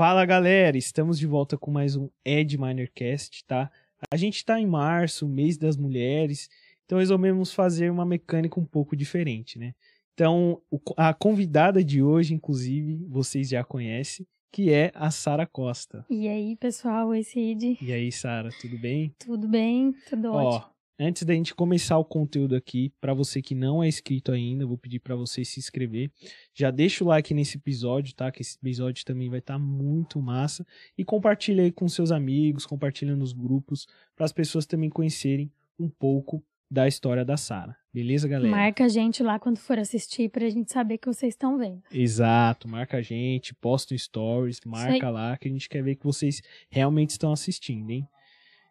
Fala 0.00 0.24
galera, 0.24 0.78
estamos 0.78 1.18
de 1.18 1.26
volta 1.26 1.58
com 1.58 1.70
mais 1.70 1.94
um 1.94 2.08
Ed 2.24 2.56
Minercast, 2.56 3.44
tá? 3.44 3.70
A 4.10 4.16
gente 4.16 4.36
está 4.36 4.58
em 4.58 4.64
março, 4.64 5.28
mês 5.28 5.58
das 5.58 5.76
mulheres, 5.76 6.48
então 6.86 7.00
resolvemos 7.00 7.52
fazer 7.52 7.90
uma 7.90 8.06
mecânica 8.06 8.58
um 8.58 8.64
pouco 8.64 8.96
diferente, 8.96 9.58
né? 9.58 9.74
Então, 10.14 10.62
a 10.96 11.12
convidada 11.12 11.84
de 11.84 12.02
hoje, 12.02 12.32
inclusive, 12.32 13.04
vocês 13.10 13.50
já 13.50 13.62
conhecem, 13.62 14.26
que 14.50 14.72
é 14.72 14.90
a 14.94 15.10
Sara 15.10 15.46
Costa. 15.46 16.02
E 16.08 16.26
aí, 16.26 16.56
pessoal, 16.56 17.08
oi 17.08 17.22
Cid. 17.22 17.76
E 17.82 17.92
aí, 17.92 18.10
Sara, 18.10 18.48
tudo 18.58 18.78
bem? 18.78 19.14
Tudo 19.18 19.46
bem, 19.46 19.92
tudo 20.08 20.32
Ó, 20.32 20.44
ótimo. 20.44 20.72
Antes 21.02 21.22
da 21.22 21.32
gente 21.32 21.54
começar 21.54 21.96
o 21.96 22.04
conteúdo 22.04 22.54
aqui, 22.54 22.92
para 23.00 23.14
você 23.14 23.40
que 23.40 23.54
não 23.54 23.82
é 23.82 23.88
inscrito 23.88 24.32
ainda, 24.32 24.66
vou 24.66 24.76
pedir 24.76 24.98
para 24.98 25.16
você 25.16 25.42
se 25.46 25.58
inscrever. 25.58 26.10
Já 26.52 26.70
deixa 26.70 27.02
o 27.02 27.06
like 27.06 27.32
nesse 27.32 27.56
episódio, 27.56 28.14
tá? 28.14 28.30
Que 28.30 28.42
esse 28.42 28.58
episódio 28.58 29.02
também 29.06 29.30
vai 29.30 29.38
estar 29.38 29.54
tá 29.54 29.58
muito 29.58 30.20
massa 30.20 30.66
e 30.98 31.02
compartilha 31.02 31.64
aí 31.64 31.72
com 31.72 31.88
seus 31.88 32.12
amigos, 32.12 32.66
compartilha 32.66 33.16
nos 33.16 33.32
grupos 33.32 33.86
para 34.14 34.26
as 34.26 34.32
pessoas 34.32 34.66
também 34.66 34.90
conhecerem 34.90 35.50
um 35.78 35.88
pouco 35.88 36.44
da 36.70 36.86
história 36.86 37.24
da 37.24 37.38
Sara. 37.38 37.74
Beleza, 37.90 38.28
galera? 38.28 38.54
Marca 38.54 38.84
a 38.84 38.88
gente 38.88 39.22
lá 39.22 39.38
quando 39.38 39.56
for 39.56 39.78
assistir 39.78 40.28
pra 40.28 40.50
gente 40.50 40.70
saber 40.70 40.98
que 40.98 41.06
vocês 41.06 41.32
estão 41.32 41.56
vendo. 41.56 41.82
Exato, 41.90 42.68
marca 42.68 42.98
a 42.98 43.02
gente, 43.02 43.54
posta 43.54 43.96
stories, 43.96 44.60
marca 44.66 45.08
lá 45.08 45.38
que 45.38 45.48
a 45.48 45.50
gente 45.50 45.66
quer 45.66 45.82
ver 45.82 45.96
que 45.96 46.04
vocês 46.04 46.42
realmente 46.68 47.08
estão 47.08 47.32
assistindo, 47.32 47.88
hein? 47.88 48.06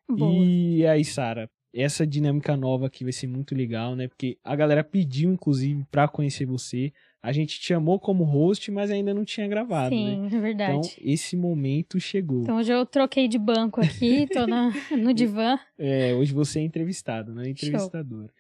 Boa. 0.08 0.44
E 0.44 0.86
aí, 0.88 1.04
Sara, 1.04 1.50
essa 1.74 2.06
dinâmica 2.06 2.56
nova 2.58 2.88
aqui 2.88 3.04
vai 3.04 3.14
ser 3.14 3.28
muito 3.28 3.54
legal, 3.56 3.96
né? 3.96 4.08
Porque 4.08 4.38
a 4.44 4.56
galera 4.56 4.84
pediu, 4.84 5.32
inclusive, 5.32 5.86
para 5.92 6.08
conhecer 6.08 6.46
você. 6.46 6.92
A 7.22 7.32
gente 7.32 7.60
te 7.60 7.68
chamou 7.68 8.00
como 8.00 8.24
host, 8.24 8.72
mas 8.72 8.90
ainda 8.90 9.14
não 9.14 9.26
tinha 9.26 9.48
gravado, 9.48 9.94
Sim, 9.94 10.22
né? 10.22 10.30
é 10.32 10.40
verdade. 10.40 10.72
Então, 10.72 10.92
esse 11.02 11.36
momento 11.36 12.00
chegou. 12.00 12.44
Então, 12.44 12.58
hoje 12.58 12.72
eu 12.72 12.86
troquei 12.86 13.28
de 13.28 13.38
banco 13.38 13.82
aqui, 13.82 14.26
tô 14.32 14.48
na, 14.48 14.72
no 14.98 15.14
divã. 15.14 15.60
É, 15.78 16.14
hoje 16.16 16.34
você 16.34 16.60
é 16.60 16.64
entrevistado, 16.64 17.36
não 17.36 17.42
é 17.42 17.50
entrevistadora. 17.50 18.34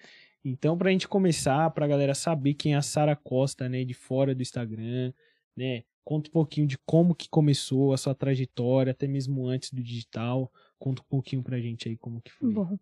Então, 0.43 0.77
pra 0.77 0.91
gente 0.91 1.07
começar, 1.07 1.69
pra 1.71 1.87
galera 1.87 2.15
saber 2.15 2.53
quem 2.53 2.73
é 2.73 2.77
a 2.77 2.81
Sara 2.81 3.15
Costa, 3.15 3.67
né, 3.67 3.83
de 3.83 3.93
fora 3.93 4.33
do 4.33 4.41
Instagram, 4.41 5.11
né? 5.55 5.83
Conta 6.09 6.29
um 6.29 6.31
pouquinho 6.31 6.65
de 6.65 6.77
como 6.87 7.13
que 7.13 7.29
começou 7.29 7.93
a 7.93 7.97
sua 7.97 8.15
trajetória, 8.15 8.91
até 8.91 9.07
mesmo 9.07 9.45
antes 9.45 9.71
do 9.71 9.83
digital. 9.83 10.51
Conta 10.79 11.01
um 11.03 11.05
pouquinho 11.05 11.43
pra 11.43 11.59
gente 11.59 11.87
aí 11.87 11.95
como 11.95 12.19
que 12.21 12.31
foi. 12.31 12.51
Bom, 12.51 12.79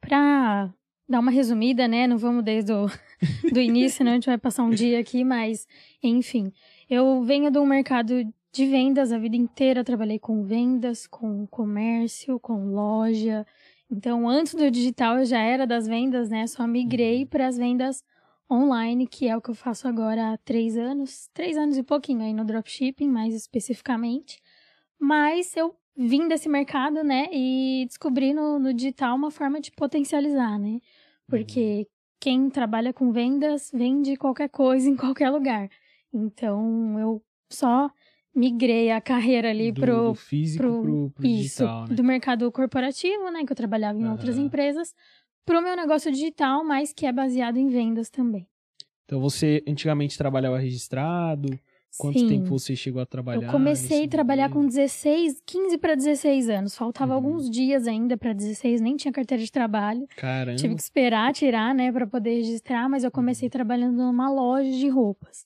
Pra 0.00 0.72
dar 1.08 1.20
uma 1.20 1.30
resumida, 1.30 1.88
né? 1.88 2.06
Não 2.06 2.16
vamos 2.16 2.44
desde 2.44 2.72
o 2.72 2.86
do 3.52 3.60
início, 3.60 3.98
senão 3.98 4.12
a 4.12 4.14
gente 4.14 4.26
vai 4.26 4.38
passar 4.38 4.62
um 4.62 4.70
dia 4.70 5.00
aqui, 5.00 5.24
mas 5.24 5.66
enfim. 6.02 6.52
Eu 6.88 7.22
venho 7.22 7.50
do 7.50 7.64
mercado 7.66 8.24
de 8.52 8.66
vendas 8.66 9.12
a 9.12 9.18
vida 9.18 9.36
inteira, 9.36 9.84
trabalhei 9.84 10.18
com 10.18 10.42
vendas, 10.42 11.06
com 11.06 11.46
comércio, 11.46 12.38
com 12.40 12.72
loja. 12.72 13.46
Então, 13.90 14.28
antes 14.28 14.54
do 14.54 14.70
digital 14.70 15.18
eu 15.18 15.24
já 15.24 15.40
era 15.40 15.66
das 15.66 15.86
vendas, 15.86 16.30
né? 16.30 16.46
Só 16.46 16.66
migrei 16.66 17.26
para 17.26 17.46
as 17.46 17.56
vendas 17.56 18.04
online, 18.50 19.06
que 19.06 19.28
é 19.28 19.36
o 19.36 19.40
que 19.40 19.50
eu 19.50 19.54
faço 19.54 19.86
agora 19.86 20.32
há 20.32 20.36
três 20.38 20.76
anos, 20.76 21.28
três 21.32 21.56
anos 21.56 21.76
e 21.76 21.82
pouquinho 21.82 22.22
aí 22.22 22.32
no 22.32 22.44
dropshipping, 22.44 23.08
mais 23.08 23.34
especificamente. 23.34 24.40
Mas 24.98 25.56
eu 25.56 25.74
vim 26.06 26.28
desse 26.28 26.48
mercado, 26.48 27.04
né, 27.04 27.28
e 27.32 27.84
descobri 27.86 28.32
no, 28.32 28.58
no 28.58 28.72
digital 28.72 29.16
uma 29.16 29.30
forma 29.30 29.60
de 29.60 29.70
potencializar, 29.70 30.58
né? 30.58 30.80
Porque 31.28 31.78
uhum. 31.78 31.84
quem 32.18 32.50
trabalha 32.50 32.92
com 32.92 33.12
vendas 33.12 33.70
vende 33.72 34.16
qualquer 34.16 34.48
coisa 34.48 34.88
em 34.88 34.96
qualquer 34.96 35.30
lugar. 35.30 35.68
Então 36.12 36.98
eu 36.98 37.22
só 37.50 37.90
migrei 38.34 38.90
a 38.90 39.00
carreira 39.00 39.50
ali 39.50 39.72
do, 39.72 39.80
pro 39.80 40.08
do 40.08 40.14
físico 40.14 40.62
pro, 40.62 40.82
pro, 40.82 41.10
pro 41.10 41.26
isso, 41.26 41.58
digital, 41.58 41.86
né? 41.86 41.94
do 41.94 42.04
mercado 42.04 42.50
corporativo, 42.50 43.30
né, 43.30 43.44
que 43.44 43.52
eu 43.52 43.56
trabalhava 43.56 43.98
em 43.98 44.04
uhum. 44.04 44.12
outras 44.12 44.38
empresas, 44.38 44.94
pro 45.44 45.60
meu 45.60 45.76
negócio 45.76 46.10
digital, 46.10 46.64
mas 46.64 46.92
que 46.92 47.06
é 47.06 47.12
baseado 47.12 47.56
em 47.58 47.68
vendas 47.68 48.08
também. 48.08 48.46
Então 49.04 49.20
você 49.20 49.62
antigamente 49.66 50.16
trabalhava 50.16 50.58
registrado? 50.58 51.48
Quanto 51.98 52.18
Sim. 52.18 52.28
tempo 52.28 52.58
você 52.58 52.74
chegou 52.74 53.02
a 53.02 53.06
trabalhar? 53.06 53.46
Eu 53.46 53.52
comecei 53.52 54.04
a 54.04 54.08
trabalhar 54.08 54.48
com 54.48 54.66
16, 54.66 55.42
15 55.44 55.76
para 55.76 55.94
16 55.94 56.48
anos. 56.48 56.74
Faltava 56.76 57.10
Uhum. 57.12 57.16
alguns 57.16 57.50
dias 57.50 57.86
ainda 57.86 58.16
para 58.16 58.32
16, 58.32 58.80
nem 58.80 58.96
tinha 58.96 59.12
carteira 59.12 59.42
de 59.42 59.52
trabalho. 59.52 60.06
Caramba. 60.16 60.56
Tive 60.56 60.74
que 60.74 60.80
esperar 60.82 61.32
tirar, 61.34 61.74
né, 61.74 61.92
para 61.92 62.06
poder 62.06 62.34
registrar, 62.36 62.88
mas 62.88 63.04
eu 63.04 63.10
comecei 63.10 63.46
Uhum. 63.46 63.50
trabalhando 63.50 63.96
numa 63.96 64.30
loja 64.30 64.70
de 64.70 64.88
roupas. 64.88 65.44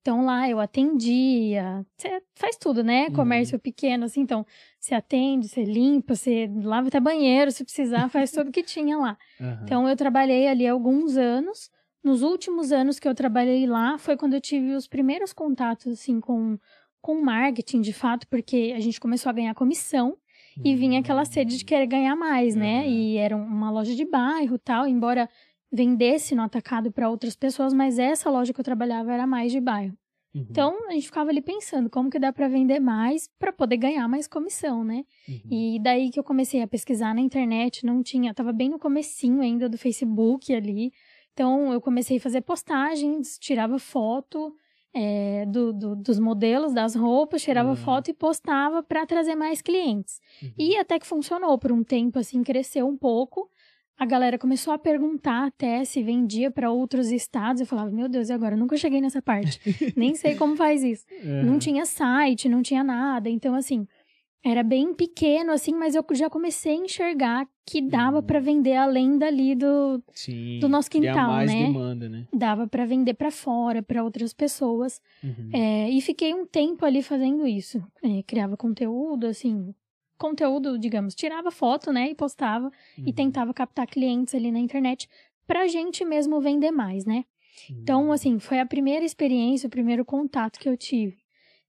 Então 0.00 0.24
lá 0.24 0.48
eu 0.50 0.58
atendia, 0.58 1.86
você 1.96 2.20
faz 2.34 2.56
tudo, 2.56 2.82
né? 2.82 3.06
Uhum. 3.06 3.12
Comércio 3.12 3.58
pequeno, 3.58 4.04
assim, 4.06 4.22
então 4.22 4.44
você 4.80 4.94
atende, 4.96 5.48
você 5.48 5.62
limpa, 5.62 6.16
você 6.16 6.50
lava 6.62 6.88
até 6.88 6.98
banheiro, 6.98 7.52
se 7.52 7.62
precisar, 7.64 8.08
faz 8.08 8.32
tudo 8.32 8.50
que 8.50 8.64
tinha 8.64 8.98
lá. 8.98 9.16
Então 9.62 9.88
eu 9.88 9.94
trabalhei 9.96 10.48
ali 10.48 10.66
alguns 10.66 11.16
anos. 11.16 11.70
Nos 12.02 12.22
últimos 12.22 12.72
anos 12.72 12.98
que 12.98 13.06
eu 13.06 13.14
trabalhei 13.14 13.66
lá 13.66 13.96
foi 13.98 14.16
quando 14.16 14.34
eu 14.34 14.40
tive 14.40 14.74
os 14.74 14.88
primeiros 14.88 15.32
contatos 15.32 15.86
assim 15.86 16.20
com 16.20 16.58
com 17.02 17.20
marketing 17.20 17.80
de 17.80 17.92
fato, 17.92 18.28
porque 18.28 18.72
a 18.76 18.78
gente 18.78 19.00
começou 19.00 19.28
a 19.28 19.32
ganhar 19.32 19.52
comissão 19.54 20.16
e 20.64 20.76
vinha 20.76 21.00
aquela 21.00 21.24
sede 21.24 21.58
de 21.58 21.64
querer 21.64 21.86
ganhar 21.86 22.14
mais, 22.14 22.54
né? 22.54 22.82
Uhum. 22.82 22.90
E 22.90 23.16
era 23.16 23.36
uma 23.36 23.70
loja 23.70 23.94
de 23.94 24.04
bairro, 24.04 24.56
tal, 24.56 24.86
embora 24.86 25.28
vendesse 25.70 26.34
no 26.34 26.42
atacado 26.42 26.92
para 26.92 27.10
outras 27.10 27.34
pessoas, 27.34 27.72
mas 27.72 27.98
essa 27.98 28.30
loja 28.30 28.52
que 28.52 28.60
eu 28.60 28.64
trabalhava 28.64 29.12
era 29.12 29.26
mais 29.26 29.50
de 29.50 29.60
bairro. 29.60 29.96
Uhum. 30.34 30.46
Então 30.48 30.88
a 30.88 30.92
gente 30.92 31.06
ficava 31.06 31.30
ali 31.30 31.42
pensando 31.42 31.90
como 31.90 32.08
que 32.08 32.18
dá 32.18 32.32
para 32.32 32.48
vender 32.48 32.78
mais 32.78 33.28
para 33.38 33.52
poder 33.52 33.78
ganhar 33.78 34.06
mais 34.08 34.28
comissão, 34.28 34.84
né? 34.84 35.04
Uhum. 35.28 35.40
E 35.50 35.80
daí 35.82 36.10
que 36.10 36.20
eu 36.20 36.24
comecei 36.24 36.62
a 36.62 36.68
pesquisar 36.68 37.14
na 37.14 37.20
internet, 37.20 37.84
não 37.84 38.02
tinha, 38.02 38.32
tava 38.32 38.52
bem 38.52 38.68
no 38.68 38.78
comecinho 38.78 39.40
ainda 39.40 39.68
do 39.68 39.76
Facebook 39.76 40.54
ali. 40.54 40.92
Então 41.32 41.72
eu 41.72 41.80
comecei 41.80 42.18
a 42.18 42.20
fazer 42.20 42.42
postagens, 42.42 43.38
tirava 43.38 43.78
foto 43.78 44.54
é, 44.94 45.46
do, 45.46 45.72
do- 45.72 45.96
dos 45.96 46.18
modelos, 46.18 46.74
das 46.74 46.94
roupas, 46.94 47.42
tirava 47.42 47.70
Uhum. 47.70 47.76
foto 47.76 48.10
e 48.10 48.14
postava 48.14 48.82
para 48.82 49.06
trazer 49.06 49.34
mais 49.34 49.62
clientes. 49.62 50.20
Uhum. 50.42 50.50
E 50.58 50.76
até 50.76 50.98
que 50.98 51.06
funcionou 51.06 51.56
por 51.58 51.72
um 51.72 51.82
tempo, 51.82 52.18
assim, 52.18 52.42
cresceu 52.42 52.86
um 52.86 52.96
pouco. 52.96 53.48
A 53.98 54.04
galera 54.04 54.36
começou 54.38 54.72
a 54.74 54.78
perguntar 54.78 55.46
até 55.46 55.82
se 55.84 56.02
vendia 56.02 56.50
para 56.50 56.70
outros 56.70 57.10
estados. 57.10 57.60
Eu 57.60 57.66
falava, 57.66 57.90
meu 57.90 58.08
Deus, 58.08 58.28
e 58.28 58.32
agora? 58.32 58.54
Eu 58.54 58.58
nunca 58.58 58.76
cheguei 58.76 59.00
nessa 59.00 59.22
parte. 59.22 59.60
Nem 59.96 60.14
sei 60.14 60.34
como 60.34 60.56
faz 60.56 60.82
isso. 60.82 61.06
Não 61.42 61.52
Aham. 61.52 61.58
tinha 61.58 61.86
site, 61.86 62.48
não 62.48 62.62
tinha 62.62 62.82
nada. 62.84 63.30
Então, 63.30 63.54
assim, 63.54 63.86
era 64.44 64.62
bem 64.62 64.92
pequeno, 64.94 65.52
assim, 65.52 65.72
mas 65.74 65.94
eu 65.94 66.04
já 66.12 66.28
comecei 66.28 66.72
a 66.72 66.84
enxergar 66.84 67.48
que 67.66 67.80
dava 67.80 68.16
Uhum. 68.16 68.22
para 68.24 68.40
vender 68.40 68.74
além 68.74 69.16
dali 69.16 69.54
do. 69.54 70.02
Sim. 70.12 70.58
do 70.60 70.68
nosso 70.68 70.90
quintal, 70.90 71.28
mais 71.28 71.50
né? 71.52 71.66
demanda, 71.66 72.08
né? 72.08 72.26
dava 72.32 72.66
para 72.66 72.84
vender 72.84 73.14
para 73.14 73.30
fora, 73.30 73.82
para 73.82 74.02
outras 74.02 74.32
pessoas. 74.32 75.00
Uhum. 75.22 75.50
É, 75.52 75.90
e 75.90 76.00
fiquei 76.00 76.34
um 76.34 76.44
tempo 76.44 76.84
ali 76.84 77.02
fazendo 77.02 77.46
isso. 77.46 77.82
É, 78.02 78.22
criava 78.24 78.56
conteúdo, 78.56 79.26
assim. 79.26 79.72
Conteúdo, 80.18 80.78
digamos, 80.78 81.14
tirava 81.14 81.50
foto, 81.50 81.92
né? 81.92 82.10
E 82.10 82.14
postava 82.14 82.70
e 82.98 83.02
Uhum. 83.08 83.12
tentava 83.12 83.52
captar 83.54 83.86
clientes 83.86 84.34
ali 84.34 84.50
na 84.52 84.58
internet 84.58 85.08
pra 85.46 85.66
gente 85.68 86.04
mesmo 86.04 86.40
vender 86.40 86.70
mais, 86.70 87.04
né? 87.04 87.24
Então, 87.70 88.06
Uhum. 88.06 88.12
assim, 88.12 88.38
foi 88.38 88.58
a 88.60 88.66
primeira 88.66 89.04
experiência, 89.04 89.66
o 89.66 89.70
primeiro 89.70 90.04
contato 90.04 90.58
que 90.58 90.68
eu 90.68 90.76
tive. 90.76 91.18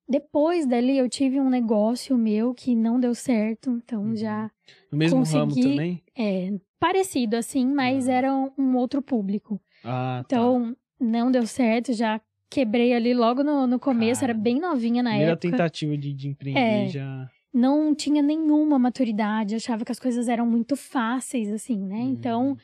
Depois 0.08 0.66
dali, 0.66 0.98
eu 0.98 1.08
tive 1.10 1.40
um 1.40 1.50
negócio 1.50 2.18
meu 2.18 2.54
que 2.54 2.76
não 2.76 3.00
deu 3.00 3.16
certo, 3.16 3.72
então 3.84 4.04
Uhum. 4.04 4.16
já 4.16 4.52
No 4.92 4.98
mesmo 4.98 5.24
ramo 5.24 5.48
consegui- 5.52 5.70
também? 5.70 6.04
é 6.18 6.52
parecido 6.80 7.36
assim, 7.38 7.66
mas 7.66 8.10
Ah. 8.10 8.14
era 8.14 8.36
um, 8.36 8.52
um 8.58 8.76
outro 8.76 9.02
público. 9.02 9.62
Ah, 9.84 10.24
tá. 10.28 10.36
Então, 10.38 10.76
não 11.00 11.32
deu 11.32 11.46
certo, 11.48 11.94
já 11.94 12.20
quebrei 12.50 12.94
ali 12.94 13.14
logo 13.14 13.44
no, 13.44 13.66
no 13.66 13.80
começo, 13.80 14.24
era 14.24 14.34
Cara, 14.34 14.44
bem 14.44 14.60
novinha 14.60 15.02
na 15.02 15.10
Primeira 15.12 15.32
época. 15.34 15.50
tentativa 15.52 15.98
de, 15.98 16.14
de 16.14 16.28
empreender 16.28 16.60
É. 16.86 16.88
já. 16.88 17.30
Não 17.54 17.94
tinha 17.96 18.22
nenhuma 18.22 18.78
maturidade, 18.80 19.56
achava 19.56 19.86
que 19.86 19.92
as 19.92 20.00
coisas 20.00 20.28
eram 20.28 20.46
muito 20.46 20.76
fáceis, 20.76 21.52
assim, 21.52 21.78
né? 21.80 21.98
Uhum. 21.98 22.10
Então, 22.12 22.58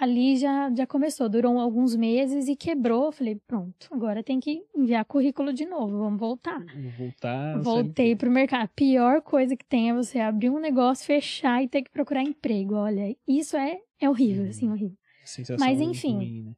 ali 0.00 0.36
já, 0.36 0.72
já 0.74 0.86
começou, 0.86 1.28
durou 1.28 1.58
alguns 1.58 1.94
meses 1.96 2.48
e 2.48 2.56
quebrou. 2.56 3.10
Falei, 3.12 3.36
pronto, 3.46 3.88
agora 3.90 4.22
tem 4.22 4.38
que 4.40 4.62
enviar 4.74 5.04
currículo 5.04 5.52
de 5.52 5.64
novo, 5.66 5.98
vamos 5.98 6.18
voltar. 6.20 6.60
Vou 6.74 6.90
voltar. 6.92 7.58
Voltei 7.62 8.06
CLT. 8.08 8.16
pro 8.16 8.30
mercado. 8.30 8.64
A 8.64 8.68
pior 8.68 9.22
coisa 9.22 9.56
que 9.56 9.64
tem 9.64 9.90
é 9.90 9.94
você 9.94 10.18
abrir 10.18 10.50
um 10.50 10.58
negócio, 10.60 11.06
fechar 11.06 11.62
e 11.62 11.68
ter 11.68 11.82
que 11.82 11.90
procurar 11.90 12.22
emprego. 12.22 12.74
Olha, 12.74 13.16
isso 13.26 13.56
é, 13.56 13.78
é 14.00 14.08
horrível, 14.08 14.44
Uhum. 14.44 14.48
assim, 14.50 14.70
horrível. 14.70 14.96
Mas, 15.58 15.80
enfim. 15.80 16.14
ruim, 16.16 16.42
né? 16.42 16.52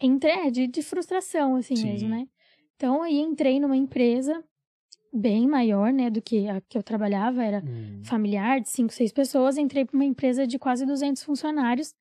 Entre, 0.00 0.30
é, 0.30 0.50
de, 0.50 0.66
de 0.66 0.82
frustração, 0.82 1.56
assim 1.56 1.76
Sim. 1.76 1.92
mesmo, 1.92 2.08
né? 2.08 2.26
Então, 2.76 3.02
aí 3.02 3.18
entrei 3.18 3.58
numa 3.60 3.76
empresa 3.76 4.42
bem 5.12 5.46
maior, 5.46 5.92
né, 5.92 6.10
do 6.10 6.20
que 6.20 6.48
a 6.48 6.60
que 6.60 6.76
eu 6.76 6.82
trabalhava, 6.82 7.42
era 7.44 7.62
Hum, 7.64 8.02
familiar, 8.04 8.60
de 8.60 8.68
cinco, 8.68 8.92
seis 8.92 9.12
pessoas. 9.12 9.56
Entrei 9.56 9.84
para 9.84 9.94
uma 9.94 10.04
empresa 10.04 10.44
de 10.46 10.58
quase 10.58 10.84
200 10.84 11.22
funcionários, 11.22 11.94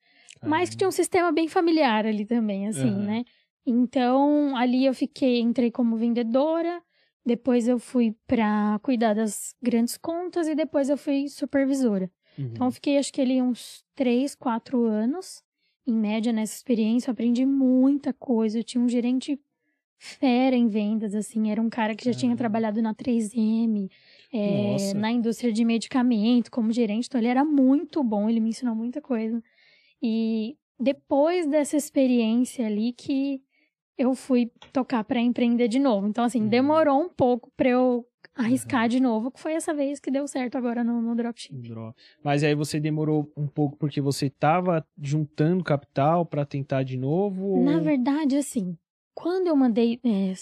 mas 0.50 0.70
que 0.70 0.78
tinha 0.78 0.88
um 0.88 0.92
sistema 0.92 1.32
bem 1.32 1.48
familiar 1.48 2.06
ali 2.06 2.26
também, 2.26 2.68
assim, 2.68 2.90
Aham. 2.90 3.06
né? 3.06 3.24
Então, 3.66 4.56
ali 4.58 4.86
eu 4.86 4.94
fiquei, 4.94 5.40
entrei 5.40 5.72
como 5.72 5.96
vendedora, 5.98 6.82
Depois 7.26 7.68
eu 7.70 7.80
fui 7.80 8.14
para 8.28 8.78
cuidar 8.84 9.14
das 9.14 9.56
grandes 9.62 9.98
contas 9.98 10.46
e 10.48 10.56
depois 10.56 10.90
eu 10.90 10.98
fui 10.98 11.30
supervisora. 11.30 12.12
Uhum. 12.38 12.50
Então 12.52 12.68
eu 12.68 12.72
fiquei 12.72 12.98
acho 12.98 13.14
que 13.14 13.22
ali 13.22 13.42
uns 13.42 13.84
três, 13.96 14.36
quatro 14.36 14.84
anos, 14.86 15.42
em 15.88 15.94
média, 15.96 16.34
nessa 16.34 16.54
experiência. 16.56 17.10
Eu 17.10 17.14
aprendi 17.14 17.46
muita 17.46 18.12
coisa. 18.14 18.60
Eu 18.60 18.64
tinha 18.64 18.84
um 18.84 18.90
gerente 18.90 19.40
fera 19.98 20.56
em 20.56 20.68
vendas, 20.68 21.16
assim. 21.16 21.50
Era 21.50 21.62
um 21.62 21.70
cara 21.70 21.96
que 21.96 22.04
já 22.04 22.12
tinha 22.12 22.30
Caramba. 22.32 22.38
trabalhado 22.38 22.82
na 22.82 22.94
3M, 22.94 23.90
é, 24.34 24.72
Nossa. 24.74 24.98
na 24.98 25.12
indústria 25.12 25.52
de 25.54 25.64
medicamento, 25.64 26.52
como 26.52 26.72
gerente. 26.74 27.06
Então 27.08 27.20
ele 27.22 27.28
era 27.30 27.46
muito 27.46 28.04
bom, 28.04 28.30
ele 28.30 28.40
me 28.42 28.50
ensinou 28.50 28.76
muita 28.76 29.02
coisa. 29.02 29.42
E 30.04 30.58
depois 30.80 31.48
dessa 31.48 31.78
experiência 31.78 32.66
ali 32.68 32.92
que 32.92 33.42
eu 33.98 34.14
fui 34.16 34.52
tocar 34.74 35.04
para 35.04 35.22
empreender 35.22 35.68
de 35.68 35.80
novo. 35.80 36.08
Então, 36.08 36.24
assim, 36.26 36.42
Uhum. 36.42 36.50
demorou 36.50 37.00
um 37.02 37.10
pouco 37.10 37.50
para 37.56 37.70
eu 37.70 38.06
arriscar 38.36 38.90
de 38.90 39.00
novo, 39.00 39.30
que 39.32 39.40
foi 39.40 39.54
essa 39.54 39.74
vez 39.74 40.00
que 40.00 40.10
deu 40.10 40.28
certo 40.28 40.58
agora 40.58 40.84
no, 40.84 41.00
no 41.02 41.16
dropship. 41.16 41.54
Dro- 41.56 41.94
Mas 42.24 42.44
aí 42.44 42.56
você 42.56 42.80
demorou 42.80 43.32
um 43.38 43.48
pouco 43.48 43.78
porque 43.78 44.02
você 44.02 44.30
tava 44.30 44.86
juntando 45.00 45.64
capital 45.64 46.26
pra 46.26 46.44
tentar 46.44 46.82
de 46.84 46.98
novo? 46.98 47.46
ou- 47.46 47.64
Na 47.64 47.80
verdade, 47.80 48.36
assim, 48.36 48.76
quando 49.14 49.48
eu 49.48 49.56
mandei, 49.56 50.00
é, 50.04 50.34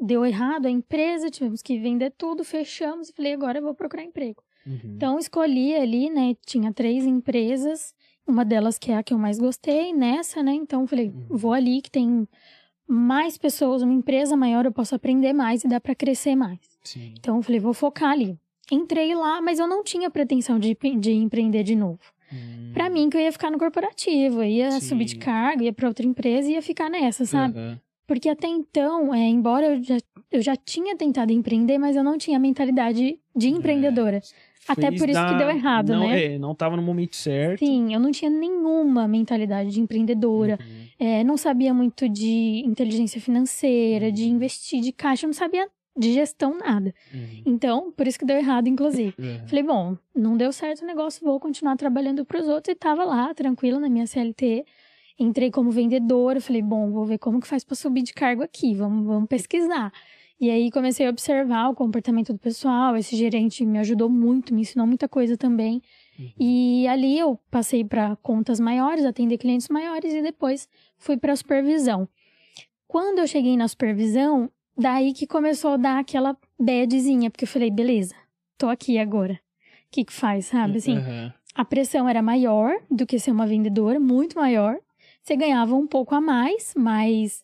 deu 0.00 0.26
errado 0.26 0.66
a 0.66 0.70
empresa, 0.70 1.30
tivemos 1.30 1.62
que 1.62 1.78
vender 1.78 2.12
tudo, 2.18 2.42
fechamos 2.42 3.08
e 3.08 3.12
falei, 3.12 3.32
agora 3.34 3.58
eu 3.58 3.62
vou 3.62 3.74
procurar 3.74 4.02
emprego. 4.02 4.42
Uhum. 4.66 4.80
Então, 4.96 5.16
escolhi 5.16 5.76
ali, 5.76 6.10
né, 6.10 6.34
tinha 6.44 6.72
três 6.72 7.06
empresas, 7.06 7.94
uma 8.26 8.44
delas 8.44 8.78
que 8.78 8.90
é 8.90 8.96
a 8.96 9.02
que 9.02 9.14
eu 9.14 9.18
mais 9.18 9.38
gostei, 9.38 9.92
nessa, 9.92 10.42
né, 10.42 10.52
então 10.54 10.86
falei, 10.86 11.08
Uhum. 11.10 11.36
vou 11.36 11.52
ali 11.52 11.80
que 11.80 11.90
tem 11.90 12.26
mais 12.88 13.36
pessoas, 13.36 13.82
uma 13.82 13.92
empresa 13.92 14.36
maior, 14.36 14.64
eu 14.64 14.72
posso 14.72 14.94
aprender 14.94 15.32
mais 15.32 15.64
e 15.64 15.68
dá 15.68 15.80
pra 15.80 15.94
crescer 15.94 16.36
mais. 16.36 16.58
Sim. 16.84 17.14
Então, 17.18 17.36
eu 17.36 17.42
falei, 17.42 17.58
vou 17.60 17.74
focar 17.74 18.10
ali. 18.10 18.38
Entrei 18.70 19.14
lá, 19.14 19.40
mas 19.42 19.58
eu 19.58 19.66
não 19.66 19.82
tinha 19.82 20.08
pretensão 20.10 20.58
de, 20.58 20.76
de 21.00 21.12
empreender 21.12 21.62
de 21.64 21.74
novo. 21.74 21.98
Hum. 22.32 22.70
Pra 22.72 22.88
mim, 22.90 23.08
que 23.10 23.16
eu 23.16 23.20
ia 23.20 23.32
ficar 23.32 23.50
no 23.50 23.58
corporativo, 23.58 24.42
eu 24.42 24.48
ia 24.48 24.70
Sim. 24.72 24.88
subir 24.88 25.04
de 25.04 25.16
cargo, 25.16 25.62
ia 25.64 25.72
pra 25.72 25.88
outra 25.88 26.06
empresa 26.06 26.48
e 26.48 26.52
ia 26.52 26.62
ficar 26.62 26.88
nessa, 26.88 27.24
sabe? 27.24 27.58
Aham. 27.58 27.80
Porque 28.06 28.28
até 28.28 28.46
então, 28.46 29.12
é, 29.12 29.18
embora 29.26 29.66
eu 29.74 29.82
já, 29.82 29.96
eu 30.30 30.40
já 30.40 30.54
tinha 30.54 30.96
tentado 30.96 31.32
empreender, 31.32 31.76
mas 31.76 31.96
eu 31.96 32.04
não 32.04 32.16
tinha 32.16 32.36
a 32.36 32.40
mentalidade 32.40 33.18
de 33.34 33.48
empreendedora. 33.48 34.20
Até 34.68 34.90
por 34.90 35.08
isso 35.08 35.20
que 35.20 35.32
da- 35.32 35.38
deu 35.38 35.50
errado, 35.50 35.88
não, 35.92 36.08
né? 36.08 36.24
É, 36.34 36.38
não 36.38 36.54
tava 36.54 36.76
no 36.76 36.82
momento 36.82 37.16
certo. 37.16 37.58
Sim, 37.64 37.92
eu 37.94 38.00
não 38.00 38.10
tinha 38.10 38.30
nenhuma 38.30 39.06
mentalidade 39.06 39.70
de 39.70 39.80
empreendedora. 39.80 40.58
Uhum. 40.60 41.06
É, 41.06 41.22
não 41.24 41.36
sabia 41.36 41.72
muito 41.74 42.08
de 42.08 42.62
inteligência 42.64 43.20
financeira, 43.20 44.10
de 44.10 44.24
Uhum. 44.24 44.30
investir 44.30 44.80
de 44.80 44.92
caixa, 44.92 45.26
não 45.26 45.34
sabia 45.34 45.68
de 45.98 46.12
gestão 46.12 46.58
nada. 46.58 46.94
Uhum. 47.14 47.42
Então, 47.46 47.90
por 47.92 48.06
isso 48.06 48.18
que 48.18 48.24
deu 48.24 48.36
errado, 48.36 48.68
inclusive. 48.68 49.14
Uhum. 49.18 49.46
Falei, 49.48 49.62
bom, 49.64 49.96
não 50.14 50.36
deu 50.36 50.52
certo 50.52 50.82
o 50.82 50.86
negócio, 50.86 51.24
vou 51.24 51.38
continuar 51.40 51.76
trabalhando 51.76 52.24
para 52.24 52.40
os 52.40 52.48
outros. 52.48 52.72
E 52.72 52.76
tava 52.78 53.04
lá, 53.04 53.32
tranquila, 53.34 53.80
na 53.80 53.88
minha 53.88 54.06
CLT. 54.06 54.64
Entrei 55.18 55.50
como 55.50 55.70
vendedora, 55.70 56.40
falei, 56.42 56.60
bom, 56.60 56.90
vou 56.90 57.06
ver 57.06 57.16
como 57.16 57.40
que 57.40 57.46
faz 57.46 57.64
para 57.64 57.74
subir 57.74 58.02
de 58.02 58.12
cargo 58.12 58.42
aqui, 58.42 58.74
vamos, 58.74 59.06
vamos 59.06 59.26
pesquisar. 59.28 59.90
E 60.38 60.50
aí 60.50 60.70
comecei 60.70 61.06
a 61.06 61.10
observar 61.10 61.70
o 61.70 61.74
comportamento 61.74 62.32
do 62.32 62.38
pessoal, 62.38 62.94
esse 62.96 63.16
gerente 63.16 63.64
me 63.64 63.78
ajudou 63.78 64.08
muito, 64.08 64.54
me 64.54 64.60
ensinou 64.60 64.86
muita 64.86 65.08
coisa 65.08 65.36
também. 65.36 65.80
Uhum. 66.18 66.30
E 66.38 66.88
ali 66.88 67.18
eu 67.18 67.38
passei 67.50 67.82
para 67.82 68.16
contas 68.16 68.60
maiores, 68.60 69.04
atender 69.04 69.38
clientes 69.38 69.68
maiores 69.68 70.12
e 70.12 70.20
depois 70.20 70.68
fui 70.98 71.16
para 71.16 71.34
supervisão. 71.34 72.06
Quando 72.86 73.18
eu 73.18 73.26
cheguei 73.26 73.56
na 73.56 73.66
supervisão, 73.66 74.50
daí 74.76 75.14
que 75.14 75.26
começou 75.26 75.72
a 75.72 75.76
dar 75.78 75.98
aquela 75.98 76.36
badzinha, 76.58 77.30
porque 77.30 77.44
eu 77.44 77.48
falei, 77.48 77.70
beleza, 77.70 78.14
tô 78.58 78.68
aqui 78.68 78.98
agora. 78.98 79.34
O 79.34 79.90
que 79.90 80.04
que 80.04 80.12
faz, 80.12 80.46
sabe? 80.46 80.76
Assim, 80.78 80.98
Aham. 80.98 81.32
a 81.54 81.64
pressão 81.64 82.06
era 82.06 82.20
maior 82.20 82.76
do 82.90 83.06
que 83.06 83.18
ser 83.18 83.30
uma 83.30 83.46
vendedora, 83.46 83.98
muito 83.98 84.38
maior. 84.38 84.78
Você 85.22 85.34
ganhava 85.34 85.74
um 85.74 85.86
pouco 85.86 86.14
a 86.14 86.20
mais, 86.20 86.74
mas 86.76 87.42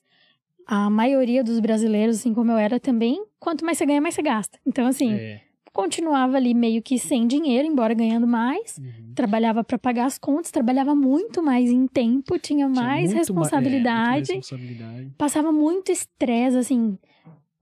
a 0.67 0.88
maioria 0.91 1.43
dos 1.44 1.61
brasileiros, 1.61 2.17
assim 2.17 2.32
como 2.35 2.50
eu 2.53 2.59
era 2.59 2.79
também, 2.81 3.23
quanto 3.38 3.64
mais 3.64 3.79
você 3.79 3.87
ganha, 3.87 4.00
mais 4.00 4.14
você 4.14 4.23
gasta. 4.23 4.59
Então, 4.67 4.87
assim, 4.87 5.14
É. 5.14 5.41
continuava 5.73 6.37
ali 6.37 6.55
meio 6.55 6.82
que 6.82 6.99
sem 6.99 7.26
dinheiro, 7.26 7.67
embora 7.67 7.94
ganhando 7.94 8.26
mais. 8.26 8.79
Uhum. 8.79 9.12
Trabalhava 9.14 9.62
para 9.64 9.79
pagar 9.79 10.06
as 10.06 10.19
contas, 10.19 10.50
trabalhava 10.50 10.94
muito 10.94 11.43
mais 11.43 11.70
em 11.70 11.87
tempo, 11.87 12.38
tinha 12.38 12.67
Tinha 12.67 12.69
mais 12.69 12.75
muito 12.75 12.85
ma- 12.85 12.99
é, 12.99 13.03
muito 13.05 13.17
responsabilidade, 13.17 14.32
responsabilidade. 14.35 15.12
passava 15.19 15.53
muito 15.53 15.91
estresse, 15.93 16.56
assim. 16.56 16.99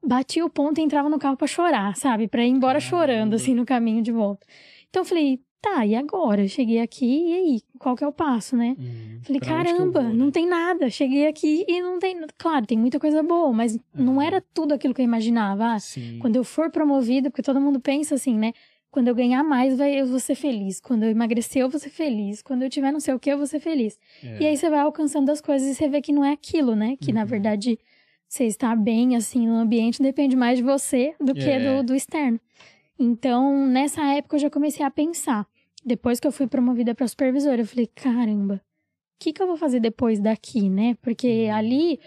Batia 0.02 0.44
o 0.44 0.50
ponto 0.50 0.79
e 0.79 0.82
entrava 0.82 1.08
no 1.11 1.19
carro 1.19 1.37
pra 1.37 1.47
chorar, 1.47 1.94
sabe? 1.97 2.26
Pra 2.26 2.44
ir 2.44 2.49
embora 2.50 2.81
chorando, 2.81 3.35
assim, 3.35 3.55
no 3.55 3.67
caminho 3.67 4.02
de 4.02 4.11
volta. 4.11 4.47
Então 4.88 5.02
eu 5.02 5.06
falei, 5.06 5.41
tá, 5.61 5.85
e 5.87 5.95
agora? 5.95 6.43
Eu 6.43 6.49
cheguei 6.49 6.81
aqui, 6.81 7.07
e 7.07 7.33
aí? 7.35 7.62
Qual 7.79 7.95
que 7.97 8.03
é 8.05 8.07
o 8.07 8.12
passo, 8.12 8.57
né? 8.57 8.77
Uhum. 8.79 9.21
Falei, 9.23 9.41
que 9.41 9.47
caramba, 9.49 10.01
vou, 10.01 10.11
né? 10.11 10.15
não 10.15 10.31
tem 10.31 10.47
nada. 10.47 10.89
Cheguei 10.91 11.27
aqui 11.27 11.65
e 11.69 11.81
não 11.83 11.99
tem. 11.99 12.17
Claro, 12.39 12.67
tem 12.67 12.79
muita 12.79 12.99
coisa 12.99 13.23
boa, 13.23 13.53
mas 13.53 13.79
não 13.95 14.21
era 14.21 14.41
tudo 14.55 14.73
aquilo 14.75 14.95
que 14.95 15.01
eu 15.01 15.05
imaginava. 15.05 15.75
Ah, 15.75 15.79
quando 16.21 16.37
eu 16.37 16.45
for 16.45 16.71
promovida, 16.71 17.31
porque 17.31 17.43
todo 17.43 17.61
mundo 17.61 17.79
pensa 17.81 18.15
assim, 18.15 18.35
né? 18.37 18.53
Quando 18.91 19.07
eu 19.07 19.15
ganhar 19.15 19.45
mais, 19.45 19.79
vai, 19.79 20.01
eu 20.01 20.07
vou 20.07 20.19
ser 20.19 20.35
feliz. 20.35 20.81
Quando 20.81 21.05
eu 21.05 21.11
emagrecer, 21.11 21.62
eu 21.62 21.69
vou 21.69 21.79
ser 21.79 21.91
feliz. 21.91 22.43
Quando 22.43 22.62
eu 22.62 22.69
tiver 22.71 22.91
não 22.91 22.99
sei 22.99 23.15
o 23.15 23.21
que, 23.21 23.31
eu 23.31 23.37
vou 23.39 23.47
ser 23.47 23.61
feliz. 23.61 23.97
É. 24.25 24.43
E 24.43 24.47
aí 24.47 24.57
você 24.57 24.69
vai 24.69 24.81
alcançando 24.81 25.31
as 25.31 25.41
coisas 25.41 25.69
e 25.69 25.75
você 25.75 25.89
vê 25.89 26.01
que 26.01 26.12
não 26.12 26.25
é 26.25 26.33
aquilo, 26.33 26.75
né? 26.75 26.97
Que 27.01 27.12
na 27.12 27.21
Uhum. 27.21 27.27
verdade 27.27 27.79
você 28.27 28.45
está 28.47 28.75
bem 28.75 29.15
assim 29.17 29.47
no 29.47 29.55
ambiente 29.57 30.03
depende 30.03 30.35
mais 30.35 30.59
de 30.59 30.65
você 30.65 31.15
do 31.21 31.35
que 31.35 31.49
É. 31.49 31.77
do, 31.83 31.87
do 31.87 31.95
externo. 31.95 32.41
Então, 33.00 33.67
nessa 33.67 34.02
época 34.14 34.37
eu 34.37 34.41
já 34.41 34.50
comecei 34.50 34.85
a 34.85 34.91
pensar. 34.91 35.47
Depois 35.85 36.20
que 36.20 36.26
eu 36.26 36.32
fui 36.32 36.47
promovida 36.47 36.94
para 36.94 37.08
supervisora, 37.08 37.62
eu 37.62 37.67
falei, 37.67 37.87
caramba, 37.87 38.56
o 38.56 38.61
que, 39.19 39.32
que 39.32 39.43
eu 39.43 39.47
vou 39.47 39.56
fazer 39.56 39.81
depois 39.81 40.20
daqui, 40.20 40.69
né? 40.69 40.94
Porque 41.00 41.47
Uhum. 41.49 41.55
ali, 41.55 42.00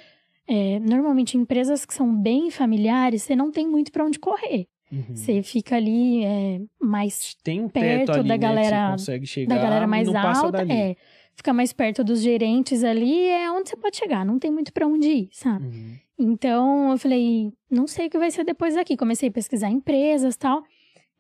é, 0.48 0.80
normalmente, 0.80 1.36
empresas 1.38 1.84
que 1.84 1.94
são 1.94 2.16
bem 2.16 2.52
familiares, 2.52 3.24
você 3.24 3.36
não 3.36 3.50
tem 3.52 3.68
muito 3.68 3.92
para 3.92 4.06
onde 4.06 4.20
correr. 4.20 4.68
Uhum. 4.92 5.16
Você 5.16 5.42
fica 5.42 5.76
ali 5.76 6.24
é, 6.24 6.62
mais 6.80 7.36
Tem 7.44 7.60
um 7.62 7.68
perto 7.68 8.12
ali, 8.12 8.28
da 8.28 8.36
né, 8.36 8.38
galera- 8.38 8.96
chegar 9.26 9.56
da 9.56 9.62
galera 9.62 9.88
mais 9.88 10.06
não 10.06 10.14
passa 10.14 10.46
alta, 10.46 10.62
é. 10.72 10.96
Fica 11.36 11.52
mais 11.52 11.74
perto 11.74 12.04
dos 12.04 12.22
gerentes 12.22 12.84
ali, 12.84 13.26
é 13.28 13.50
onde 13.50 13.70
você 13.70 13.76
pode 13.76 13.98
chegar, 13.98 14.24
não 14.24 14.38
tem 14.38 14.52
muito 14.52 14.72
para 14.72 14.86
onde 14.86 15.08
ir, 15.08 15.30
sabe? 15.32 15.66
Uhum. 15.66 15.96
Então 16.20 16.92
eu 16.92 16.98
falei, 17.00 17.52
não 17.72 17.88
sei 17.88 18.06
o 18.06 18.10
que 18.12 18.20
vai 18.20 18.30
ser 18.30 18.44
depois 18.44 18.76
daqui. 18.76 18.96
Comecei 18.96 19.30
a 19.30 19.32
pesquisar 19.32 19.72
empresas 19.72 20.36
tal. 20.38 20.64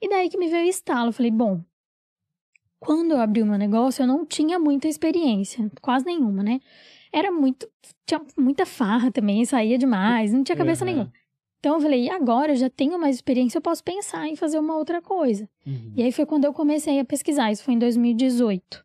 E 0.03 0.09
daí 0.09 0.27
que 0.27 0.37
me 0.37 0.49
veio 0.49 0.65
o 0.65 0.69
estalo. 0.69 1.07
Eu 1.07 1.13
falei, 1.13 1.31
bom, 1.31 1.61
quando 2.77 3.11
eu 3.11 3.21
abri 3.21 3.41
o 3.41 3.45
meu 3.45 3.57
negócio, 3.57 4.03
eu 4.03 4.07
não 4.07 4.25
tinha 4.25 4.59
muita 4.59 4.85
experiência, 4.85 5.71
quase 5.81 6.05
nenhuma, 6.05 6.43
né? 6.43 6.59
Era 7.11 7.31
muito. 7.31 7.65
Tinha 8.05 8.19
muita 8.37 8.65
farra 8.65 9.09
também, 9.09 9.45
saía 9.45 9.77
demais, 9.77 10.33
não 10.33 10.43
tinha 10.43 10.57
cabeça 10.57 10.83
Aham. 10.83 10.91
nenhuma. 10.93 11.13
Então 11.59 11.75
eu 11.75 11.79
falei, 11.79 12.03
e 12.07 12.09
agora 12.09 12.51
eu 12.51 12.55
já 12.57 12.69
tenho 12.69 12.99
mais 12.99 13.15
experiência, 13.15 13.57
eu 13.57 13.61
posso 13.61 13.81
pensar 13.81 14.27
em 14.27 14.35
fazer 14.35 14.59
uma 14.59 14.75
outra 14.75 15.01
coisa. 15.01 15.49
Uhum. 15.65 15.93
E 15.95 16.03
aí 16.03 16.11
foi 16.11 16.25
quando 16.25 16.43
eu 16.43 16.51
comecei 16.51 16.99
a 16.99 17.05
pesquisar, 17.05 17.49
isso 17.53 17.63
foi 17.63 17.75
em 17.75 17.79
2018. 17.79 18.83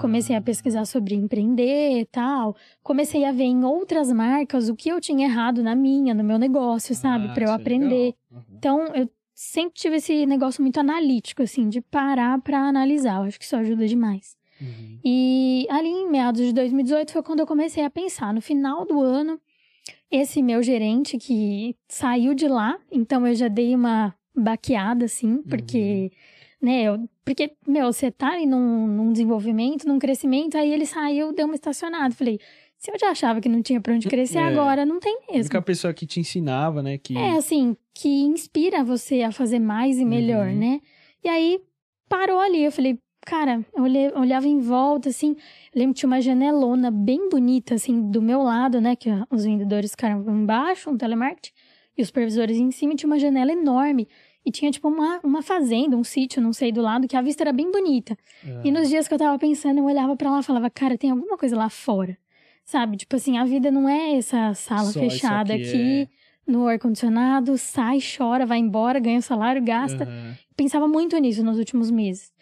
Comecei 0.00 0.34
a 0.34 0.40
Ah. 0.40 0.42
pesquisar 0.42 0.84
sobre 0.84 1.14
empreender 1.14 2.00
e 2.00 2.04
tal. 2.04 2.54
Comecei 2.82 3.24
a 3.24 3.30
ver 3.32 3.44
em 3.44 3.64
outras 3.64 4.12
marcas 4.12 4.68
o 4.68 4.74
que 4.74 4.88
eu 4.88 5.00
tinha 5.00 5.26
errado 5.26 5.62
na 5.62 5.74
minha, 5.74 6.12
no 6.12 6.24
meu 6.24 6.36
negócio, 6.36 6.94
sabe? 6.96 7.28
Ah, 7.28 7.32
Pra 7.32 7.44
eu 7.44 7.50
é 7.50 7.54
aprender. 7.54 8.14
Uhum. 8.30 8.42
Então, 8.58 8.86
eu 8.94 9.08
sempre 9.40 9.74
tive 9.80 9.96
esse 9.96 10.26
negócio 10.26 10.60
muito 10.60 10.80
analítico, 10.80 11.42
assim, 11.44 11.68
de 11.68 11.80
parar 11.80 12.40
pra 12.42 12.58
analisar. 12.58 13.18
Eu 13.18 13.22
acho 13.22 13.38
que 13.38 13.44
isso 13.44 13.54
ajuda 13.56 13.86
demais. 13.86 14.36
Uhum. 14.60 14.98
E 15.04 15.64
ali 15.70 15.88
em 15.88 16.10
meados 16.10 16.44
de 16.44 16.52
2018 16.52 17.12
foi 17.12 17.22
quando 17.22 17.38
eu 17.40 17.46
comecei 17.46 17.84
a 17.84 17.90
pensar. 17.90 18.34
No 18.34 18.40
final 18.40 18.84
do 18.84 19.00
ano, 19.00 19.40
esse 20.10 20.42
meu 20.42 20.60
gerente 20.60 21.16
que 21.18 21.76
saiu 21.86 22.34
de 22.34 22.48
lá, 22.48 22.76
então 22.90 23.24
eu 23.26 23.34
já 23.36 23.46
dei 23.46 23.74
uma 23.76 24.12
baqueada, 24.34 25.04
assim, 25.04 25.40
porque, 25.42 26.10
né, 26.60 26.82
eu- 26.82 27.08
porque, 27.24 27.52
meu, 27.66 27.92
você 27.92 28.10
tá 28.10 28.32
ali 28.32 28.44
num, 28.46 28.88
num 28.88 29.12
desenvolvimento, 29.12 29.86
num 29.86 30.00
crescimento, 30.00 30.56
aí 30.58 30.72
ele 30.72 30.84
saiu, 30.86 31.32
deu 31.32 31.46
uma 31.46 31.54
estacionada. 31.54 32.12
Falei, 32.12 32.40
se 32.76 32.90
eu 32.90 32.98
já 32.98 33.10
achava 33.10 33.40
que 33.40 33.48
não 33.48 33.62
tinha 33.62 33.80
pra 33.80 33.94
onde 33.94 34.08
crescer, 34.08 34.38
É. 34.38 34.42
agora 34.42 34.84
não 34.84 34.98
tem 34.98 35.14
A 35.14 35.20
mesmo. 35.32 35.34
única 35.42 35.62
pessoa 35.62 35.94
que 35.94 36.06
te 36.06 36.18
ensinava, 36.20 36.82
né? 36.82 36.98
Que... 36.98 37.16
É, 37.16 37.36
assim, 37.36 37.76
que 38.00 38.08
inspira 38.22 38.84
você 38.84 39.22
a 39.22 39.32
fazer 39.32 39.58
mais 39.58 39.98
e 39.98 40.04
melhor, 40.04 40.48
Uhum. 40.48 40.56
né? 40.56 40.80
E 41.24 41.28
aí, 41.28 41.60
parou 42.08 42.38
ali. 42.38 42.62
Eu 42.64 42.70
falei, 42.72 42.98
cara, 43.26 43.64
eu 43.74 43.82
olhava 44.20 44.46
em 44.46 44.60
volta, 44.60 45.08
assim. 45.08 45.30
Eu 45.74 45.80
lembro 45.80 45.94
que 45.94 46.00
tinha 46.00 46.08
uma 46.08 46.20
janelona 46.20 46.90
bem 46.90 47.28
bonita, 47.28 47.74
assim, 47.74 48.10
do 48.10 48.22
meu 48.22 48.40
lado, 48.42 48.80
né? 48.80 48.94
Que 48.94 49.08
os 49.30 49.44
vendedores 49.44 49.90
ficaram 49.90 50.20
embaixo, 50.28 50.90
um 50.90 50.96
telemarketing. 50.96 51.52
E 51.96 52.02
os 52.02 52.08
supervisores 52.08 52.56
em 52.56 52.70
cima. 52.70 52.94
Tinha 52.94 53.08
uma 53.10 53.18
janela 53.18 53.50
enorme. 53.52 54.06
E 54.46 54.50
tinha, 54.52 54.70
tipo, 54.70 54.86
uma, 54.88 55.18
uma 55.24 55.42
fazenda, 55.42 55.96
um 55.96 56.04
sítio, 56.04 56.40
não 56.40 56.52
sei, 56.52 56.70
do 56.70 56.80
lado, 56.80 57.08
que 57.08 57.16
a 57.16 57.20
vista 57.20 57.42
era 57.42 57.52
bem 57.52 57.70
bonita. 57.70 58.16
Ah, 58.46 58.62
E 58.64 58.70
nos 58.70 58.88
dias 58.88 59.08
que 59.08 59.12
eu 59.14 59.18
tava 59.18 59.36
pensando, 59.38 59.78
eu 59.78 59.84
olhava 59.84 60.16
pra 60.16 60.30
lá 60.30 60.38
e 60.40 60.42
falava, 60.44 60.70
cara, 60.70 60.96
tem 60.96 61.10
alguma 61.10 61.36
coisa 61.36 61.56
lá 61.56 61.68
fora. 61.68 62.16
Sabe? 62.64 62.96
Tipo 62.96 63.16
assim, 63.16 63.36
a 63.38 63.44
vida 63.44 63.70
não 63.70 63.88
é 63.88 64.12
essa 64.16 64.54
sala 64.54 64.90
Só 64.92 65.00
fechada 65.00 65.52
aqui, 65.54 65.62
aqui. 65.68 66.02
é. 66.02 66.27
No 66.48 66.66
ar-condicionado, 66.66 67.56
sai, 67.58 67.98
chora, 68.00 68.46
vai 68.46 68.58
embora, 68.58 68.98
ganha 68.98 69.18
o 69.18 69.22
salário, 69.22 69.62
gasta. 69.62 70.04
Aham. 70.04 70.34
Pensava 70.56 70.88
muito 70.88 71.16
nisso 71.18 71.44
nos 71.44 71.58
últimos 71.58 71.90
meses. 71.90 72.32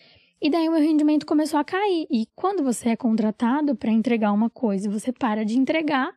E 0.40 0.48
daí 0.50 0.68
o 0.68 0.72
meu 0.72 0.80
rendimento 0.80 1.26
começou 1.26 1.58
a 1.58 1.64
cair. 1.64 2.06
E 2.10 2.26
quando 2.34 2.62
você 2.62 2.90
é 2.90 2.96
contratado 2.96 3.74
para 3.76 3.90
entregar 3.90 4.32
uma 4.32 4.48
coisa 4.48 4.86
e 4.86 4.90
você 4.90 5.12
para 5.12 5.44
de 5.44 5.58
entregar, 5.58 6.12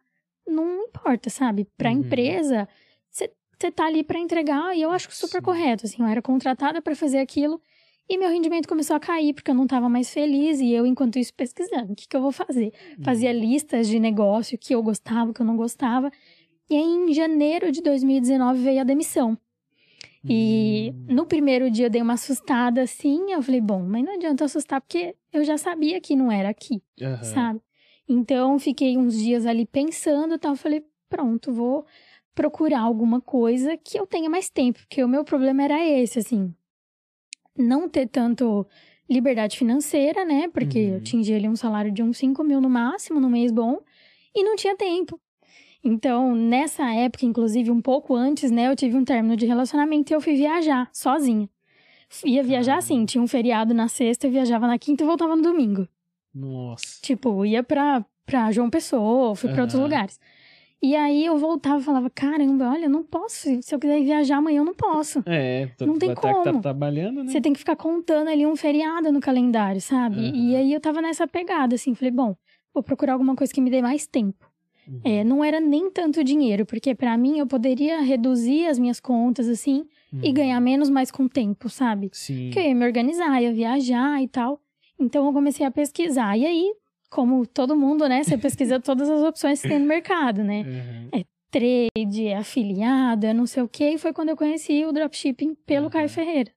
não 0.48 0.84
importa, 0.84 1.30
sabe? 1.30 1.66
Para 1.78 1.90
a 1.90 1.92
Uhum. 1.92 2.00
empresa, 2.00 2.68
você 3.12 3.72
tá 3.72 3.86
ali 3.86 4.04
para 4.04 4.20
entregar 4.20 4.76
e 4.76 4.82
eu 4.82 4.92
acho 4.92 5.10
super 5.12 5.40
Sim. 5.40 5.44
correto. 5.46 5.86
Assim, 5.86 6.02
eu 6.02 6.08
era 6.08 6.22
contratada 6.22 6.82
para 6.82 6.96
fazer 6.96 7.18
aquilo 7.20 7.62
e 8.10 8.18
meu 8.18 8.30
rendimento 8.30 8.68
começou 8.68 8.96
a 8.96 9.00
cair 9.00 9.34
porque 9.34 9.52
eu 9.52 9.56
não 9.56 9.64
estava 9.66 9.88
mais 9.90 10.12
feliz 10.14 10.60
e 10.60 10.72
eu, 10.72 10.86
enquanto 10.86 11.20
isso, 11.20 11.34
pesquisando 11.34 11.94
o 11.94 11.96
que, 11.96 12.08
que 12.08 12.16
eu 12.16 12.22
vou 12.22 12.32
fazer. 12.32 12.72
Fazia 13.04 13.32
listas 13.34 13.88
de 13.88 14.00
negócio 14.00 14.58
que 14.58 14.74
eu 14.74 14.82
gostava, 14.82 15.34
que 15.34 15.42
eu 15.42 15.46
não 15.46 15.56
gostava. 15.58 16.10
E 16.70 16.76
aí, 16.76 16.84
em 16.84 17.14
janeiro 17.14 17.72
de 17.72 17.82
2019 17.82 18.62
veio 18.62 18.82
a 18.82 18.84
demissão. 18.84 19.38
E 20.28 20.94
Hum. 20.94 21.16
no 21.16 21.26
primeiro 21.26 21.72
dia 21.72 21.88
eu 21.88 21.90
dei 21.90 22.02
uma 22.02 22.14
assustada 22.14 22.82
assim. 22.84 23.32
Eu 23.32 23.42
falei, 23.42 23.62
bom, 23.62 23.82
mas 23.82 24.04
não 24.04 24.14
adianta 24.14 24.46
assustar 24.46 24.80
porque 24.82 25.16
eu 25.34 25.44
já 25.44 25.58
sabia 25.58 26.00
que 26.00 26.16
não 26.16 26.32
era 26.32 26.50
aqui, 26.50 26.82
Aham. 27.02 27.24
sabe? 27.24 27.62
Então 28.08 28.60
fiquei 28.60 28.98
uns 28.98 29.18
dias 29.18 29.46
ali 29.46 29.66
pensando 29.66 30.36
e 30.36 30.38
tal. 30.38 30.56
Falei, 30.56 30.84
pronto, 31.10 31.52
vou 31.52 31.86
procurar 32.36 32.82
alguma 32.82 33.20
coisa 33.20 33.76
que 33.78 34.00
eu 34.00 34.06
tenha 34.06 34.30
mais 34.30 34.50
tempo, 34.50 34.80
porque 34.80 35.04
o 35.04 35.08
meu 35.08 35.24
problema 35.24 35.64
era 35.64 35.84
esse, 35.86 36.20
assim. 36.20 36.54
Não 37.58 37.90
ter 37.90 38.08
tanto 38.08 38.66
liberdade 39.10 39.58
financeira, 39.58 40.24
né? 40.24 40.48
Porque 40.50 40.80
Uhum. 40.80 40.90
eu 40.92 40.98
atingi 40.98 41.34
ali 41.34 41.48
um 41.50 41.56
salário 41.56 41.92
de 41.92 42.04
uns 42.04 42.18
5 42.18 42.44
mil 42.44 42.62
no 42.62 42.70
máximo, 42.70 43.20
no 43.20 43.30
mês 43.30 43.52
bom, 43.52 43.80
e 44.36 44.44
não 44.44 44.56
tinha 44.56 44.76
tempo. 44.76 45.20
Então, 45.84 46.36
nessa 46.36 46.94
época, 46.94 47.26
inclusive, 47.26 47.72
um 47.72 47.82
pouco 47.82 48.14
antes, 48.16 48.52
né, 48.52 48.68
eu 48.70 48.76
tive 48.76 48.98
um 48.98 49.06
término 49.06 49.36
de 49.38 49.46
relacionamento 49.46 50.12
e 50.12 50.16
eu 50.16 50.22
fui 50.22 50.36
viajar 50.36 50.90
sozinha. 50.92 51.50
Ia 52.26 52.44
viajar 52.44 52.78
assim, 52.78 53.06
tinha 53.06 53.22
um 53.22 53.28
feriado 53.28 53.74
na 53.74 53.88
sexta, 53.88 54.28
eu 54.28 54.32
viajava 54.32 54.66
na 54.68 54.78
quinta 54.80 55.04
e 55.04 55.08
voltava 55.08 55.36
no 55.36 55.42
domingo. 55.44 55.88
Nossa. 56.34 57.00
Tipo, 57.02 57.46
ia 57.46 57.64
pra, 57.64 58.04
pra 58.26 58.52
João 58.52 58.70
Pessoa, 58.70 59.36
fui 59.36 59.50
pra 59.50 59.62
outros 59.64 59.80
lugares. 59.80 60.20
E 60.82 60.96
aí 60.96 61.26
eu 61.26 61.38
voltava 61.38 61.80
e 61.80 61.84
falava, 61.84 62.10
caramba, 62.10 62.70
olha, 62.72 62.86
eu 62.86 62.90
não 62.90 63.04
posso. 63.04 63.62
Se 63.62 63.76
eu 63.76 63.80
quiser 63.80 64.02
viajar 64.02 64.38
amanhã, 64.38 64.60
eu 64.62 64.66
não 64.66 64.74
posso. 64.74 65.22
É, 65.26 65.68
tu- 65.78 65.86
Não 65.86 65.98
tem 66.00 66.10
que 66.16 66.22
tá 66.22 66.34
como. 66.34 66.62
trabalhando, 66.62 67.24
né? 67.24 67.32
Você 67.32 67.42
tem 67.42 67.52
que 67.54 67.60
ficar 67.60 67.76
contando 67.76 68.30
ali 68.30 68.46
um 68.46 68.56
feriado 68.56 69.12
no 69.12 69.20
calendário, 69.20 69.82
sabe? 69.82 70.20
Aham. 70.30 70.36
E 70.36 70.56
aí 70.56 70.74
eu 70.74 70.80
tava 70.80 71.02
nessa 71.02 71.28
pegada, 71.28 71.76
assim, 71.76 71.94
falei, 71.94 72.12
bom, 72.12 72.34
vou 72.74 72.82
procurar 72.82 73.14
alguma 73.14 73.36
coisa 73.36 73.54
que 73.54 73.60
me 73.62 73.70
dê 73.70 73.82
mais 73.82 74.08
tempo. 74.08 74.49
Uhum. 74.90 75.02
É, 75.04 75.24
não 75.24 75.44
era 75.44 75.60
nem 75.60 75.92
tanto 75.92 76.24
dinheiro, 76.24 76.66
porque 76.66 76.96
pra 76.96 77.16
mim 77.18 77.38
eu 77.38 77.46
poderia 77.46 78.02
reduzir 78.02 78.66
as 78.66 78.80
minhas 78.80 79.00
contas, 79.00 79.48
assim, 79.48 79.86
e 80.12 80.28
Uhum. 80.30 80.34
ganhar 80.34 80.60
menos, 80.60 80.90
mas 80.90 81.12
com 81.12 81.28
tempo, 81.28 81.70
sabe? 81.70 82.10
Sim. 82.12 82.46
Porque 82.46 82.60
eu 82.60 82.64
ia 82.64 82.76
me 82.76 82.86
organizar, 82.86 83.40
ia 83.42 83.54
viajar 83.54 84.22
e 84.24 84.28
tal. 84.28 84.60
Então 85.00 85.26
eu 85.28 85.34
comecei 85.34 85.66
a 85.66 85.70
pesquisar. 85.72 86.36
E 86.38 86.46
aí, 86.46 86.74
como 87.10 87.46
todo 87.46 87.76
mundo, 87.76 88.08
né? 88.10 88.24
Você 88.24 88.38
pesquisa 88.38 88.80
todas 88.82 89.10
as 89.10 89.22
opções 89.22 89.62
que 89.62 89.68
tem 89.70 89.78
no 89.80 89.86
mercado, 89.86 90.44
né? 90.44 90.66
Uhum. 91.14 91.24
Trade, 91.52 92.28
é 92.28 92.38
afiliado, 92.38 93.26
é 93.26 93.34
não 93.34 93.48
sei 93.48 93.64
o 93.64 93.68
quê. 93.68 93.92
E 93.94 93.98
foi 93.98 94.14
quando 94.14 94.30
eu 94.30 94.38
conheci 94.38 94.86
o 94.86 94.92
dropshipping 94.92 95.56
pelo 95.66 95.86
Uhum. 95.86 95.90
Caio 95.92 96.08
Ferreira. 96.10 96.52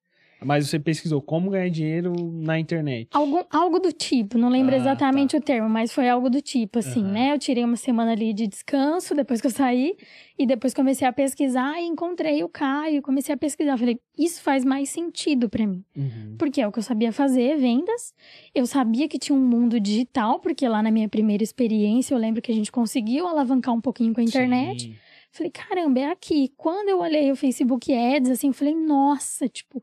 Mas 0.45 0.69
você 0.69 0.79
pesquisou 0.79 1.21
como 1.21 1.51
ganhar 1.51 1.69
dinheiro 1.69 2.13
na 2.33 2.59
internet. 2.59 3.09
Algo, 3.13 3.45
algo 3.51 3.79
do 3.79 3.93
tipo, 3.93 4.37
não 4.39 4.49
lembro 4.49 4.75
Ah, 4.75 4.79
exatamente 4.79 5.37
o 5.37 5.41
termo, 5.41 5.69
mas 5.69 5.93
foi 5.93 6.09
algo 6.09 6.29
do 6.31 6.41
tipo, 6.41 6.79
assim, 6.79 7.03
Aham. 7.03 7.13
né? 7.13 7.33
Eu 7.33 7.39
tirei 7.39 7.65
uma 7.65 7.77
semana 7.77 8.13
ali 8.13 8.33
de 8.33 8.47
descanso 8.47 9.15
depois 9.15 9.41
que 9.41 9.47
eu 9.47 9.51
saí, 9.51 9.97
e 10.39 10.47
depois 10.47 10.75
comecei 10.75 11.07
a 11.07 11.13
pesquisar 11.13 11.81
e 11.81 11.85
encontrei 11.87 12.43
o 12.43 12.49
Caio, 12.49 13.03
comecei 13.03 13.35
a 13.35 13.39
pesquisar. 13.39 13.77
Falei, 13.77 13.99
isso 14.19 14.43
faz 14.43 14.65
mais 14.65 14.89
sentido 14.89 15.49
pra 15.49 15.67
mim. 15.67 15.85
Uhum. 15.97 16.37
Porque 16.39 16.61
é 16.61 16.67
o 16.67 16.73
que 16.73 16.79
eu 16.79 16.83
sabia 16.83 17.13
fazer, 17.13 17.57
vendas. 17.57 18.13
Eu 18.55 18.67
sabia 18.67 19.07
que 19.09 19.19
tinha 19.19 19.37
um 19.37 19.41
mundo 19.47 19.79
digital, 19.79 20.41
porque 20.41 20.67
lá 20.67 20.83
na 20.83 20.91
minha 20.91 21.09
primeira 21.09 21.43
experiência 21.43 22.15
eu 22.15 22.19
lembro 22.19 22.41
que 22.43 22.51
a 22.51 22.55
gente 22.55 22.73
conseguiu 22.73 23.27
alavancar 23.29 23.75
um 23.75 23.81
pouquinho 23.81 24.13
com 24.15 24.21
a 24.21 24.25
internet. 24.25 24.85
Sim. 24.85 24.95
Falei, 25.35 25.51
caramba, 25.51 26.01
é 26.01 26.11
aqui. 26.11 26.53
Quando 26.59 26.91
eu 26.91 27.01
olhei 27.01 27.31
o 27.33 27.37
Facebook 27.37 27.91
Ads, 27.91 28.31
assim, 28.33 28.49
eu 28.49 28.53
falei, 28.53 28.75
nossa, 28.75 29.49
tipo, 29.49 29.83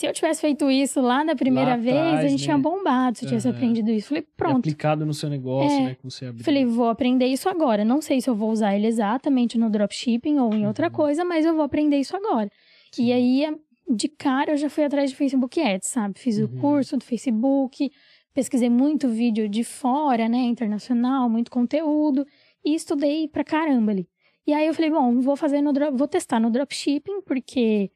se 0.00 0.06
eu 0.06 0.14
tivesse 0.14 0.40
feito 0.40 0.70
isso 0.70 0.98
lá 0.98 1.22
na 1.22 1.36
primeira 1.36 1.72
Lá 1.72 1.76
vez, 1.76 1.94
a 1.98 2.06
atrás, 2.14 2.30
gente 2.30 2.40
né? 2.40 2.44
tinha 2.46 2.56
bombado 2.58 3.18
se 3.18 3.24
eu 3.26 3.28
tivesse 3.28 3.48
Aham. 3.48 3.54
aprendido 3.54 3.90
isso. 3.90 4.08
Falei, 4.08 4.22
E 4.22 4.26
pronto. 4.34 4.56
aplicado 4.60 5.04
no 5.04 5.12
seu 5.12 5.28
negócio, 5.28 5.76
É. 5.78 5.84
né? 5.88 5.94
Que 5.94 6.02
você 6.04 6.24
abriu. 6.24 6.42
Falei, 6.42 6.64
vou 6.64 6.88
aprender 6.88 7.26
isso 7.26 7.50
agora. 7.50 7.84
Não 7.84 8.00
sei 8.00 8.18
se 8.22 8.30
eu 8.30 8.34
vou 8.34 8.50
usar 8.50 8.74
ele 8.74 8.86
exatamente 8.86 9.58
no 9.58 9.68
dropshipping 9.68 10.38
ou 10.38 10.54
em 10.54 10.66
outra 10.66 10.86
Uhum. 10.86 10.92
coisa, 10.92 11.22
mas 11.22 11.44
eu 11.44 11.54
vou 11.54 11.62
aprender 11.62 11.98
isso 11.98 12.16
agora. 12.16 12.50
Sim. 12.92 13.04
E 13.08 13.12
aí, 13.12 13.54
de 13.90 14.08
cara, 14.08 14.52
eu 14.52 14.56
já 14.56 14.70
fui 14.70 14.84
atrás 14.84 15.10
de 15.10 15.16
Facebook 15.16 15.60
Ads, 15.60 15.88
sabe? 15.88 16.18
Fiz 16.18 16.38
o 16.38 16.44
Uhum. 16.46 16.58
curso 16.62 16.96
do 16.96 17.04
Facebook, 17.04 17.90
pesquisei 18.32 18.70
muito 18.70 19.06
vídeo 19.06 19.50
de 19.50 19.62
fora, 19.64 20.30
né? 20.30 20.38
Internacional, 20.38 21.28
muito 21.28 21.50
conteúdo. 21.50 22.26
E 22.64 22.74
estudei 22.74 23.28
pra 23.28 23.44
caramba 23.44 23.92
ali. 23.92 24.08
E 24.46 24.54
aí 24.54 24.66
eu 24.66 24.72
falei, 24.72 24.90
bom, 24.90 25.20
vou 25.20 25.36
fazer 25.36 25.60
no 25.60 25.74
vou 25.94 26.08
testar 26.08 26.40
no 26.40 26.50
dropshipping, 26.50 27.20
porque 27.26 27.90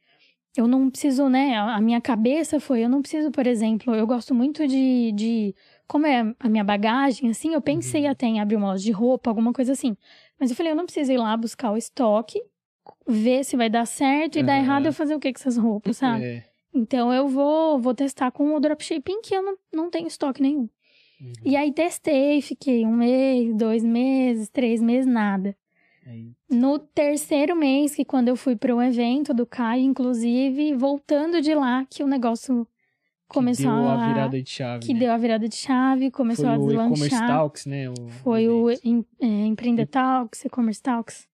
eu 0.57 0.67
não 0.67 0.89
preciso, 0.89 1.27
né? 1.29 1.55
A 1.57 1.79
minha 1.81 1.99
cabeça 1.99 2.59
foi, 2.59 2.83
eu 2.83 2.89
não 2.89 3.01
preciso, 3.01 3.31
por 3.31 3.45
exemplo, 3.45 3.93
eu 3.95 4.05
gosto 4.07 4.33
muito 4.33 4.67
de. 4.67 5.11
de 5.13 5.55
como 5.87 6.07
é 6.07 6.33
a 6.39 6.49
minha 6.49 6.63
bagagem, 6.63 7.29
assim, 7.29 7.53
eu 7.53 7.61
pensei 7.61 8.05
Uhum. 8.05 8.11
até 8.11 8.25
em 8.25 8.39
abrir 8.39 8.55
uma 8.55 8.67
loja 8.67 8.83
de 8.83 8.91
roupa, 8.91 9.29
alguma 9.29 9.53
coisa 9.53 9.73
assim. 9.73 9.95
Mas 10.39 10.49
eu 10.49 10.55
falei, 10.55 10.71
eu 10.71 10.75
não 10.75 10.85
preciso 10.85 11.11
ir 11.11 11.17
lá 11.17 11.35
buscar 11.37 11.71
o 11.71 11.77
estoque, 11.77 12.41
ver 13.07 13.43
se 13.43 13.55
vai 13.55 13.69
dar 13.69 13.85
certo 13.85 14.39
e 14.39 14.43
dar 14.43 14.53
Aham. 14.53 14.61
errado 14.63 14.85
eu 14.87 14.93
fazer 14.93 15.15
o 15.15 15.19
que 15.19 15.31
com 15.31 15.39
essas 15.39 15.57
roupas, 15.57 15.97
sabe? 15.97 16.25
É. 16.25 16.43
Então 16.73 17.13
eu 17.13 17.27
vou, 17.27 17.79
vou 17.79 17.93
testar 17.93 18.31
com 18.31 18.55
o 18.55 18.59
dropshipping 18.59 19.21
que 19.21 19.35
eu 19.35 19.41
não, 19.41 19.57
não 19.73 19.89
tenho 19.89 20.07
estoque 20.07 20.41
nenhum. 20.41 20.67
Uhum. 21.21 21.33
E 21.45 21.55
aí 21.55 21.71
testei, 21.71 22.41
fiquei 22.41 22.85
um 22.85 22.91
mês, 22.91 23.55
dois 23.55 23.83
meses, 23.83 24.49
três 24.49 24.81
meses, 24.81 25.05
nada. 25.05 25.55
Aí, 26.05 26.31
No 26.49 26.77
terceiro 26.77 27.55
mês, 27.55 27.95
que 27.95 28.05
quando 28.05 28.27
eu 28.27 28.35
fui 28.35 28.55
para 28.55 28.75
um 28.75 28.81
evento 28.81 29.33
do 29.33 29.45
Caio, 29.45 29.83
inclusive, 29.83 30.73
voltando 30.75 31.41
de 31.41 31.53
lá, 31.55 31.85
que 31.89 32.03
o 32.03 32.07
negócio 32.07 32.67
começou 33.27 33.71
que 33.71 33.77
deu 33.79 33.87
a. 33.89 34.03
a 34.05 34.07
virada 34.09 34.41
de 34.43 34.49
chave. 34.49 34.85
que 34.85 34.93
né? 34.93 34.99
deu 34.99 35.11
a 35.11 35.17
virada 35.17 35.49
de 35.49 35.55
chave, 35.55 36.11
começou 36.11 36.45
Foi 36.45 36.53
a 36.53 36.57
o 36.59 36.71
e-commerce 36.71 37.03
deslanchar. 37.09 37.27
talks, 37.27 37.65
né? 37.65 37.89
O 37.89 38.07
Foi 38.23 38.47
o 38.47 38.69
evento. 38.69 38.85
em, 38.87 39.05
é, 39.19 39.45
Empreender 39.47 39.87
Talks, 39.87 40.45
E-Commerce 40.45 40.81
Talks. 40.81 41.27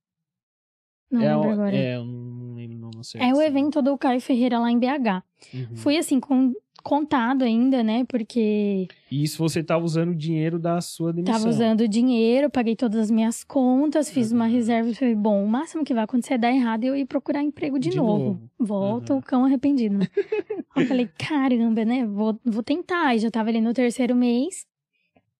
Não 1.12 1.22
é, 1.22 1.34
lembro 1.36 1.50
o- 1.50 1.51
agora. 1.51 1.75
É, 1.75 1.96
eu 1.98 2.06
não 2.06 2.54
lembro 2.56 2.78
o 2.78 2.80
nome 2.80 3.04
certo. 3.04 3.24
É 3.25 3.34
o 3.34 3.38
sim. 3.38 3.44
evento 3.44 3.82
do 3.82 3.98
Caio 3.98 4.22
Ferreira 4.22 4.58
lá 4.58 4.72
em 4.72 4.80
BH. 4.80 5.22
Uhum. 5.54 5.75
Fui 5.75 5.98
assim, 5.98 6.20
com, 6.22 6.54
contado 6.82 7.44
ainda, 7.44 7.82
né? 7.84 8.04
Porque 8.06 8.88
E 9.12 9.24
isso 9.24 9.38
você 9.38 9.64
tava 9.64 9.84
usando 9.86 10.10
o 10.10 10.16
dinheiro 10.16 10.60
da 10.60 10.82
sua 10.82 11.14
demissão. 11.14 11.36
tava 11.40 11.50
usando 11.50 11.88
dinheiro, 11.88 12.50
paguei 12.50 12.76
todas 12.76 13.00
as 13.00 13.12
minhas 13.12 13.44
contas, 13.44 14.10
fiz 14.10 14.32
uma 14.32 14.46
Uhum. 14.46 14.52
reserva 14.52 14.90
e 14.90 14.96
falei, 14.96 15.16
bom, 15.16 15.44
o 15.44 15.48
máximo 15.48 15.84
que 15.84 15.94
vai 15.94 16.04
acontecer 16.04 16.34
é 16.34 16.38
dar 16.38 16.52
errado 16.52 16.84
e 16.84 16.88
eu 16.88 16.96
ir 16.96 17.06
procurar 17.06 17.42
emprego 17.44 17.80
de, 17.80 17.90
De 17.90 17.98
novo. 17.98 18.12
novo. 18.26 18.42
Volta 18.60 19.14
Uhum. 19.14 19.20
o 19.20 19.22
cão 19.22 19.46
arrependido, 19.46 19.98
né? 19.98 20.08
Eu 20.76 20.86
falei, 20.86 21.10
caramba, 21.18 21.84
né? 21.84 22.06
Vou, 22.06 22.40
vou 22.46 22.64
tentar. 22.64 23.14
E 23.16 23.20
já 23.20 23.30
tava 23.30 23.50
ali 23.50 23.60
no 23.60 23.74
terceiro 23.74 24.16
mês. 24.16 24.66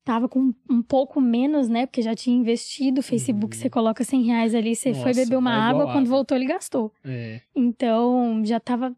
Tava 0.04 0.28
com 0.28 0.52
um 0.70 0.82
pouco 0.82 1.22
menos, 1.22 1.70
né? 1.70 1.86
Porque 1.86 2.02
já 2.02 2.14
tinha 2.16 2.36
investido. 2.36 3.00
O 3.00 3.04
Facebook, 3.04 3.56
Uhum. 3.56 3.62
você 3.62 3.70
coloca 3.70 4.04
100 4.04 4.24
reais 4.24 4.54
ali, 4.56 4.76
você 4.76 4.94
foi 4.94 5.12
Nossa, 5.12 5.22
beber 5.24 5.38
uma 5.38 5.52
água, 5.52 5.84
água. 5.84 5.94
quando 5.94 6.08
voltou 6.10 6.36
ele 6.36 6.48
gastou. 6.48 6.92
É. 7.06 7.40
Então, 7.56 8.42
já 8.44 8.60
tava 8.60 8.94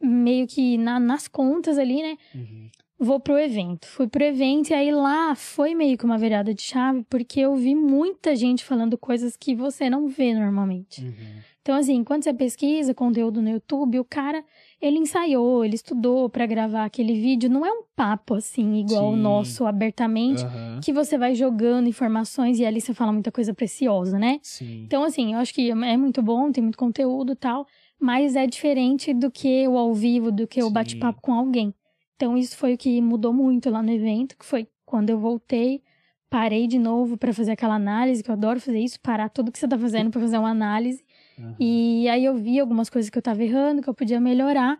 meio 0.00 0.46
que 0.46 0.76
na- 0.78 1.00
nas 1.00 1.28
contas 1.28 1.78
ali, 1.78 2.02
né? 2.02 2.16
Uhum. 2.34 2.68
Vou 3.02 3.18
pro 3.18 3.38
evento. 3.38 3.86
Fui 3.86 4.06
pro 4.06 4.22
evento 4.22 4.70
e 4.70 4.74
aí 4.74 4.92
lá 4.92 5.34
foi 5.34 5.74
meio 5.74 5.96
que 5.96 6.04
uma 6.04 6.18
virada 6.18 6.52
de 6.52 6.60
chave, 6.60 7.02
porque 7.08 7.40
eu 7.40 7.54
vi 7.56 7.74
muita 7.74 8.36
gente 8.36 8.62
falando 8.62 8.98
coisas 8.98 9.36
que 9.38 9.54
você 9.54 9.88
não 9.88 10.06
vê 10.06 10.34
normalmente. 10.34 11.02
Uhum. 11.02 11.40
Então, 11.62 11.74
assim, 11.76 12.02
quando 12.02 12.24
você 12.24 12.32
pesquisa 12.32 12.94
conteúdo 12.94 13.40
no 13.42 13.48
YouTube, 13.50 14.00
o 14.00 14.04
cara, 14.04 14.42
ele 14.80 14.98
ensaiou, 14.98 15.62
ele 15.64 15.74
estudou 15.74 16.28
pra 16.28 16.46
gravar 16.46 16.84
aquele 16.86 17.12
vídeo. 17.12 17.50
Não 17.50 17.64
é 17.64 17.70
um 17.70 17.82
papo, 17.94 18.34
assim, 18.34 18.76
igual 18.80 19.10
o 19.12 19.14
Sim. 19.14 19.20
nosso, 19.22 19.66
abertamente, 19.66 20.42
Aham. 20.42 20.80
que 20.82 20.90
você 20.92 21.18
vai 21.18 21.34
jogando 21.34 21.86
informações 21.86 22.58
e 22.58 22.64
ali 22.64 22.80
você 22.80 22.94
fala 22.94 23.12
muita 23.12 23.30
coisa 23.30 23.52
preciosa, 23.54 24.18
né? 24.18 24.38
Sim. 24.42 24.84
Então, 24.86 25.04
assim, 25.04 25.34
eu 25.34 25.38
acho 25.38 25.52
que 25.54 25.70
é 25.70 25.96
muito 25.98 26.22
bom, 26.22 26.50
tem 26.50 26.62
muito 26.62 26.78
conteúdo 26.78 27.32
e 27.32 27.36
tal, 27.36 27.66
mas 28.00 28.34
é 28.34 28.46
diferente 28.46 29.12
do 29.12 29.30
que 29.30 29.68
o 29.68 29.76
ao 29.76 29.94
vivo, 29.94 30.32
do 30.32 30.46
que 30.46 30.62
o 30.62 30.70
bate-papo 30.70 31.20
com 31.20 31.34
alguém. 31.34 31.74
Então, 32.16 32.36
isso 32.36 32.56
foi 32.56 32.74
o 32.74 32.78
que 32.78 33.00
mudou 33.00 33.32
muito 33.32 33.70
lá 33.70 33.82
no 33.82 33.90
evento, 33.90 34.36
que 34.36 34.44
foi 34.44 34.66
quando 34.84 35.10
eu 35.10 35.18
voltei, 35.18 35.82
parei 36.28 36.66
de 36.66 36.78
novo 36.78 37.16
pra 37.16 37.32
fazer 37.32 37.52
aquela 37.52 37.74
análise, 37.74 38.22
que 38.22 38.30
eu 38.30 38.34
adoro 38.34 38.60
fazer 38.60 38.80
isso, 38.80 39.00
parar 39.00 39.28
tudo 39.28 39.52
que 39.52 39.58
você 39.58 39.68
tá 39.68 39.78
fazendo 39.78 40.10
pra 40.10 40.20
fazer 40.20 40.38
uma 40.38 40.50
análise. 40.50 41.04
Aham. 41.38 41.56
E 41.58 42.08
aí 42.08 42.24
eu 42.24 42.34
vi 42.34 42.58
algumas 42.58 42.88
coisas 42.90 43.10
que 43.10 43.18
eu 43.18 43.22
tava 43.22 43.42
errando, 43.42 43.82
que 43.82 43.88
eu 43.88 43.94
podia 43.94 44.20
melhorar. 44.20 44.78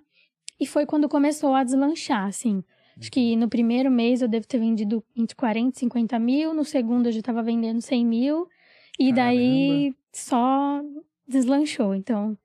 E 0.58 0.66
foi 0.66 0.84
quando 0.84 1.08
começou 1.08 1.54
a 1.54 1.64
deslanchar, 1.64 2.26
assim. 2.26 2.62
Acho 2.98 3.10
que 3.10 3.34
no 3.34 3.48
primeiro 3.48 3.90
mês 3.90 4.20
eu 4.20 4.28
devo 4.28 4.46
ter 4.46 4.58
vendido 4.58 5.02
entre 5.16 5.34
40 5.34 5.76
e 5.76 5.80
50 5.80 6.18
mil, 6.18 6.52
no 6.52 6.64
segundo 6.64 7.06
eu 7.06 7.12
já 7.12 7.22
tava 7.22 7.42
vendendo 7.42 7.80
100 7.80 8.04
mil. 8.04 8.46
E 8.98 9.10
daí 9.10 9.94
só 10.12 10.82
deslanchou. 11.26 11.94
Então, 11.94 12.36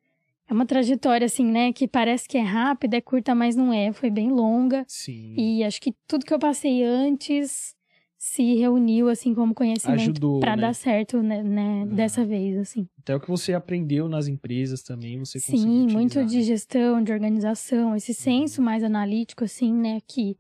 é 0.50 0.54
uma 0.54 0.66
trajetória, 0.66 1.26
assim, 1.26 1.46
né, 1.46 1.74
que 1.74 1.88
parece 1.88 2.28
que 2.28 2.38
é 2.38 2.42
rápida, 2.42 2.98
é 2.98 3.02
curta, 3.02 3.34
mas 3.34 3.56
não 3.56 3.74
é. 3.74 3.92
Foi 3.94 4.10
bem 4.10 4.30
longa. 4.32 4.84
Sim. 4.88 5.34
E 5.38 5.64
acho 5.64 5.82
que 5.82 5.94
tudo 6.08 6.26
que 6.26 6.34
eu 6.34 6.40
passei 6.40 6.84
antes 6.84 7.74
se 8.18 8.56
reuniu, 8.56 9.08
assim, 9.10 9.36
como 9.36 9.54
conhecimento 9.54 10.40
para 10.40 10.56
né? 10.56 10.62
dar 10.64 10.74
certo, 10.74 11.22
né, 11.22 11.44
né, 11.44 11.84
Ah. 11.84 11.94
dessa 11.94 12.26
vez, 12.26 12.58
assim. 12.58 12.88
Até 13.00 13.16
o 13.16 13.20
que 13.20 13.28
você 13.30 13.54
aprendeu 13.54 14.08
nas 14.10 14.28
empresas 14.28 14.82
também, 14.82 15.20
você 15.20 15.40
conseguiu 15.40 15.60
Sim, 15.62 15.94
muito 15.94 16.20
utilizar, 16.20 16.26
de 16.26 16.38
né? 16.38 16.42
gestão, 16.44 17.04
de 17.04 17.12
organização, 17.12 17.96
esse 17.96 18.14
senso 18.16 18.62
mais 18.62 18.84
analítico, 18.84 19.44
assim, 19.44 19.72
né, 19.74 20.00
que 20.08 20.38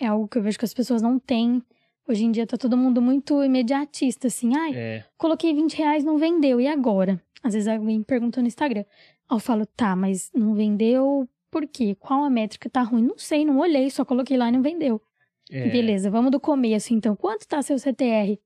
é 0.00 0.06
algo 0.06 0.28
que 0.28 0.38
eu 0.38 0.42
vejo 0.42 0.58
que 0.58 0.64
as 0.64 0.72
pessoas 0.74 1.02
não 1.02 1.18
têm. 1.18 1.62
Hoje 2.08 2.24
em 2.24 2.30
dia 2.30 2.46
tá 2.46 2.56
todo 2.56 2.76
mundo 2.76 3.02
muito 3.02 3.42
imediatista, 3.42 4.28
assim, 4.28 4.56
ai, 4.56 4.72
É, 4.74 5.04
coloquei 5.18 5.52
20 5.52 5.74
reais, 5.76 6.04
não 6.04 6.16
vendeu, 6.16 6.58
e 6.60 6.66
agora? 6.68 7.20
Às 7.42 7.52
vezes 7.54 7.68
alguém 7.68 8.02
pergunta 8.02 8.40
no 8.40 8.46
Instagram. 8.46 8.84
Eu 9.30 9.38
falo, 9.38 9.66
tá, 9.66 9.96
mas 9.96 10.30
não 10.34 10.54
vendeu 10.54 11.28
por 11.50 11.66
quê? 11.66 11.96
Qual 11.98 12.22
a 12.24 12.30
métrica 12.30 12.68
tá 12.70 12.82
ruim? 12.82 13.02
Não 13.02 13.18
sei, 13.18 13.44
não 13.44 13.58
olhei, 13.58 13.90
só 13.90 14.04
coloquei 14.04 14.36
lá 14.36 14.48
e 14.48 14.52
não 14.52 14.62
vendeu. 14.62 15.00
é. 15.50 15.68
Beleza, 15.68 16.10
vamos 16.10 16.30
do 16.30 16.40
começo, 16.40 16.92
então. 16.94 17.14
Quanto 17.16 17.46
tá 17.46 17.60
seu 17.62 17.78
CTR? 17.78 18.38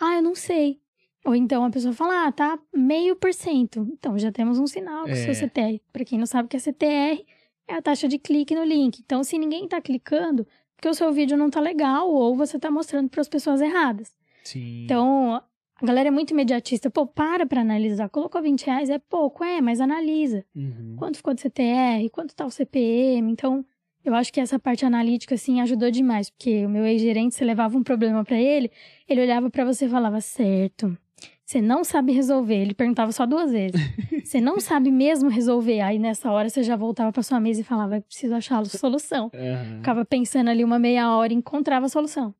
Ah, 0.00 0.16
eu 0.16 0.22
não 0.22 0.34
sei. 0.34 0.80
Ou 1.24 1.34
então 1.34 1.64
a 1.64 1.70
pessoa 1.70 1.92
fala, 1.92 2.26
ah, 2.26 2.32
tá 2.32 2.58
meio 2.74 3.14
por 3.16 3.32
cento. 3.34 3.86
Então 3.92 4.18
já 4.18 4.32
temos 4.32 4.58
um 4.58 4.66
sinal 4.66 5.04
que 5.04 5.12
o 5.12 5.16
seu 5.16 5.30
É. 5.30 5.34
CTR. 5.34 5.80
Pra 5.92 6.04
quem 6.04 6.18
não 6.18 6.26
sabe 6.26 6.46
o 6.46 6.48
que 6.48 6.56
é 6.56 6.60
CTR, 6.60 7.24
é 7.68 7.74
a 7.74 7.82
taxa 7.82 8.08
de 8.08 8.18
clique 8.18 8.54
no 8.54 8.64
link. 8.64 9.00
Então, 9.04 9.22
se 9.22 9.38
ninguém 9.38 9.68
tá 9.68 9.80
clicando, 9.80 10.46
porque 10.76 10.88
o 10.88 10.94
seu 10.94 11.12
vídeo 11.12 11.36
não 11.36 11.50
tá 11.50 11.60
legal, 11.60 12.10
ou 12.10 12.34
você 12.34 12.58
tá 12.58 12.70
mostrando 12.70 13.08
para 13.10 13.20
as 13.20 13.28
pessoas 13.28 13.60
erradas. 13.60 14.12
Sim. 14.42 14.84
Então, 14.84 15.40
a 15.82 15.86
galera 15.86 16.08
é 16.08 16.10
muito 16.10 16.32
imediatista. 16.32 16.90
Pô, 16.90 17.06
para 17.06 17.46
pra 17.46 17.62
analisar. 17.62 18.08
Colocou 18.08 18.42
20 18.42 18.66
reais, 18.66 18.90
é 18.90 18.98
pouco, 18.98 19.42
é, 19.42 19.60
mas 19.60 19.80
analisa. 19.80 20.44
Uhum. 20.54 20.94
Quanto 20.96 21.16
ficou 21.16 21.32
de 21.32 21.40
CTR, 21.40 22.08
quanto 22.12 22.34
tá 22.34 22.44
o 22.44 22.50
CPM. 22.50 23.30
Então, 23.32 23.64
eu 24.04 24.14
acho 24.14 24.32
que 24.32 24.40
essa 24.40 24.58
parte 24.58 24.84
analítica, 24.84 25.34
assim, 25.34 25.60
ajudou 25.60 25.90
demais. 25.90 26.28
Porque 26.28 26.66
o 26.66 26.68
meu 26.68 26.84
ex-gerente, 26.84 27.34
você 27.34 27.44
levava 27.44 27.76
um 27.78 27.82
problema 27.82 28.24
pra 28.24 28.38
ele, 28.38 28.70
ele 29.08 29.22
olhava 29.22 29.50
pra 29.50 29.64
você 29.64 29.86
e 29.86 29.88
falava, 29.88 30.20
certo, 30.20 30.96
você 31.44 31.60
não 31.60 31.82
sabe 31.82 32.12
resolver. 32.12 32.56
Ele 32.56 32.74
perguntava 32.74 33.10
só 33.10 33.24
duas 33.24 33.50
vezes. 33.50 33.72
você 34.22 34.40
não 34.40 34.60
sabe 34.60 34.90
mesmo 34.90 35.28
resolver. 35.28 35.80
Aí, 35.80 35.98
nessa 35.98 36.30
hora, 36.30 36.48
você 36.48 36.62
já 36.62 36.76
voltava 36.76 37.10
pra 37.10 37.22
sua 37.22 37.40
mesa 37.40 37.62
e 37.62 37.64
falava, 37.64 38.00
preciso 38.02 38.34
achar 38.34 38.60
a 38.60 38.64
solução. 38.66 39.30
Aham. 39.34 39.76
Ficava 39.78 40.04
pensando 40.04 40.48
ali 40.48 40.62
uma 40.62 40.78
meia 40.78 41.10
hora 41.16 41.32
e 41.32 41.36
encontrava 41.36 41.86
a 41.86 41.88
solução. 41.88 42.34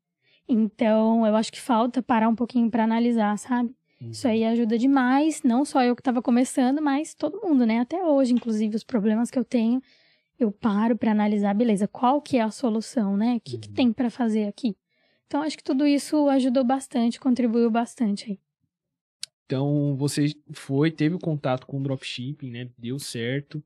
Então, 0.52 1.24
eu 1.26 1.36
acho 1.36 1.52
que 1.52 1.60
falta 1.60 2.02
parar 2.02 2.28
um 2.28 2.34
pouquinho 2.34 2.68
pra 2.70 2.82
analisar, 2.84 3.38
sabe? 3.38 3.72
Uhum. 4.00 4.10
Isso 4.10 4.26
aí 4.26 4.44
ajuda 4.44 4.76
demais, 4.76 5.42
não 5.44 5.64
só 5.64 5.82
eu 5.84 5.94
que 5.94 6.00
estava 6.00 6.20
começando, 6.20 6.82
mas 6.82 7.14
todo 7.14 7.40
mundo, 7.40 7.64
né? 7.64 7.78
Até 7.78 8.02
hoje, 8.04 8.32
inclusive, 8.34 8.74
os 8.74 8.82
problemas 8.82 9.30
que 9.30 9.38
eu 9.38 9.44
tenho, 9.44 9.80
eu 10.38 10.50
paro 10.50 10.96
para 10.96 11.12
analisar, 11.12 11.54
beleza, 11.54 11.86
qual 11.86 12.20
que 12.20 12.36
é 12.38 12.42
a 12.42 12.50
solução, 12.50 13.16
né? 13.16 13.36
O 13.36 13.40
que, 13.40 13.58
que 13.58 13.68
Uhum. 13.68 13.74
tem 13.74 13.92
para 13.92 14.10
fazer 14.10 14.46
aqui? 14.48 14.76
Então, 15.26 15.42
acho 15.42 15.56
que 15.56 15.62
tudo 15.62 15.86
isso 15.86 16.28
ajudou 16.28 16.64
bastante, 16.64 17.20
contribuiu 17.20 17.70
bastante 17.70 18.32
aí. 18.32 18.38
Então, 19.46 19.96
você 19.96 20.32
foi, 20.52 20.90
teve 20.90 21.14
o 21.14 21.18
contato 21.18 21.66
com 21.66 21.78
o 21.78 21.82
dropshipping, 21.82 22.50
né? 22.50 22.68
Deu 22.78 22.98
certo. 22.98 23.62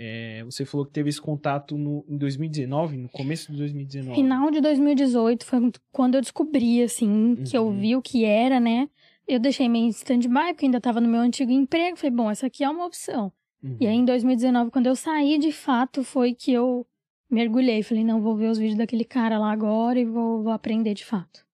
É, 0.00 0.44
você 0.44 0.64
falou 0.64 0.86
que 0.86 0.92
teve 0.92 1.08
esse 1.08 1.20
contato 1.20 1.76
no, 1.76 2.04
em 2.08 2.16
2019, 2.16 2.96
no 2.96 3.08
começo 3.08 3.50
de 3.50 3.58
2019. 3.58 4.14
Final 4.14 4.48
de 4.52 4.60
2018 4.60 5.44
foi 5.44 5.72
quando 5.90 6.14
eu 6.14 6.20
descobri, 6.20 6.80
assim, 6.82 7.34
que 7.44 7.56
eu 7.58 7.66
Uhum. 7.66 7.76
vi 7.80 7.96
o 7.96 8.00
que 8.02 8.24
era, 8.24 8.60
né? 8.60 8.88
Eu 9.26 9.40
deixei 9.40 9.68
meio 9.68 9.86
em 9.86 9.88
stand-by, 9.88 10.52
porque 10.54 10.66
ainda 10.66 10.78
estava 10.78 11.00
no 11.00 11.08
meu 11.08 11.20
antigo 11.20 11.50
emprego. 11.50 11.96
Falei, 11.96 12.14
bom, 12.14 12.30
essa 12.30 12.46
aqui 12.46 12.62
é 12.62 12.70
uma 12.70 12.86
opção. 12.86 13.32
Uhum. 13.62 13.76
E 13.80 13.86
aí, 13.88 13.96
em 13.96 14.04
2019, 14.04 14.70
quando 14.70 14.86
eu 14.86 14.94
saí, 14.94 15.36
de 15.36 15.50
fato, 15.50 16.04
foi 16.04 16.32
que 16.32 16.52
eu 16.52 16.86
mergulhei. 17.28 17.82
Falei, 17.82 18.04
não, 18.04 18.22
vou 18.22 18.36
ver 18.36 18.50
os 18.50 18.56
vídeos 18.58 18.78
daquele 18.78 19.04
cara 19.04 19.36
lá 19.36 19.50
agora 19.50 19.98
e 19.98 20.04
vou, 20.04 20.44
vou 20.44 20.52
aprender 20.52 20.94
de 20.94 21.04
fato. 21.04 21.44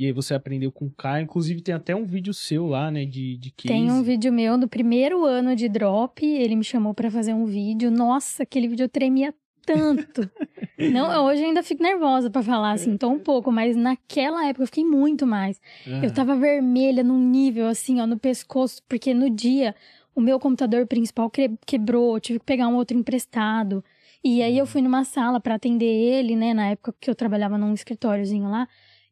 E 0.00 0.06
aí 0.06 0.12
você 0.12 0.32
aprendeu 0.32 0.72
com 0.72 0.86
o 0.86 0.90
Caio. 0.90 1.24
Inclusive, 1.24 1.60
tem 1.60 1.74
até 1.74 1.94
um 1.94 2.06
vídeo 2.06 2.32
seu 2.32 2.66
lá, 2.66 2.90
né? 2.90 3.04
De, 3.04 3.36
de 3.36 3.50
case. 3.50 3.68
Tem 3.68 3.90
um 3.90 4.02
vídeo 4.02 4.32
meu 4.32 4.56
do 4.56 4.66
primeiro 4.66 5.26
ano 5.26 5.54
de 5.54 5.68
drop, 5.68 6.24
ele 6.24 6.56
me 6.56 6.64
chamou 6.64 6.94
pra 6.94 7.10
fazer 7.10 7.34
um 7.34 7.44
vídeo. 7.44 7.90
Nossa, 7.90 8.44
aquele 8.44 8.66
vídeo 8.66 8.84
eu 8.84 8.88
tremia 8.88 9.34
tanto. 9.66 10.22
não, 10.90 11.26
hoje 11.26 11.42
eu 11.42 11.48
ainda 11.48 11.62
fico 11.62 11.82
nervosa 11.82 12.30
pra 12.30 12.42
falar, 12.42 12.72
assim, 12.72 12.96
tô 12.96 13.10
um 13.10 13.18
pouco, 13.18 13.52
mas 13.52 13.76
naquela 13.76 14.46
época 14.46 14.62
eu 14.62 14.66
fiquei 14.68 14.86
muito 14.86 15.26
mais. 15.26 15.60
Aham. 15.86 16.02
Eu 16.04 16.14
tava 16.14 16.34
vermelha 16.34 17.04
num 17.04 17.18
nível, 17.20 17.66
assim, 17.66 18.00
ó, 18.00 18.06
no 18.06 18.18
pescoço, 18.18 18.80
porque 18.88 19.12
no 19.12 19.28
dia 19.28 19.74
o 20.14 20.20
meu 20.22 20.40
computador 20.40 20.86
principal 20.86 21.28
que- 21.28 21.50
quebrou, 21.66 22.16
eu 22.16 22.20
tive 22.20 22.38
que 22.38 22.46
pegar 22.46 22.68
um 22.68 22.76
outro 22.76 22.96
emprestado. 22.96 23.84
E 24.24 24.42
aí 24.42 24.56
eu 24.56 24.64
fui 24.64 24.80
numa 24.80 25.04
sala 25.04 25.38
pra 25.38 25.56
atender 25.56 25.84
ele, 25.84 26.34
né, 26.36 26.54
na 26.54 26.68
época 26.68 26.94
que 26.98 27.10
eu 27.10 27.14
trabalhava 27.14 27.58
num 27.58 27.74
escritóriozinho 27.74 28.48
lá. 28.48 28.66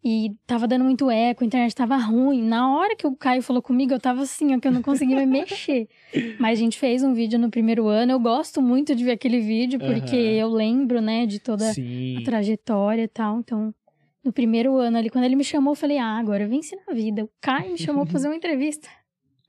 E 0.04 0.30
tava 0.46 0.68
dando 0.68 0.84
muito 0.84 1.10
eco, 1.10 1.42
a 1.42 1.46
internet 1.46 1.74
tava 1.74 1.96
ruim. 1.96 2.42
Na 2.42 2.72
hora 2.76 2.94
que 2.94 3.06
o 3.06 3.16
Caio 3.16 3.42
falou 3.42 3.60
comigo, 3.60 3.92
eu 3.92 3.98
tava 3.98 4.22
assim, 4.22 4.54
ó, 4.54 4.60
que 4.60 4.68
eu 4.68 4.72
não 4.72 4.80
conseguia 4.80 5.16
me 5.16 5.26
mexer. 5.26 5.88
Mas 6.38 6.58
a 6.58 6.62
gente 6.62 6.78
fez 6.78 7.02
um 7.02 7.12
vídeo 7.12 7.38
no 7.38 7.50
primeiro 7.50 7.88
ano. 7.88 8.12
Eu 8.12 8.20
gosto 8.20 8.62
muito 8.62 8.94
de 8.94 9.04
ver 9.04 9.12
aquele 9.12 9.40
vídeo, 9.40 9.78
porque 9.80 10.16
Aham. 10.16 10.34
eu 10.36 10.48
lembro, 10.48 11.00
né, 11.00 11.26
de 11.26 11.40
toda 11.40 11.72
Sim. 11.72 12.16
a 12.16 12.22
trajetória 12.24 13.02
e 13.02 13.08
tal. 13.08 13.40
Então, 13.40 13.74
no 14.24 14.32
primeiro 14.32 14.76
ano 14.76 14.98
ali, 14.98 15.10
quando 15.10 15.24
ele 15.24 15.34
me 15.36 15.44
chamou, 15.44 15.72
eu 15.72 15.76
falei, 15.76 15.98
ah, 15.98 16.16
agora 16.18 16.44
eu 16.44 16.48
venci 16.48 16.76
na 16.86 16.94
vida. 16.94 17.24
O 17.24 17.30
Caio 17.40 17.72
me 17.72 17.78
chamou 17.78 18.04
pra 18.04 18.12
fazer 18.12 18.28
uma 18.28 18.36
entrevista. 18.36 18.88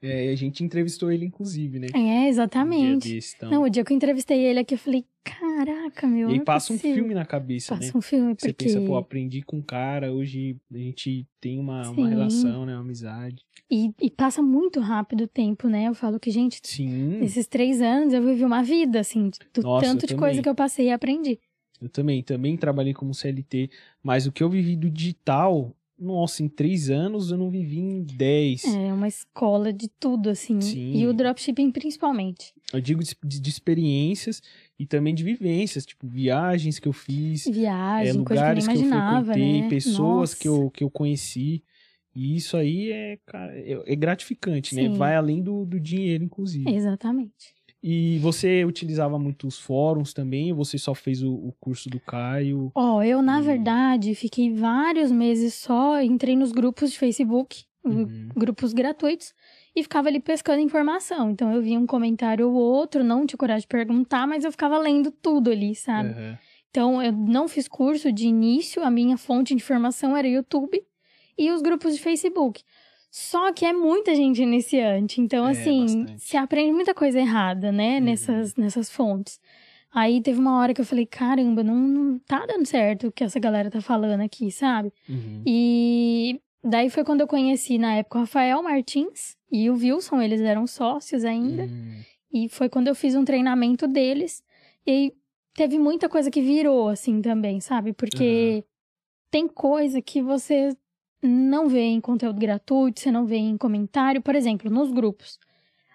É, 0.02 0.30
a 0.30 0.36
gente 0.36 0.64
entrevistou 0.64 1.12
ele, 1.12 1.26
inclusive, 1.26 1.78
né? 1.80 1.88
É, 1.94 1.98
Um 1.98 2.28
exatamente. 2.28 3.14
desse, 3.14 3.36
então. 3.36 3.50
Não, 3.52 3.64
o 3.64 3.70
dia 3.70 3.84
que 3.84 3.92
eu 3.92 3.98
entrevistei 3.98 4.40
ele 4.46 4.60
aqui, 4.60 4.74
eu 4.76 4.78
falei, 4.78 5.04
caraca, 5.24 6.08
meu. 6.08 6.30
e 6.30 6.34
aí 6.34 6.40
é 6.40 6.44
passa 6.44 6.72
um 6.72 6.78
possível. 6.78 6.96
filme 6.96 7.14
na 7.14 7.26
cabeça, 7.26 7.74
né? 7.76 7.82
Passa 7.82 7.98
um 7.98 8.02
filme, 8.02 8.34
Você 8.38 8.54
porque... 8.54 8.66
pensa, 8.66 8.80
pô, 8.82 8.96
aprendi 8.96 9.42
com 9.42 9.58
um 9.58 9.62
cara, 9.62 10.12
hoje 10.14 10.56
a 10.74 10.78
gente 10.78 11.28
tem 11.42 11.60
uma, 11.60 11.90
uma 11.90 12.08
relação, 12.08 12.66
né? 12.66 12.74
Uma 12.74 12.82
amizade. 12.82 13.44
e, 13.70 13.92
e 14.02 14.10
passa 14.10 14.42
muito 14.42 14.80
rápido 14.80 15.26
o 15.26 15.28
tempo, 15.28 15.68
né? 15.68 15.88
Eu 15.90 15.94
falo 15.94 16.20
que, 16.20 16.32
gente, 16.32 16.60
Sim, 16.64 17.20
nesses 17.20 17.46
três 17.46 17.82
anos 17.82 18.14
eu 18.14 18.24
vivi 18.24 18.46
uma 18.46 18.64
vida, 18.64 19.00
assim, 19.02 19.30
do 19.54 19.62
Nossa, 19.62 19.86
tanto 19.86 20.02
de 20.02 20.08
também. 20.14 20.20
coisa 20.20 20.42
que 20.42 20.50
eu 20.50 20.56
passei 20.56 20.88
e 20.88 20.92
aprendi. 20.92 21.40
eu 21.82 21.90
também, 21.90 22.24
também 22.24 22.56
trabalhei 22.58 22.94
como 22.94 23.14
CLT, 23.14 23.70
mas 24.02 24.26
o 24.26 24.32
que 24.32 24.42
eu 24.44 24.50
vivi 24.50 24.76
do 24.76 24.90
digital, 24.90 25.76
nossa, 26.00 26.42
em 26.42 26.48
três 26.48 26.90
anos 26.90 27.30
eu 27.32 27.38
não 27.38 27.50
vivi 27.50 27.78
em 27.80 28.04
dez. 28.04 28.64
É 28.64 28.94
uma 28.94 29.08
escola 29.08 29.74
de 29.74 29.88
tudo, 30.00 30.30
assim. 30.30 30.60
Sim. 30.62 30.94
E 30.96 31.06
o 31.08 31.14
dropshipping 31.14 31.72
principalmente. 31.72 32.54
Eu 32.72 32.80
digo 32.80 33.04
de, 33.04 33.16
de- 33.42 33.50
experiências 33.50 34.42
e 34.78 34.86
também 34.86 35.14
de 35.14 35.24
vivências, 35.24 35.86
tipo, 35.86 36.08
viagens 36.08 36.80
que 36.80 36.88
eu 36.88 36.94
fiz, 36.94 37.46
é, 37.48 37.52
Viagem, 37.52 38.24
coisa 38.24 38.42
que 38.42 38.50
eu 38.50 38.56
lugares 38.56 38.68
que 38.68 38.74
eu 38.74 38.90
frequentei, 39.24 39.62
né? 39.62 39.70
pessoas 39.70 40.34
que 40.34 40.48
eu, 40.48 40.70
que 40.72 40.84
eu 40.84 40.90
conheci. 40.90 41.64
E 42.16 42.36
isso 42.36 42.58
aí 42.58 42.92
é, 42.92 43.18
cara, 43.26 43.54
é, 43.58 43.94
é 43.94 43.96
gratificante, 43.96 44.76
né? 44.76 44.84
Sim. 44.84 44.98
Vai 44.98 45.16
além 45.16 45.42
do, 45.44 45.66
do 45.66 45.80
dinheiro, 45.80 46.24
inclusive. 46.24 46.70
Exatamente. 46.74 47.54
E 47.82 48.20
você 48.20 48.66
utilizava 48.66 49.18
muitos 49.18 49.58
fóruns 49.58 50.14
também? 50.14 50.52
Ou 50.52 50.58
você 50.58 50.78
só 50.78 50.94
fez 50.94 51.24
o, 51.24 51.32
o 51.34 51.54
curso 51.60 51.90
do 51.90 52.00
Caio? 52.00 52.72
Ó, 52.76 53.02
eu, 53.02 53.22
na 53.22 53.40
Hum. 53.40 53.44
verdade, 53.44 54.14
fiquei 54.16 54.54
vários 54.54 55.12
meses 55.12 55.54
só, 55.54 56.02
entrei 56.02 56.36
nos 56.36 56.52
grupos 56.52 56.92
de 56.92 57.00
Facebook, 57.00 57.64
Uhum. 57.86 58.30
grupos 58.36 58.74
gratuitos, 58.74 59.34
e 59.76 59.82
ficava 59.82 60.10
ali 60.10 60.20
pescando 60.20 60.60
informação. 60.60 61.32
Então, 61.32 61.54
eu 61.54 61.62
via 61.62 61.80
um 61.80 61.88
comentário 61.88 62.50
ou 62.50 62.54
outro, 62.54 63.04
não 63.04 63.26
tinha 63.26 63.38
coragem 63.38 63.62
de 63.62 63.68
perguntar, 63.68 64.28
mas 64.28 64.44
eu 64.44 64.52
ficava 64.52 64.78
lendo 64.78 65.12
tudo 65.12 65.50
ali, 65.50 65.74
sabe? 65.74 66.10
Aham. 66.12 66.38
Então, 66.70 67.02
eu 67.02 67.12
não 67.14 67.48
fiz 67.48 67.68
curso 67.68 68.12
de 68.12 68.28
início, 68.28 68.84
a 68.84 68.92
minha 68.92 69.18
fonte 69.18 69.50
de 69.50 69.56
informação 69.56 70.16
era 70.16 70.28
YouTube 70.28 70.80
e 71.38 71.50
os 71.52 71.62
grupos 71.62 71.96
de 71.96 72.02
Facebook. 72.02 72.64
Só 73.12 73.52
que 73.52 73.66
é 73.66 73.74
muita 73.74 74.14
gente 74.14 74.42
iniciante, 74.42 75.20
então, 75.20 75.48
É, 75.48 75.52
assim, 75.52 75.82
bastante. 75.82 76.22
se 76.22 76.38
aprende 76.38 76.72
muita 76.72 76.94
coisa 76.94 77.20
errada, 77.20 77.72
né, 77.72 77.98
Uhum. 77.98 78.04
nessas, 78.06 78.56
nessas 78.56 78.90
fontes. 78.90 79.40
Aí 79.92 80.22
teve 80.22 80.40
uma 80.40 80.60
hora 80.60 80.74
que 80.74 80.82
eu 80.82 80.86
falei, 80.86 81.06
caramba, 81.08 81.64
não, 81.64 81.76
não 81.76 82.20
tá 82.20 82.46
dando 82.46 82.66
certo 82.68 83.08
o 83.08 83.12
que 83.12 83.24
essa 83.24 83.40
galera 83.40 83.72
tá 83.72 83.82
falando 83.82 84.22
aqui, 84.22 84.52
sabe? 84.52 84.94
Uhum. 85.10 85.42
E 85.46 86.40
daí 86.64 86.92
foi 86.92 87.04
quando 87.04 87.22
eu 87.22 87.28
conheci, 87.28 87.80
na 87.80 87.96
época, 87.96 88.18
o 88.20 88.22
Rafael 88.22 88.62
Martins 88.62 89.36
e 89.52 89.68
o 89.70 89.74
Wilson, 89.74 90.22
eles 90.22 90.42
eram 90.42 90.68
sócios 90.68 91.26
ainda. 91.26 91.64
Hum. 91.64 92.02
E 92.32 92.48
foi 92.50 92.70
quando 92.70 92.88
eu 92.88 92.94
fiz 92.94 93.16
um 93.16 93.26
treinamento 93.26 93.88
deles. 93.88 94.44
E 94.86 94.92
aí 94.92 95.14
teve 95.56 95.80
muita 95.80 96.08
coisa 96.08 96.30
que 96.30 96.40
virou, 96.42 96.90
assim, 96.90 97.20
também, 97.24 97.60
sabe? 97.60 97.92
Porque 97.92 98.64
tem 99.32 99.48
coisa 99.48 100.00
que 100.04 100.22
você 100.22 100.78
não 101.22 101.68
vê 101.68 101.82
em 101.82 102.00
conteúdo 102.02 102.40
gratuito, 102.40 103.00
você 103.00 103.12
não 103.12 103.26
vê 103.26 103.38
em 103.38 103.58
comentário. 103.58 104.22
Por 104.22 104.36
exemplo, 104.36 104.70
nos 104.70 104.92
grupos. 104.92 105.40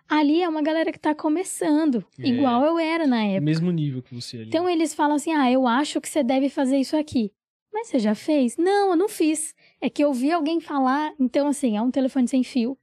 Ali 0.08 0.42
é 0.42 0.48
uma 0.48 0.60
galera 0.62 0.92
que 0.92 0.98
tá 0.98 1.14
começando, 1.14 2.04
É. 2.18 2.28
igual 2.28 2.62
eu 2.64 2.78
era 2.78 3.06
na 3.06 3.24
época. 3.24 3.40
mesmo 3.40 3.70
nível 3.70 4.02
que 4.02 4.14
você 4.14 4.36
ali. 4.38 4.46
Então 4.48 4.68
eles 4.68 4.92
falam 4.94 5.16
assim: 5.16 5.32
ah, 5.32 5.50
eu 5.50 5.66
acho 5.66 6.00
que 6.00 6.08
você 6.08 6.22
deve 6.22 6.48
fazer 6.48 6.76
isso 6.78 6.96
aqui. 6.96 7.32
Mas 7.72 7.88
você 7.88 7.98
já 7.98 8.14
fez? 8.14 8.56
Não, 8.56 8.90
eu 8.90 8.96
não 8.96 9.08
fiz. 9.08 9.54
É 9.80 9.90
que 9.90 10.04
eu 10.04 10.12
vi 10.12 10.30
alguém 10.30 10.60
falar. 10.60 11.12
Então, 11.18 11.48
assim, 11.48 11.76
é 11.76 11.82
um 11.82 11.90
telefone 11.90 12.28
sem 12.28 12.44
fio. 12.44 12.78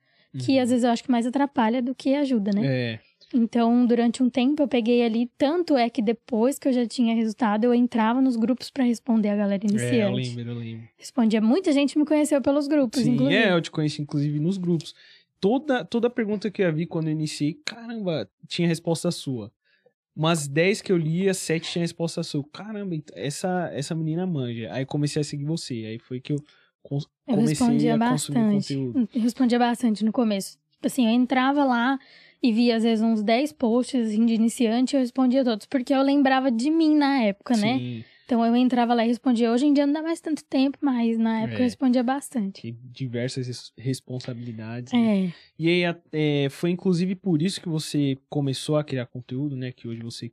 que 0.46 0.56
Uhum. 0.58 0.64
às 0.64 0.70
vezes 0.70 0.84
eu 0.86 0.90
acho 0.90 1.04
que 1.04 1.12
mais 1.12 1.26
atrapalha 1.28 1.82
do 1.82 1.94
que 1.94 2.16
ajuda, 2.16 2.52
né? 2.54 2.62
É. 2.66 3.00
Então, 3.34 3.86
durante 3.86 4.22
um 4.22 4.30
tempo 4.30 4.62
eu 4.64 4.68
peguei 4.68 5.04
ali, 5.04 5.30
tanto 5.38 5.78
é 5.78 5.90
que 5.90 6.02
depois 6.02 6.60
que 6.60 6.68
eu 6.68 6.74
já 6.74 6.86
tinha 6.86 7.16
resultado, 7.16 7.64
eu 7.64 7.74
entrava 7.74 8.22
nos 8.22 8.36
grupos 8.36 8.70
pra 8.70 8.84
responder 8.84 9.30
a 9.30 9.36
galera 9.36 9.64
É, 9.66 9.68
eu 9.68 9.72
iniciante. 9.72 10.36
lembro, 10.38 10.52
eu 10.54 10.58
lembro. 10.60 10.88
Respondia, 10.98 11.42
muita 11.42 11.72
gente 11.72 11.98
me 11.98 12.06
conheceu 12.06 12.42
pelos 12.42 12.68
grupos, 12.68 13.02
Sim, 13.02 13.12
inclusive. 13.14 13.36
é, 13.38 13.52
eu 13.54 13.62
te 13.62 13.72
conheci 13.72 14.02
inclusive 14.02 14.40
nos 14.40 14.58
grupos. 14.58 14.94
Toda, 15.40 15.84
toda 15.86 16.10
pergunta 16.10 16.52
que 16.52 16.62
eu 16.62 16.74
vi 16.74 16.86
quando 16.86 17.08
eu 17.08 17.14
iniciei, 17.14 17.54
caramba, 17.66 18.30
tinha 18.48 18.68
resposta 18.68 19.10
sua. 19.12 19.52
Umas 20.16 20.46
10 20.48 20.82
que 20.82 20.92
eu 20.92 20.98
lia, 20.98 21.34
7 21.34 21.72
tinha 21.72 21.82
resposta 21.84 22.22
sua. 22.22 22.44
Caramba, 22.52 22.94
ent- 22.96 23.10
essa, 23.16 23.70
essa 23.74 23.96
menina 23.96 24.28
manja. 24.28 24.72
Aí 24.74 24.86
comecei 24.86 25.22
a 25.22 25.24
seguir 25.24 25.46
você. 25.46 25.74
Aí 25.86 25.98
foi 26.00 26.20
que 26.20 26.34
eu 26.34 26.38
cons- 26.84 27.08
Eu 27.26 27.36
comecei 27.36 27.54
respondia 27.68 27.96
a 27.96 27.98
consumir 28.10 28.40
bastante. 28.40 28.76
conteúdo. 28.76 29.10
Eu 29.16 29.22
respondia 29.22 29.58
bastante 29.58 30.04
no 30.04 30.12
começo. 30.12 30.58
Tipo 30.74 30.88
assim, 30.88 31.06
eu 31.06 31.12
entrava 31.12 31.64
lá 31.64 31.98
e 32.44 32.52
via 32.52 32.76
às 32.78 32.84
vezes 32.84 33.04
uns 33.04 33.22
10 33.24 33.52
posts 33.54 34.08
assim, 34.08 34.26
de 34.26 34.34
iniciante 34.34 34.94
e 34.94 34.98
eu 34.98 35.02
respondia 35.02 35.44
todos, 35.44 35.66
porque 35.66 35.94
eu 35.94 36.02
lembrava 36.02 36.52
de 36.52 36.70
mim 36.72 36.96
na 36.96 37.22
época, 37.24 37.56
né? 37.56 37.78
Sim, 37.78 38.04
Então 38.26 38.46
eu 38.46 38.56
entrava 38.56 38.94
lá 38.94 39.04
e 39.04 39.08
respondia. 39.10 39.52
Hoje 39.52 39.66
em 39.66 39.74
dia 39.74 39.86
não 39.86 39.94
dá 39.94 40.02
mais 40.02 40.22
tanto 40.22 40.44
tempo, 40.46 40.78
mas 40.82 41.18
na 41.18 41.42
época 41.42 41.58
É. 41.58 41.60
eu 41.60 41.64
respondia 41.66 42.02
bastante. 42.02 42.62
que 42.62 42.72
diversas 42.72 43.46
res- 43.48 43.74
responsabilidades. 43.78 44.94
né? 44.94 45.26
É, 45.28 45.32
E 45.60 45.68
aí, 45.86 45.96
é, 46.12 46.48
foi 46.50 46.70
inclusive 46.72 47.16
por 47.16 47.42
isso 47.42 47.60
que 47.62 47.70
você 47.70 48.18
começou 48.30 48.78
a 48.78 48.84
criar 48.84 49.06
conteúdo, 49.06 49.56
né? 49.56 49.72
Que 49.72 49.88
hoje 49.88 50.02
você 50.02 50.32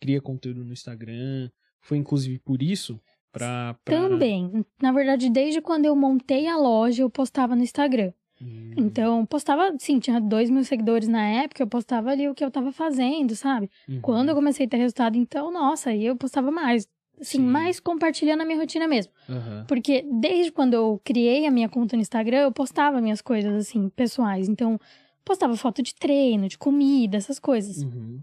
cria 0.00 0.20
conteúdo 0.20 0.64
no 0.64 0.72
Instagram. 0.72 1.50
Foi 1.80 1.98
inclusive 1.98 2.38
por 2.38 2.62
isso? 2.62 3.00
Pra, 3.32 3.76
pra... 3.84 3.94
também. 4.08 4.64
Na 4.82 4.92
verdade, 4.92 5.28
desde 5.30 5.60
quando 5.60 5.84
eu 5.86 5.94
montei 5.94 6.46
a 6.46 6.56
loja, 6.56 7.02
eu 7.02 7.10
postava 7.10 7.54
no 7.54 7.62
Instagram. 7.62 8.12
Hum, 8.42 8.72
Então, 8.76 9.26
postava, 9.26 9.74
sim, 9.78 9.98
tinha 9.98 10.20
dois 10.20 10.48
mil 10.48 10.64
seguidores 10.64 11.08
na 11.08 11.22
época, 11.22 11.62
eu 11.62 11.66
postava 11.66 12.10
ali 12.10 12.28
o 12.28 12.34
que 12.34 12.44
eu 12.44 12.50
tava 12.50 12.72
fazendo, 12.72 13.34
sabe? 13.36 13.70
uhum. 13.88 14.00
Quando 14.00 14.30
eu 14.30 14.34
comecei 14.34 14.66
a 14.66 14.68
ter 14.68 14.76
resultado, 14.78 15.16
então, 15.16 15.52
nossa, 15.52 15.90
aí 15.90 16.06
eu 16.06 16.16
postava 16.16 16.50
mais. 16.50 16.86
Assim, 17.20 17.38
Sim. 17.38 17.44
mais 17.44 17.78
compartilhando 17.78 18.40
a 18.40 18.44
minha 18.46 18.58
rotina 18.58 18.88
mesmo. 18.88 19.12
Aham. 19.28 19.66
Porque 19.68 20.02
desde 20.10 20.50
quando 20.50 20.72
eu 20.72 20.98
criei 21.04 21.46
a 21.46 21.50
minha 21.50 21.68
conta 21.68 21.94
no 21.94 22.00
Instagram, 22.00 22.38
eu 22.38 22.52
postava 22.52 22.98
minhas 23.00 23.20
coisas, 23.20 23.52
assim, 23.54 23.90
pessoais. 23.90 24.48
Então, 24.48 24.80
postava 25.22 25.54
foto 25.54 25.82
de 25.82 25.94
treino, 25.94 26.48
de 26.48 26.56
comida, 26.56 27.18
essas 27.18 27.38
coisas. 27.38 27.82
Uhum. 27.82 28.20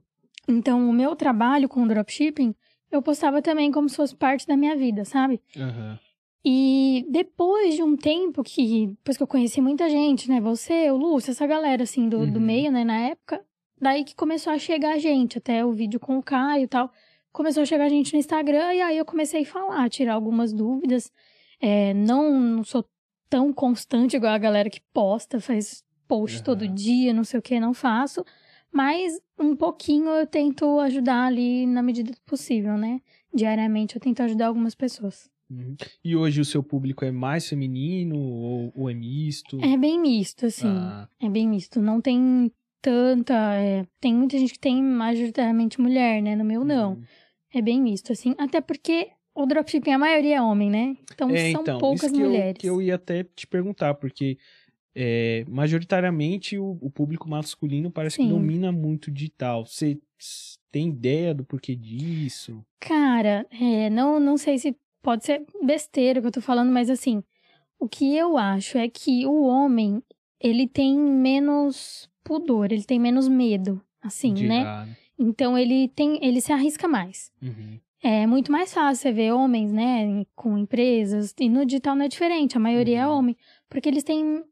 Então, 0.48 0.90
o 0.90 0.94
meu 0.94 1.16
trabalho 1.16 1.70
com 1.70 1.86
dropshipping, 1.88 2.56
eu 2.90 3.02
postava 3.02 3.42
também 3.42 3.72
como 3.72 3.88
se 3.88 3.96
fosse 3.96 4.16
parte 4.16 4.48
da 4.48 4.58
minha 4.58 4.76
vida, 4.76 5.06
sabe? 5.06 5.40
Aham. 5.56 6.00
E 6.46 7.06
depois 7.10 7.76
de 7.76 7.84
um 7.84 7.98
tempo 7.98 8.44
que, 8.44 8.88
depois 8.88 9.18
que 9.18 9.24
eu 9.24 9.28
conheci 9.28 9.60
muita 9.60 9.90
gente, 9.90 10.30
né? 10.30 10.40
Você, 10.40 10.90
o 10.92 10.96
Lúcio, 10.98 11.32
essa 11.32 11.46
galera, 11.46 11.84
assim, 11.84 12.08
do, 12.08 12.26
do 12.26 12.40
Uhum. 12.40 12.46
meio, 12.46 12.72
né? 12.72 12.84
Na 12.84 13.00
época, 13.00 13.44
daí 13.82 14.04
que 14.04 14.16
começou 14.16 14.54
a 14.54 14.58
chegar 14.58 14.98
gente, 14.98 15.38
até 15.38 15.66
o 15.66 15.72
vídeo 15.72 16.00
com 16.00 16.18
o 16.18 16.24
Caio 16.24 16.64
e 16.64 16.68
tal. 16.68 16.92
Começou 17.32 17.64
a 17.64 17.66
chegar 17.66 17.90
gente 17.90 18.14
no 18.14 18.20
Instagram 18.20 18.74
e 18.74 18.82
aí 18.82 18.98
eu 18.98 19.06
comecei 19.06 19.42
a 19.44 19.46
falar, 19.46 19.90
tirar 19.90 20.14
algumas 20.14 20.54
dúvidas. 20.54 21.12
É, 21.60 21.94
não, 21.94 22.40
não 22.40 22.64
sou 22.64 22.86
tão 23.30 23.52
constante 23.52 24.16
igual 24.16 24.32
a 24.34 24.38
galera 24.38 24.70
que 24.70 24.82
posta, 24.94 25.40
faz 25.40 25.84
post 26.08 26.38
Aham. 26.38 26.44
todo 26.46 26.68
dia, 26.68 27.14
não 27.14 27.24
sei 27.24 27.40
o 27.40 27.44
que, 27.44 27.60
não 27.60 27.74
faço. 27.74 28.24
Mas 28.72 29.20
um 29.38 29.56
pouquinho 29.56 30.10
eu 30.10 30.26
tento 30.26 30.80
ajudar 30.80 31.26
ali 31.26 31.66
na 31.66 31.82
medida 31.82 32.12
do 32.12 32.22
possível, 32.22 32.78
né? 32.78 33.02
Diariamente 33.34 33.96
eu 33.96 34.02
tento 34.02 34.22
ajudar 34.22 34.48
algumas 34.48 34.74
pessoas. 34.76 35.30
Uhum. 35.50 35.76
E 36.04 36.16
hoje 36.16 36.42
o 36.42 36.46
seu 36.46 36.62
público 36.62 37.06
é 37.06 37.12
mais 37.12 37.48
feminino 37.48 38.18
ou, 38.18 38.74
ou 38.76 38.90
é 38.90 38.94
misto? 38.94 39.58
É 39.64 39.78
bem 39.78 40.00
misto, 40.00 40.46
assim. 40.46 40.68
Ah, 40.68 41.08
É 41.22 41.30
bem 41.30 41.48
misto. 41.48 41.82
Não 41.82 42.02
tem 42.02 42.52
tanta. 42.82 43.34
é, 43.56 43.86
Tem 44.00 44.14
muita 44.14 44.38
gente 44.38 44.54
que 44.54 44.60
tem 44.60 44.82
majoritariamente 44.84 45.80
mulher, 45.80 46.22
né? 46.22 46.36
No 46.36 46.44
meu, 46.44 46.64
não. 46.64 46.94
uhum. 46.94 47.04
É 47.54 47.62
bem 47.62 47.82
misto, 47.82 48.12
assim. 48.12 48.36
Até 48.38 48.60
porque 48.60 49.10
o 49.34 49.46
dropshipping, 49.46 49.92
a 49.92 49.98
maioria 49.98 50.36
é 50.38 50.42
homem, 50.42 50.70
né? 50.70 50.98
Então 51.14 51.30
É, 51.30 51.52
são 51.52 51.62
então, 51.62 51.78
poucas 51.80 52.12
que 52.12 52.18
mulheres. 52.20 52.56
Eu, 52.58 52.60
que 52.62 52.68
eu 52.68 52.82
ia 52.82 52.96
até 52.96 53.24
te 53.24 53.48
perguntar, 53.48 53.94
porque 53.94 54.38
é, 54.94 55.46
majoritariamente 55.48 56.58
o, 56.58 56.78
o 56.82 56.90
público 56.90 57.30
masculino 57.30 57.90
parece 57.92 58.18
que 58.18 58.24
Sim. 58.24 58.30
domina 58.30 58.72
muito 58.72 59.10
digital. 59.10 59.66
Você 59.66 59.98
tem 60.72 60.90
ideia 60.90 61.34
do 61.34 61.46
porquê 61.46 61.76
disso? 61.76 62.66
Cara, 62.80 63.46
é, 63.52 63.90
não, 63.90 64.20
não 64.20 64.38
sei 64.38 64.58
se 64.58 64.76
pode 65.08 65.24
ser 65.26 65.46
besteira 65.64 66.20
o 66.20 66.22
que 66.22 66.28
eu 66.28 66.32
tô 66.34 66.42
falando, 66.42 66.70
mas 66.70 66.90
assim, 66.90 67.24
o 67.80 67.88
que 67.88 68.14
eu 68.14 68.38
acho 68.38 68.78
é 68.78 68.90
que 68.90 69.26
o 69.26 69.44
homem, 69.44 70.04
ele 70.38 70.68
tem 70.68 71.00
menos 71.00 72.10
pudor, 72.26 72.74
ele 72.74 72.84
tem 72.84 73.00
menos 73.00 73.30
medo, 73.30 73.82
assim, 74.02 74.34
de 74.34 74.46
né? 74.46 74.66
Então 75.18 75.58
ele 75.58 75.88
tem, 75.88 76.20
ele 76.22 76.42
se 76.42 76.52
arrisca 76.52 76.90
mais. 76.90 77.32
Uhum. 77.42 77.80
É 78.04 78.28
muito 78.28 78.52
mais 78.52 78.74
fácil 78.74 79.02
você 79.02 79.14
ver 79.14 79.32
homens, 79.32 79.72
né, 79.72 80.26
com 80.36 80.58
empresas, 80.58 81.34
e 81.40 81.48
no 81.48 81.66
digital 81.66 81.96
não 81.96 82.04
é 82.04 82.10
diferente, 82.10 82.58
a 82.58 82.60
maioria 82.60 83.00
é 83.00 83.08
Uhum. 83.08 83.18
homem, 83.18 83.38
porque 83.70 83.88
eles 83.88 84.04
têm 84.04 84.44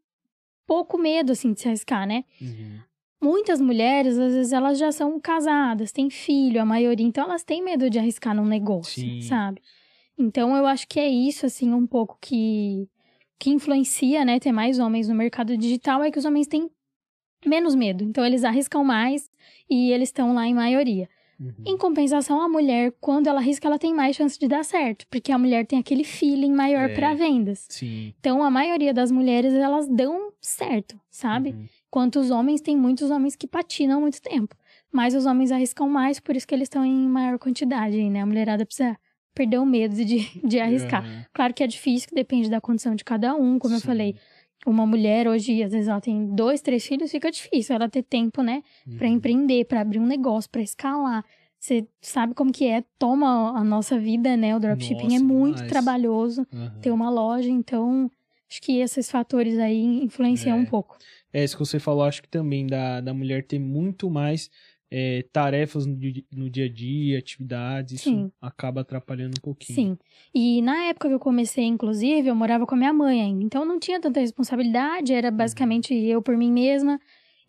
pouco 0.66 0.98
medo, 0.98 1.34
assim, 1.34 1.52
de 1.52 1.60
se 1.60 1.68
arriscar, 1.68 2.08
né? 2.08 2.24
Uhum. 2.42 2.80
Muitas 3.22 3.60
mulheres, 3.60 4.18
às 4.18 4.34
vezes, 4.34 4.54
elas 4.54 4.80
já 4.80 4.90
são 4.94 5.20
casadas, 5.20 5.92
têm 5.92 6.10
filho, 6.10 6.62
a 6.62 6.66
maioria, 6.66 7.06
então 7.06 7.26
elas 7.26 7.44
têm 7.44 7.62
medo 7.62 7.90
de 7.90 8.00
arriscar 8.00 8.34
num 8.34 8.46
negócio, 8.46 9.02
Sim. 9.02 9.20
sabe? 9.22 9.62
Então 10.18 10.56
eu 10.56 10.66
acho 10.66 10.88
que 10.88 11.00
é 11.00 11.08
isso, 11.08 11.46
assim, 11.46 11.74
um 11.74 11.86
pouco 11.86 12.18
que, 12.22 12.88
que 13.40 13.50
influencia, 13.50 14.24
né, 14.24 14.40
ter 14.40 14.52
mais 14.52 14.80
homens 14.80 15.10
no 15.10 15.16
mercado 15.16 15.58
digital, 15.58 16.04
é 16.04 16.12
que 16.12 16.20
os 16.20 16.26
homens 16.26 16.48
têm 16.48 16.70
menos 17.46 17.76
medo, 17.76 18.04
então 18.04 18.26
eles 18.26 18.44
arriscam 18.44 18.84
mais 18.84 19.30
e 19.70 19.92
eles 19.92 20.10
estão 20.10 20.34
lá 20.34 20.48
em 20.48 20.54
maioria. 20.54 21.08
Uhum. 21.40 21.54
Em 21.66 21.78
compensação, 21.78 22.42
a 22.42 22.48
mulher, 22.48 22.94
quando 23.02 23.28
ela 23.28 23.40
arrisca, 23.40 23.68
ela 23.68 23.78
tem 23.78 23.94
mais 23.94 24.16
chance 24.16 24.40
de 24.40 24.48
dar 24.48 24.64
certo, 24.64 25.06
porque 25.10 25.34
a 25.34 25.38
mulher 25.38 25.66
tem 25.68 25.78
aquele 25.78 26.04
feeling 26.06 26.54
maior 26.54 26.90
É. 26.90 26.96
para 26.96 27.14
vendas. 27.14 27.66
Sim. 27.70 28.14
Então, 28.18 28.42
a 28.42 28.50
maioria 28.50 28.94
das 28.94 29.12
mulheres, 29.12 29.54
elas 29.54 29.86
dão 29.88 30.32
certo, 30.40 31.00
sabe? 31.10 31.50
Uhum. 31.50 31.66
Enquanto 31.90 32.20
os 32.22 32.32
homens, 32.32 32.62
tem 32.62 32.78
muitos 32.78 33.12
homens 33.12 33.36
que 33.36 33.48
patinam 33.48 34.00
muito 34.00 34.22
tempo. 34.22 34.56
Mas 34.92 35.14
os 35.14 35.26
homens 35.26 35.52
arriscam 35.52 35.90
mais, 35.90 36.22
por 36.22 36.38
isso 36.38 36.48
que 36.48 36.56
eles 36.56 36.68
estão 36.68 36.86
em 36.86 37.08
maior 37.08 37.38
quantidade, 37.38 38.02
né? 38.10 38.22
A 38.22 38.26
mulherada 38.26 38.66
precisa 38.66 38.98
perder 39.36 39.60
o 39.60 39.66
medo 39.66 39.94
de, 39.94 40.18
de 40.44 40.60
arriscar. 40.60 41.04
Aham. 41.04 41.26
Claro 41.34 41.54
que 41.54 41.64
é 41.64 41.68
difícil, 41.68 42.10
que 42.10 42.16
depende 42.16 42.50
da 42.50 42.60
condição 42.62 42.96
de 42.96 43.04
cada 43.04 43.36
um, 43.36 43.60
como 43.60 43.76
eu 43.76 43.80
Sim. 43.80 43.86
falei. 43.86 44.16
Uma 44.66 44.86
mulher 44.88 45.28
hoje, 45.28 45.62
às 45.62 45.72
vezes 45.74 45.88
ela 45.88 46.02
tem 46.02 46.34
dois, 46.34 46.60
três 46.62 46.88
filhos, 46.88 47.12
fica 47.12 47.30
difícil 47.30 47.76
ela 47.76 47.88
ter 47.88 48.02
tempo, 48.02 48.42
né? 48.42 48.64
Pra 48.98 49.08
Uhum. 49.08 49.14
empreender, 49.14 49.66
pra 49.66 49.82
abrir 49.82 50.00
um 50.00 50.06
negócio, 50.08 50.50
pra 50.50 50.62
escalar. 50.62 51.24
Você 51.60 51.86
sabe 52.02 52.34
como 52.34 52.52
que 52.52 52.66
é, 52.66 52.84
toma 52.98 53.56
a 53.58 53.64
nossa 53.64 54.00
vida, 54.00 54.36
né? 54.36 54.56
O 54.56 54.60
dropshipping 54.60 55.04
Nossa, 55.04 55.16
é 55.16 55.20
muito 55.20 55.56
demais. 55.58 55.70
trabalhoso 55.70 56.48
Aham. 56.54 56.80
ter 56.82 56.92
uma 56.92 57.10
loja, 57.10 57.50
então 57.50 58.10
acho 58.50 58.62
que 58.62 58.80
esses 58.80 59.10
fatores 59.12 59.58
aí 59.60 59.84
influenciam 60.04 60.58
É. 60.58 60.62
um 60.62 60.66
pouco. 60.66 60.98
É 61.34 61.44
isso 61.44 61.58
que 61.58 61.66
você 61.66 61.80
falou, 61.80 62.04
acho 62.04 62.22
que 62.24 62.30
também 62.30 62.66
da, 62.66 63.02
da 63.02 63.14
mulher 63.14 63.46
ter 63.46 63.60
muito 63.60 64.10
mais 64.10 64.50
é, 64.98 65.26
tarefas 65.34 65.86
no, 65.86 65.98
no 66.32 66.50
dia 66.50 66.66
a 66.66 66.70
dia, 66.70 67.20
atividades, 67.20 67.96
isso 67.96 68.10
Sim. 68.10 68.32
acaba 68.42 68.80
atrapalhando 68.80 69.36
um 69.38 69.42
pouquinho. 69.42 69.76
Sim. 69.76 69.98
E 70.34 70.62
na 70.62 70.86
época 70.86 71.10
que 71.10 71.14
eu 71.14 71.20
comecei, 71.20 71.66
inclusive, 71.66 72.30
eu 72.30 72.36
morava 72.36 72.66
com 72.66 72.76
a 72.76 72.78
minha 72.78 72.94
mãe 72.94 73.22
ainda. 73.22 73.44
Então 73.44 73.66
não 73.66 73.78
tinha 73.78 74.00
tanta 74.00 74.22
responsabilidade, 74.22 75.14
era 75.14 75.30
basicamente 75.30 75.94
eu 75.94 76.22
por 76.22 76.38
mim 76.38 76.50
mesma. 76.50 76.98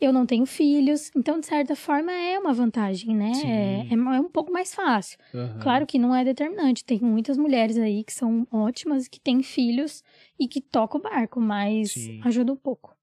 Eu 0.01 0.13
não 0.13 0.27
tenho 0.27 0.45
filhos, 0.45 1.11
então 1.17 1.39
de 1.39 1.47
certa 1.47 1.77
forma 1.77 2.11
é 2.13 2.37
uma 2.37 2.53
vantagem, 2.53 3.15
né? 3.15 3.33
Sim. 3.33 3.49
É, 3.49 3.87
é 3.95 4.21
um 4.21 4.29
pouco 4.29 4.53
mais 4.53 4.75
fácil. 4.75 5.17
Aham. 5.33 5.61
Claro 5.61 5.87
que 5.87 6.01
não 6.01 6.13
é 6.13 6.25
determinante. 6.25 6.85
Tem 6.85 6.99
muitas 7.01 7.39
mulheres 7.39 7.79
aí 7.79 8.03
que 8.03 8.13
são 8.13 8.45
ótimas, 8.51 9.07
que 9.07 9.21
têm 9.21 9.41
filhos 9.41 10.03
e 10.39 10.49
que 10.49 10.61
tocam 10.61 10.99
o 10.99 11.03
barco, 11.03 11.41
mas 11.41 11.93
Sim. 11.93 12.21
ajuda 12.25 12.53
um 12.53 12.57
pouco. 12.57 12.95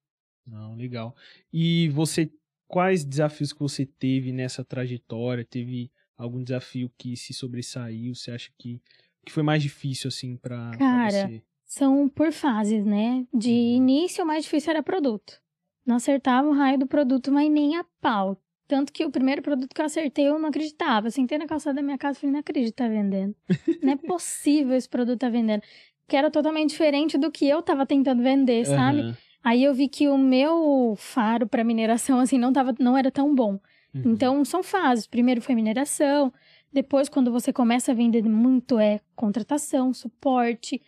Não, 0.46 0.76
legal. 0.76 1.16
E 1.50 1.88
você, 1.88 2.30
quais 2.68 3.04
desafios 3.04 3.52
que 3.52 3.60
você 3.60 3.84
teve 3.86 4.32
nessa 4.32 4.64
trajetória? 4.64 5.44
Teve 5.44 5.90
algum 6.16 6.42
desafio 6.42 6.90
que 6.96 7.16
se 7.16 7.32
sobressaiu? 7.32 8.14
Você 8.14 8.30
acha 8.30 8.50
que, 8.58 8.80
que 9.24 9.32
foi 9.32 9.42
mais 9.42 9.62
difícil, 9.62 10.08
assim, 10.08 10.36
pra, 10.36 10.70
pra 10.70 10.78
Cara, 10.78 11.10
você? 11.10 11.42
São 11.66 12.08
por 12.08 12.30
fases, 12.32 12.84
né? 12.84 13.26
De 13.32 13.50
Uhum. 13.50 13.76
início, 13.76 14.22
o 14.22 14.26
mais 14.26 14.44
difícil 14.44 14.70
era 14.70 14.82
produto. 14.82 15.40
Não 15.84 15.96
acertava 15.96 16.48
o 16.48 16.52
raio 16.52 16.78
do 16.78 16.86
produto, 16.86 17.32
mas 17.32 17.50
nem 17.50 17.76
a 17.76 17.84
pau. 18.00 18.40
Tanto 18.66 18.92
que 18.92 19.04
o 19.04 19.10
primeiro 19.10 19.42
produto 19.42 19.74
que 19.74 19.80
eu 19.80 19.84
acertei, 19.84 20.28
eu 20.28 20.38
não 20.38 20.48
acreditava. 20.48 21.10
Sentei 21.10 21.36
na 21.36 21.46
calçada 21.46 21.76
da 21.76 21.82
minha 21.82 21.98
casa 21.98 22.18
e 22.18 22.20
falei, 22.20 22.32
não 22.32 22.40
acredito, 22.40 22.74
tá 22.74 22.88
vendendo. 22.88 23.34
não 23.82 23.92
é 23.92 23.96
possível 23.96 24.74
esse 24.74 24.88
produto 24.88 25.18
tá 25.20 25.28
vendendo. 25.28 25.62
Que 26.08 26.16
era 26.16 26.30
totalmente 26.30 26.70
diferente 26.70 27.18
do 27.18 27.30
que 27.30 27.46
eu 27.46 27.62
tava 27.62 27.84
tentando 27.86 28.22
vender, 28.22 28.64
sabe? 28.66 29.14
Aí 29.44 29.62
eu 29.62 29.74
vi 29.74 29.88
que 29.88 30.08
o 30.08 30.16
meu 30.16 30.94
faro 30.96 31.46
para 31.46 31.62
mineração, 31.62 32.18
assim, 32.18 32.38
não, 32.38 32.52
tava, 32.52 32.74
não 32.80 32.96
era 32.96 33.10
tão 33.10 33.34
bom. 33.34 33.60
Uhum. 33.94 34.02
Então, 34.06 34.44
são 34.44 34.62
fases. 34.62 35.06
Primeiro 35.06 35.42
foi 35.42 35.54
mineração, 35.54 36.32
depois, 36.74 37.08
quando 37.08 37.30
você 37.30 37.52
começa 37.52 37.92
a 37.92 37.94
vender 37.94 38.24
muito, 38.24 38.80
é 38.80 38.98
contratação, 39.14 39.92
suporte, 39.92 40.82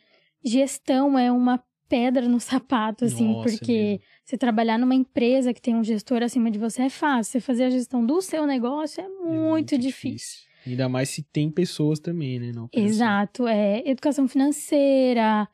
gestão 0.44 1.16
é 1.16 1.30
uma 1.30 1.62
pedra 1.88 2.28
no 2.28 2.40
sapato, 2.40 3.04
assim, 3.04 3.28
Nossa, 3.28 3.48
é 3.48 3.52
porque 3.52 3.72
mesmo. 3.72 4.00
você 4.24 4.36
trabalhar 4.36 4.78
numa 4.78 4.96
empresa 4.96 5.54
que 5.54 5.62
tem 5.62 5.76
um 5.76 5.84
gestor 5.84 6.24
acima 6.24 6.50
de 6.50 6.58
você 6.58 6.82
é 6.82 6.90
fácil. 6.90 7.32
Você 7.32 7.40
fazer 7.40 7.64
a 7.64 7.70
gestão 7.70 8.04
do 8.04 8.20
seu 8.20 8.44
negócio 8.46 9.00
é 9.00 9.04
É 9.04 9.08
muito, 9.08 9.78
difícil. 9.78 10.40
Ainda 10.66 10.88
mais 10.88 11.10
se 11.10 11.22
tem 11.22 11.48
pessoas 11.48 12.00
também, 12.00 12.40
né? 12.40 12.48
operação. 12.48 12.68
Exato, 12.72 13.46
é 13.46 13.88
educação 13.88 14.26
financeira, 14.26 15.48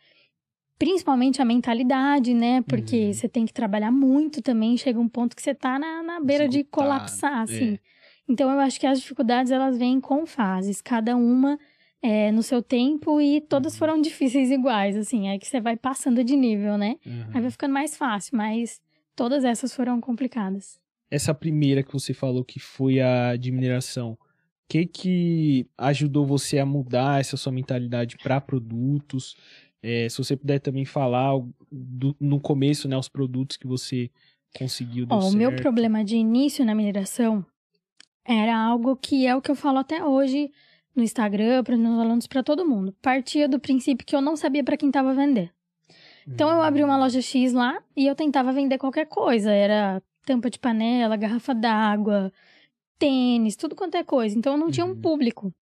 principalmente 0.82 1.40
a 1.40 1.44
mentalidade, 1.44 2.34
né? 2.34 2.60
Porque 2.62 2.96
Uhum. 3.06 3.12
você 3.12 3.28
tem 3.28 3.46
que 3.46 3.52
trabalhar 3.52 3.92
muito 3.92 4.42
também, 4.42 4.76
chega 4.76 4.98
um 4.98 5.08
ponto 5.08 5.36
que 5.36 5.40
você 5.40 5.54
tá 5.54 5.78
na, 5.78 6.02
na 6.02 6.18
beira 6.18 6.48
de 6.48 6.64
colapsar, 6.64 7.38
assim. 7.42 7.74
é. 7.74 7.78
Então 8.28 8.50
eu 8.50 8.58
acho 8.58 8.80
que 8.80 8.86
as 8.88 9.00
dificuldades 9.00 9.52
elas 9.52 9.78
vêm 9.78 10.00
com 10.00 10.26
fases, 10.26 10.80
cada 10.82 11.14
uma 11.16 11.56
é, 12.02 12.32
no 12.32 12.42
seu 12.42 12.60
tempo 12.60 13.20
e 13.20 13.40
todas 13.40 13.74
Uhum. 13.74 13.78
foram 13.78 14.00
difíceis 14.02 14.50
iguais, 14.50 14.96
assim, 14.96 15.28
é 15.28 15.38
que 15.38 15.46
você 15.46 15.60
vai 15.60 15.76
passando 15.76 16.24
de 16.24 16.34
nível, 16.34 16.76
né? 16.76 16.96
Aham. 17.06 17.30
Aí 17.32 17.40
vai 17.42 17.50
ficando 17.52 17.72
mais 17.72 17.96
fácil, 17.96 18.36
mas 18.36 18.80
todas 19.14 19.44
essas 19.44 19.72
foram 19.72 20.00
complicadas. 20.00 20.80
Essa 21.08 21.32
primeira 21.32 21.84
que 21.84 21.92
você 21.92 22.12
falou 22.12 22.44
que 22.44 22.58
foi 22.58 23.00
a 23.00 23.36
de 23.36 23.52
mineração, 23.52 24.12
o 24.14 24.18
que 24.68 24.84
que 24.86 25.66
ajudou 25.78 26.26
você 26.26 26.58
a 26.58 26.66
mudar 26.66 27.20
essa 27.20 27.36
sua 27.36 27.52
mentalidade 27.52 28.16
para 28.18 28.40
produtos? 28.40 29.36
É, 29.82 30.08
se 30.08 30.16
você 30.18 30.36
puder 30.36 30.60
também 30.60 30.84
falar 30.84 31.32
do- 31.70 32.16
no 32.20 32.38
começo, 32.40 32.86
né, 32.88 32.96
os 32.96 33.08
produtos 33.08 33.56
que 33.56 33.66
você 33.66 34.10
conseguiu 34.56 35.06
Ó, 35.10 35.18
o 35.28 35.32
meu 35.32 35.50
problema 35.56 36.04
de 36.04 36.16
início 36.16 36.64
na 36.64 36.74
mineração 36.74 37.44
era 38.24 38.56
algo 38.56 38.94
que 38.96 39.26
é 39.26 39.34
o 39.34 39.42
que 39.42 39.50
eu 39.50 39.56
falo 39.56 39.78
até 39.78 40.04
hoje 40.04 40.50
no 40.94 41.02
Instagram, 41.02 41.64
para 41.64 41.74
os 41.74 41.80
meus 41.80 41.98
alunos, 41.98 42.26
para 42.26 42.42
todo 42.42 42.66
mundo. 42.68 42.94
Partia 43.02 43.48
do 43.48 43.58
princípio 43.58 44.06
que 44.06 44.14
eu 44.14 44.20
não 44.20 44.36
sabia 44.36 44.62
para 44.62 44.76
quem 44.76 44.90
tava 44.90 45.12
vender. 45.14 45.50
Então 46.34 46.48
eu 46.50 46.62
abri 46.62 46.84
uma 46.84 46.96
loja 46.96 47.20
X 47.20 47.52
lá 47.52 47.82
e 47.96 48.06
eu 48.06 48.14
tentava 48.14 48.52
vender 48.52 48.78
qualquer 48.78 49.06
coisa. 49.06 49.50
Era 49.50 50.00
tampa 50.24 50.48
de 50.48 50.58
panela, 50.58 51.16
garrafa 51.16 51.52
d'água, 51.54 52.32
tênis, 53.06 53.56
tudo 53.56 53.74
quanto 53.74 53.96
é 53.96 54.02
coisa. 54.04 54.36
Então 54.38 54.52
eu 54.54 54.58
não 54.58 54.70
tinha 54.70 54.86
um 54.86 54.90
Uhum. 54.90 55.00
público. 55.00 55.52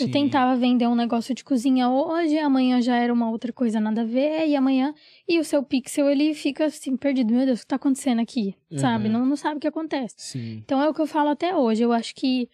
Eu 0.00 0.06
Sim. 0.06 0.12
tentava 0.12 0.54
vender 0.56 0.86
um 0.86 0.94
negócio 0.94 1.34
de 1.34 1.42
cozinha 1.42 1.88
hoje, 1.90 2.38
amanhã 2.38 2.80
já 2.80 2.96
era 2.96 3.12
uma 3.12 3.30
outra 3.30 3.52
coisa 3.52 3.80
nada 3.80 4.02
a 4.02 4.04
ver, 4.04 4.46
e 4.46 4.54
amanhã. 4.54 4.94
E 5.26 5.38
o 5.40 5.44
seu 5.44 5.60
pixel, 5.62 6.08
ele 6.08 6.34
fica 6.34 6.66
assim, 6.66 6.96
perdido. 6.96 7.32
Meu 7.34 7.44
Deus, 7.46 7.58
o 7.60 7.62
que 7.62 7.66
tá 7.68 7.76
acontecendo 7.76 8.20
aqui? 8.20 8.54
Sabe? 8.76 9.06
Uhum. 9.06 9.12
Não, 9.14 9.26
não 9.26 9.36
sabe 9.36 9.56
o 9.56 9.60
que 9.60 9.66
acontece. 9.66 10.14
Sim. 10.18 10.62
Então 10.64 10.80
é 10.80 10.88
o 10.88 10.94
que 10.94 11.00
eu 11.00 11.06
falo 11.06 11.30
até 11.30 11.56
hoje. 11.56 11.82
Eu 11.82 11.92
acho 11.92 12.14
que 12.14 12.48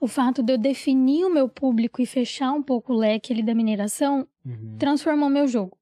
o 0.00 0.08
fato 0.08 0.42
de 0.42 0.52
eu 0.54 0.58
definir 0.58 1.24
o 1.24 1.30
meu 1.32 1.48
público 1.48 2.02
e 2.02 2.06
fechar 2.06 2.50
um 2.52 2.62
pouco 2.62 2.92
o 2.92 2.96
leque 2.96 3.32
ali 3.32 3.42
da 3.42 3.54
mineração 3.54 4.26
Uhum. 4.44 4.76
transformou 4.78 5.28
meu 5.28 5.46
jogo. 5.46 5.76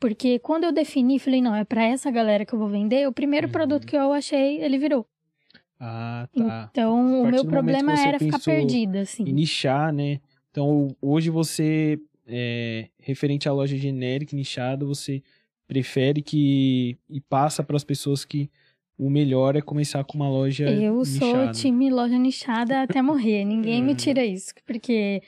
Porque 0.00 0.38
quando 0.38 0.64
eu 0.64 0.72
defini, 0.72 1.18
falei, 1.18 1.42
não, 1.42 1.54
é 1.54 1.64
pra 1.64 1.84
essa 1.84 2.10
galera 2.10 2.46
que 2.46 2.54
eu 2.54 2.58
vou 2.58 2.68
vender, 2.68 3.06
o 3.06 3.12
primeiro 3.12 3.48
Uhum. 3.48 3.52
produto 3.52 3.86
que 3.86 3.96
eu 3.96 4.12
achei, 4.12 4.62
ele 4.62 4.78
virou. 4.78 5.04
Ah, 5.80 6.28
tá. 6.36 6.68
Então, 6.70 7.22
o 7.22 7.30
meu 7.30 7.44
problema 7.44 7.92
era 7.92 8.18
ficar 8.18 8.40
perdida, 8.40 9.00
assim. 9.00 9.24
E 9.24 9.32
nichar, 9.32 9.92
né? 9.92 10.20
Então, 10.50 10.88
hoje 11.00 11.30
você, 11.30 12.00
é, 12.26 12.88
referente 12.98 13.48
à 13.48 13.52
loja 13.52 13.76
genérica, 13.76 14.34
nichada, 14.34 14.84
você 14.84 15.22
prefere 15.66 16.22
que. 16.22 16.96
e 17.08 17.20
passa 17.20 17.62
para 17.62 17.76
as 17.76 17.84
pessoas 17.84 18.24
que 18.24 18.50
o 18.98 19.08
melhor 19.08 19.54
é 19.54 19.60
começar 19.60 20.02
com 20.02 20.16
uma 20.16 20.28
loja 20.28 20.68
Eu 20.68 21.04
sou 21.04 21.28
nichada. 21.28 21.52
time 21.52 21.90
loja 21.90 22.18
nichada 22.18 22.82
até 22.82 23.00
morrer. 23.00 23.44
Ninguém 23.44 23.80
me 23.82 23.94
tira 23.96 24.24
isso. 24.24 24.52
Porque 24.66 25.22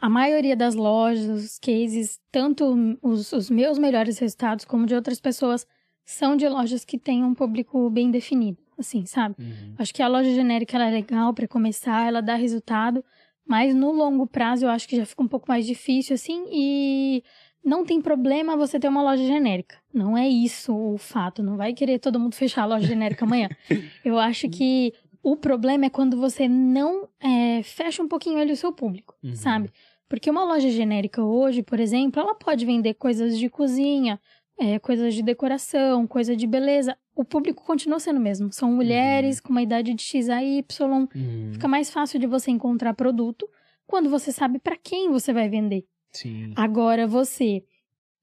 a 0.00 0.08
maioria 0.08 0.56
das 0.56 0.74
lojas, 0.74 1.28
os 1.28 1.58
cases, 1.60 2.18
tanto 2.32 2.98
os, 3.00 3.32
os 3.32 3.48
meus 3.48 3.78
melhores 3.78 4.18
resultados 4.18 4.64
como 4.64 4.84
de 4.84 4.94
outras 4.96 5.20
pessoas, 5.20 5.64
são 6.04 6.36
de 6.36 6.48
lojas 6.48 6.84
que 6.84 6.98
têm 6.98 7.22
um 7.22 7.32
público 7.34 7.88
bem 7.88 8.10
definido. 8.10 8.58
Assim, 8.78 9.04
sabe? 9.06 9.34
Uhum. 9.38 9.74
Acho 9.78 9.92
que 9.94 10.02
a 10.02 10.08
loja 10.08 10.32
genérica 10.34 10.76
é 10.78 10.90
legal 10.90 11.32
para 11.34 11.46
começar, 11.46 12.06
ela 12.06 12.20
dá 12.20 12.34
resultado, 12.34 13.04
mas 13.46 13.74
no 13.74 13.92
longo 13.92 14.26
prazo 14.26 14.64
eu 14.64 14.70
acho 14.70 14.88
que 14.88 14.96
já 14.96 15.04
fica 15.06 15.22
um 15.22 15.28
pouco 15.28 15.46
mais 15.48 15.66
difícil, 15.66 16.14
assim, 16.14 16.44
e 16.50 17.22
não 17.64 17.84
tem 17.84 18.00
problema 18.00 18.56
você 18.56 18.78
ter 18.80 18.88
uma 18.88 19.02
loja 19.02 19.24
genérica. 19.24 19.76
Não 19.92 20.16
é 20.16 20.28
isso 20.28 20.74
o 20.74 20.98
fato. 20.98 21.42
Não 21.42 21.56
vai 21.56 21.72
querer 21.72 21.98
todo 21.98 22.18
mundo 22.18 22.34
fechar 22.34 22.62
a 22.62 22.66
loja 22.66 22.86
genérica 22.86 23.24
amanhã. 23.24 23.48
Eu 24.04 24.18
acho 24.18 24.48
que 24.48 24.92
o 25.22 25.36
problema 25.36 25.84
é 25.86 25.90
quando 25.90 26.16
você 26.16 26.48
não 26.48 27.08
é, 27.20 27.62
fecha 27.62 28.02
um 28.02 28.08
pouquinho 28.08 28.38
ali 28.38 28.52
o 28.52 28.56
seu 28.56 28.72
público, 28.72 29.14
Uhum. 29.22 29.36
sabe? 29.36 29.70
Porque 30.08 30.28
uma 30.30 30.44
loja 30.44 30.68
genérica 30.68 31.22
hoje, 31.22 31.62
por 31.62 31.78
exemplo, 31.78 32.20
ela 32.20 32.34
pode 32.34 32.66
vender 32.66 32.94
coisas 32.94 33.38
de 33.38 33.48
cozinha, 33.48 34.20
é, 34.58 34.78
coisas 34.78 35.14
de 35.14 35.22
decoração, 35.22 36.06
coisa 36.06 36.34
de 36.36 36.46
beleza. 36.46 36.96
O 37.14 37.24
público 37.24 37.62
continua 37.64 38.00
sendo 38.00 38.18
o 38.18 38.22
mesmo. 38.22 38.52
São 38.52 38.72
mulheres 38.72 39.40
com 39.40 39.50
uma 39.50 39.62
idade 39.62 39.92
de 39.92 40.02
X 40.02 40.28
a 40.28 40.42
Y. 40.42 40.62
Uhum. 41.14 41.52
Fica 41.52 41.68
mais 41.68 41.90
fácil 41.90 42.18
de 42.18 42.26
você 42.26 42.50
encontrar 42.50 42.94
produto 42.94 43.48
quando 43.86 44.08
você 44.08 44.32
sabe 44.32 44.58
para 44.58 44.76
quem 44.76 45.10
você 45.10 45.32
vai 45.32 45.48
vender. 45.48 45.84
Sim. 46.10 46.52
Agora, 46.56 47.06
você 47.06 47.62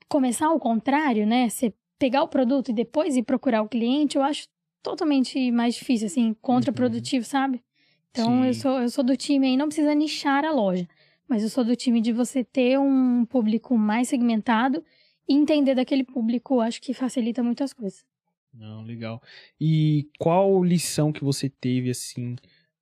começar 0.08 0.48
ao 0.48 0.60
contrário, 0.60 1.26
né? 1.28 1.50
Você 1.50 1.74
pegar 2.00 2.24
o 2.24 2.28
produto 2.28 2.70
e 2.70 2.74
depois 2.74 3.16
ir 3.16 3.24
procurar 3.24 3.62
o 3.62 3.70
cliente, 3.70 4.18
eu 4.18 4.24
acho 4.24 4.48
totalmente 4.82 5.52
mais 5.52 5.76
difícil, 5.76 6.08
assim, 6.08 6.34
contraprodutivo, 6.42 7.26
sabe? 7.26 7.62
Então, 8.10 8.44
eu 8.44 8.54
sou, 8.54 8.82
eu 8.82 8.90
sou 8.90 9.04
do 9.04 9.16
time 9.16 9.48
aí, 9.48 9.58
não 9.58 9.68
precisa 9.68 9.94
nichar 9.94 10.44
a 10.44 10.52
loja, 10.52 10.88
mas 11.28 11.44
eu 11.44 11.50
sou 11.50 11.64
do 11.64 11.76
time 11.76 12.02
de 12.02 12.12
você 12.12 12.44
ter 12.44 12.80
um 12.80 13.26
público 13.26 13.78
mais 13.78 14.08
segmentado 14.10 14.84
e 15.28 15.36
entender 15.36 15.76
daquele 15.76 16.04
público, 16.04 16.60
acho 16.60 16.82
que 16.82 16.94
facilita 16.94 17.44
muitas 17.44 17.72
coisas. 17.72 18.04
Não, 18.54 18.84
legal. 18.84 19.22
E 19.60 20.10
qual 20.18 20.64
lição 20.64 21.12
que 21.12 21.24
você 21.24 21.50
teve, 21.50 21.90
assim, 21.90 22.36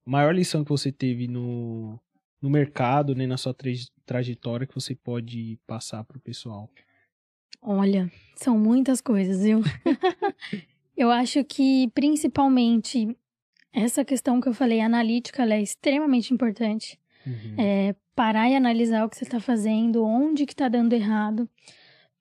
maior 0.06 0.34
lição 0.34 0.64
que 0.64 0.70
você 0.70 0.92
teve 0.92 1.28
no, 1.28 2.00
no 2.42 2.50
mercado, 2.50 3.14
né, 3.14 3.28
na 3.28 3.38
sua 3.38 3.54
traje- 3.54 3.90
trajetória 4.06 4.66
que 4.66 4.76
você 4.76 4.96
pode 4.96 5.60
passar 5.68 6.04
pro 6.04 6.20
pessoal? 6.20 6.70
Olha, 7.62 8.12
são 8.36 8.58
muitas 8.58 9.02
coisas, 9.02 9.44
viu? 9.44 9.62
eu 10.96 11.12
acho 11.12 11.44
que, 11.44 11.90
principalmente, 11.94 13.16
essa 13.74 14.06
questão 14.06 14.40
que 14.40 14.48
eu 14.48 14.54
falei, 14.54 14.80
analítica, 14.80 15.44
ela 15.44 15.56
é 15.56 15.62
extremamente 15.62 16.34
importante. 16.34 17.00
Uhum. 17.26 17.56
É, 17.58 17.96
parar 18.16 18.50
e 18.50 18.56
analisar 18.56 19.06
o 19.06 19.10
que 19.10 19.18
você 19.18 19.26
está 19.26 19.40
fazendo, 19.40 20.04
onde 20.04 20.46
que 20.46 20.56
tá 20.56 20.70
dando 20.70 20.94
errado. 20.94 21.50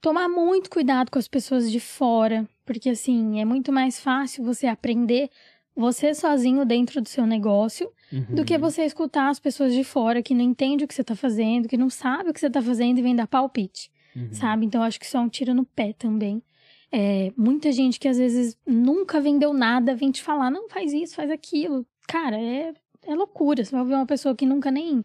Tomar 0.01 0.29
muito 0.29 0.71
cuidado 0.71 1.11
com 1.11 1.19
as 1.19 1.27
pessoas 1.29 1.71
de 1.71 1.81
fora, 1.81 2.49
porque 2.65 2.91
assim, 2.91 3.41
é 3.41 3.45
muito 3.45 3.73
mais 3.73 3.99
fácil 4.01 4.45
você 4.45 4.67
aprender 4.67 5.31
você 5.75 6.15
sozinho 6.15 6.65
dentro 6.65 7.03
do 7.03 7.09
seu 7.09 7.27
negócio 7.27 7.93
do 8.31 8.45
que 8.47 8.55
Uhum. 8.55 8.61
você 8.61 8.85
escutar 8.85 9.29
as 9.29 9.39
pessoas 9.39 9.75
de 9.75 9.85
fora 9.85 10.23
que 10.23 10.35
não 10.35 10.41
entendem 10.43 10.85
o 10.85 10.89
que 10.89 10.95
você 10.95 11.05
tá 11.05 11.15
fazendo, 11.15 11.69
que 11.69 11.77
não 11.77 11.91
sabe 11.91 12.31
o 12.31 12.33
que 12.33 12.41
você 12.41 12.49
tá 12.49 12.63
fazendo 12.63 12.99
e 12.99 13.03
vem 13.03 13.15
dar 13.15 13.27
palpite, 13.27 13.91
Uhum. 14.15 14.29
sabe? 14.33 14.65
Então 14.65 14.83
acho 14.83 14.99
que 14.99 15.05
isso 15.05 15.17
é 15.19 15.21
um 15.21 15.29
tiro 15.29 15.53
no 15.53 15.65
pé 15.67 15.93
também. 15.93 16.43
É, 16.91 17.31
muita 17.37 17.71
gente 17.73 17.99
que 18.01 18.09
às 18.09 18.17
vezes 18.17 18.57
nunca 18.67 19.21
vendeu 19.21 19.53
nada 19.53 19.95
vem 19.95 20.11
te 20.11 20.23
falar, 20.23 20.51
não 20.51 20.67
faz 20.69 20.95
isso, 20.95 21.15
faz 21.17 21.31
aquilo. 21.31 21.85
Cara, 22.09 22.41
é, 22.41 22.73
é 23.07 23.15
loucura. 23.15 23.63
Você 23.63 23.73
vai 23.73 23.81
ouvir 23.83 23.95
uma 23.95 24.07
pessoa 24.07 24.35
que 24.35 24.47
nunca 24.47 24.71
nem 24.71 25.05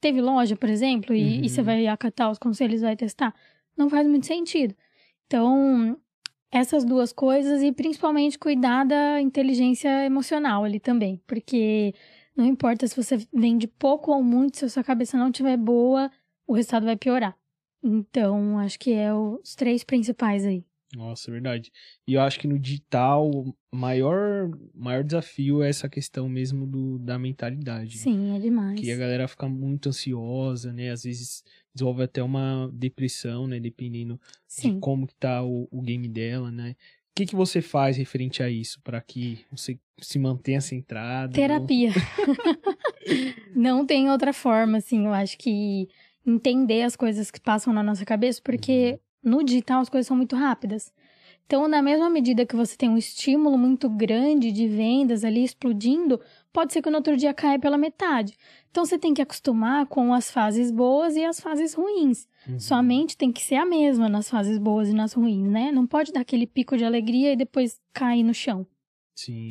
teve 0.00 0.20
loja, 0.20 0.54
por 0.54 0.68
exemplo, 0.68 1.12
e, 1.14 1.38
Uhum. 1.38 1.44
e 1.44 1.48
você 1.48 1.62
vai 1.62 1.86
acatar 1.88 2.30
os 2.30 2.38
conselhos 2.38 2.82
vai 2.82 2.94
testar. 2.94 3.34
Não 3.76 3.88
faz 3.88 4.06
muito 4.06 4.26
sentido. 4.26 4.74
Então, 5.26 5.98
essas 6.50 6.84
duas 6.84 7.12
coisas 7.12 7.62
e 7.62 7.72
principalmente 7.72 8.38
cuidar 8.38 8.84
da 8.84 9.20
inteligência 9.20 10.04
emocional 10.04 10.64
ali 10.64 10.78
também. 10.78 11.20
Porque 11.26 11.94
não 12.36 12.44
importa 12.44 12.86
se 12.86 12.94
você 12.96 13.16
vende 13.32 13.66
pouco 13.66 14.12
ou 14.12 14.22
muito, 14.22 14.58
se 14.58 14.64
a 14.66 14.68
sua 14.68 14.84
cabeça 14.84 15.16
não 15.16 15.28
estiver 15.28 15.56
boa, 15.56 16.10
o 16.46 16.54
resultado 16.54 16.84
vai 16.84 16.96
piorar. 16.96 17.36
Então, 17.82 18.58
acho 18.58 18.78
que 18.78 18.92
é 18.92 19.12
os 19.12 19.54
três 19.54 19.82
principais 19.82 20.44
aí. 20.44 20.64
Nossa, 20.94 21.30
é 21.30 21.32
verdade. 21.32 21.72
E 22.06 22.14
eu 22.14 22.20
acho 22.20 22.38
que 22.38 22.46
no 22.46 22.58
digital, 22.58 23.28
o 23.30 23.54
maior, 23.74 24.50
maior 24.74 25.02
desafio 25.02 25.62
é 25.62 25.70
essa 25.70 25.88
questão 25.88 26.28
mesmo 26.28 26.66
do, 26.66 26.98
da 26.98 27.18
mentalidade. 27.18 27.96
né? 27.96 28.02
Sim, 28.02 28.36
é 28.36 28.38
demais. 28.38 28.78
Que 28.78 28.92
a 28.92 28.96
galera 28.96 29.26
fica 29.26 29.48
muito 29.48 29.88
ansiosa, 29.88 30.70
né? 30.70 30.90
Às 30.90 31.04
vezes 31.04 31.42
desenvolve 31.74 32.02
até 32.02 32.22
uma 32.22 32.70
depressão, 32.72 33.46
né? 33.46 33.58
Dependendo 33.60 34.20
Sim. 34.46 34.74
de 34.74 34.80
como 34.80 35.06
que 35.06 35.14
tá 35.14 35.42
o, 35.42 35.68
o 35.70 35.80
game 35.82 36.08
dela, 36.08 36.50
né? 36.50 36.76
O 37.10 37.14
que, 37.14 37.26
que 37.26 37.36
você 37.36 37.60
faz 37.60 37.96
referente 37.98 38.42
a 38.42 38.48
isso 38.48 38.80
para 38.82 39.00
que 39.00 39.44
você 39.50 39.78
se 40.00 40.18
mantenha 40.18 40.60
centrado? 40.60 41.28
não- 41.28 41.34
Terapia. 41.34 41.90
não 43.54 43.86
tem 43.86 44.10
outra 44.10 44.32
forma, 44.32 44.78
assim. 44.78 45.04
Eu 45.06 45.12
acho 45.12 45.36
que 45.38 45.88
entender 46.26 46.82
as 46.82 46.96
coisas 46.96 47.30
que 47.30 47.40
passam 47.40 47.72
na 47.72 47.82
nossa 47.82 48.04
cabeça, 48.04 48.40
porque 48.42 48.98
no 49.22 49.42
digital 49.44 49.80
as 49.80 49.88
coisas 49.88 50.06
são 50.06 50.16
muito 50.16 50.36
rápidas. 50.36 50.92
Então, 51.46 51.68
na 51.68 51.82
mesma 51.82 52.08
medida 52.08 52.46
que 52.46 52.56
você 52.56 52.76
tem 52.76 52.88
um 52.88 52.96
estímulo 52.96 53.58
muito 53.58 53.88
grande 53.90 54.50
de 54.52 54.66
vendas 54.68 55.22
ali 55.24 55.44
explodindo, 55.44 56.18
pode 56.52 56.72
ser 56.72 56.82
que 56.82 56.90
no 56.90 56.96
outro 56.96 57.16
dia 57.16 57.32
caia 57.32 57.58
pela 57.58 57.78
metade. 57.78 58.36
Então 58.70 58.84
você 58.84 58.98
tem 58.98 59.14
que 59.14 59.22
acostumar 59.22 59.86
com 59.86 60.12
as 60.12 60.30
fases 60.30 60.70
boas 60.70 61.16
e 61.16 61.24
as 61.24 61.40
fases 61.40 61.74
ruins. 61.74 62.26
Uhum. 62.48 62.58
Sua 62.58 62.82
mente 62.82 63.16
tem 63.16 63.32
que 63.32 63.42
ser 63.42 63.56
a 63.56 63.66
mesma 63.66 64.08
nas 64.08 64.28
fases 64.28 64.58
boas 64.58 64.88
e 64.88 64.92
nas 64.92 65.12
ruins, 65.12 65.48
né? 65.50 65.72
Não 65.72 65.86
pode 65.86 66.12
dar 66.12 66.20
aquele 66.20 66.46
pico 66.46 66.76
de 66.76 66.84
alegria 66.84 67.32
e 67.32 67.36
depois 67.36 67.80
cair 67.92 68.22
no 68.22 68.34
chão. 68.34 68.66
Sim. 69.14 69.48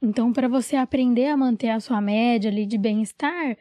Então, 0.00 0.32
para 0.32 0.48
você 0.48 0.74
aprender 0.76 1.26
a 1.26 1.36
manter 1.36 1.70
a 1.70 1.78
sua 1.78 2.00
média 2.00 2.50
ali 2.50 2.66
de 2.66 2.76
bem-estar, 2.76 3.56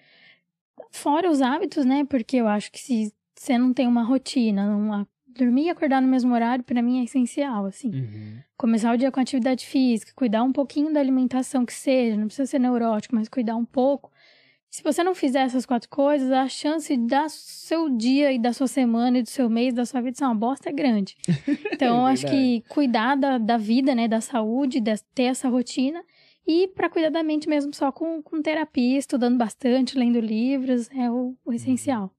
fora 0.89 1.30
os 1.30 1.41
hábitos, 1.41 1.86
né? 1.86 2.04
Porque 2.04 2.38
eu 2.38 2.47
acho 2.47 2.71
que 2.71 2.80
se 2.80 3.13
você 3.36 3.58
não 3.58 3.73
tem 3.73 3.88
uma 3.88 4.04
rotina, 4.04 4.75
uma... 4.75 5.08
dormir 5.36 5.65
e 5.65 5.70
acordar 5.70 6.02
no 6.02 6.08
mesmo 6.08 6.34
horário, 6.34 6.63
para 6.63 6.82
mim 6.82 7.00
é 7.00 7.04
essencial, 7.04 7.65
assim. 7.65 7.89
Uhum. 7.89 8.38
Começar 8.58 8.94
o 8.94 8.98
dia 8.98 9.12
com 9.12 9.20
atividade 9.20 9.65
física, 9.65 10.12
cuidar 10.15 10.44
um 10.44 10.52
pouquinho 10.52 10.94
da 10.94 11.00
alimentação 11.00 11.65
que 11.65 11.74
seja, 11.74 12.17
não 12.17 12.28
precisa 12.28 12.46
ser 12.46 12.60
neurótico, 12.60 13.15
mas 13.15 13.30
cuidar 13.30 13.56
um 13.56 13.65
pouco. 13.65 14.12
Se 14.70 14.82
você 14.84 15.04
não 15.04 15.13
fizer 15.13 15.41
essas 15.41 15.65
quatro 15.65 15.89
coisas, 15.89 16.32
a 16.32 16.48
chance 16.48 16.96
da 16.96 17.28
seu 17.28 17.89
dia 17.89 18.32
e 18.32 18.39
da 18.39 18.54
sua 18.54 18.67
semana 18.67 19.17
e 19.17 19.24
do 19.24 19.30
seu 19.30 19.50
mês, 19.50 19.74
da 19.74 19.86
sua 19.86 20.00
vida 20.00 20.17
ser 20.17 20.24
uma 20.24 20.36
bosta 20.36 20.70
é 20.70 20.72
grande. 20.72 21.17
Então, 21.74 22.02
eu 22.02 22.06
acho 22.06 22.28
que 22.28 22.63
cuidar 22.70 23.15
da, 23.15 23.39
da 23.39 23.58
vida, 23.58 23.96
né, 23.96 24.08
da 24.08 24.22
saúde, 24.22 24.80
de 24.80 24.94
ter 25.15 25.24
essa 25.24 25.50
rotina 25.50 26.04
e 26.46 26.67
para 26.67 26.89
cuidar 26.89 27.10
da 27.10 27.24
mente 27.24 27.50
mesmo 27.50 27.74
só 27.74 27.91
com, 27.91 28.22
com 28.22 28.41
terapia, 28.41 29.00
estudando 29.00 29.36
bastante, 29.36 29.98
lendo 29.98 30.20
livros, 30.20 30.89
é 30.91 31.10
o, 31.10 31.36
o 31.44 31.52
essencial. 31.52 32.13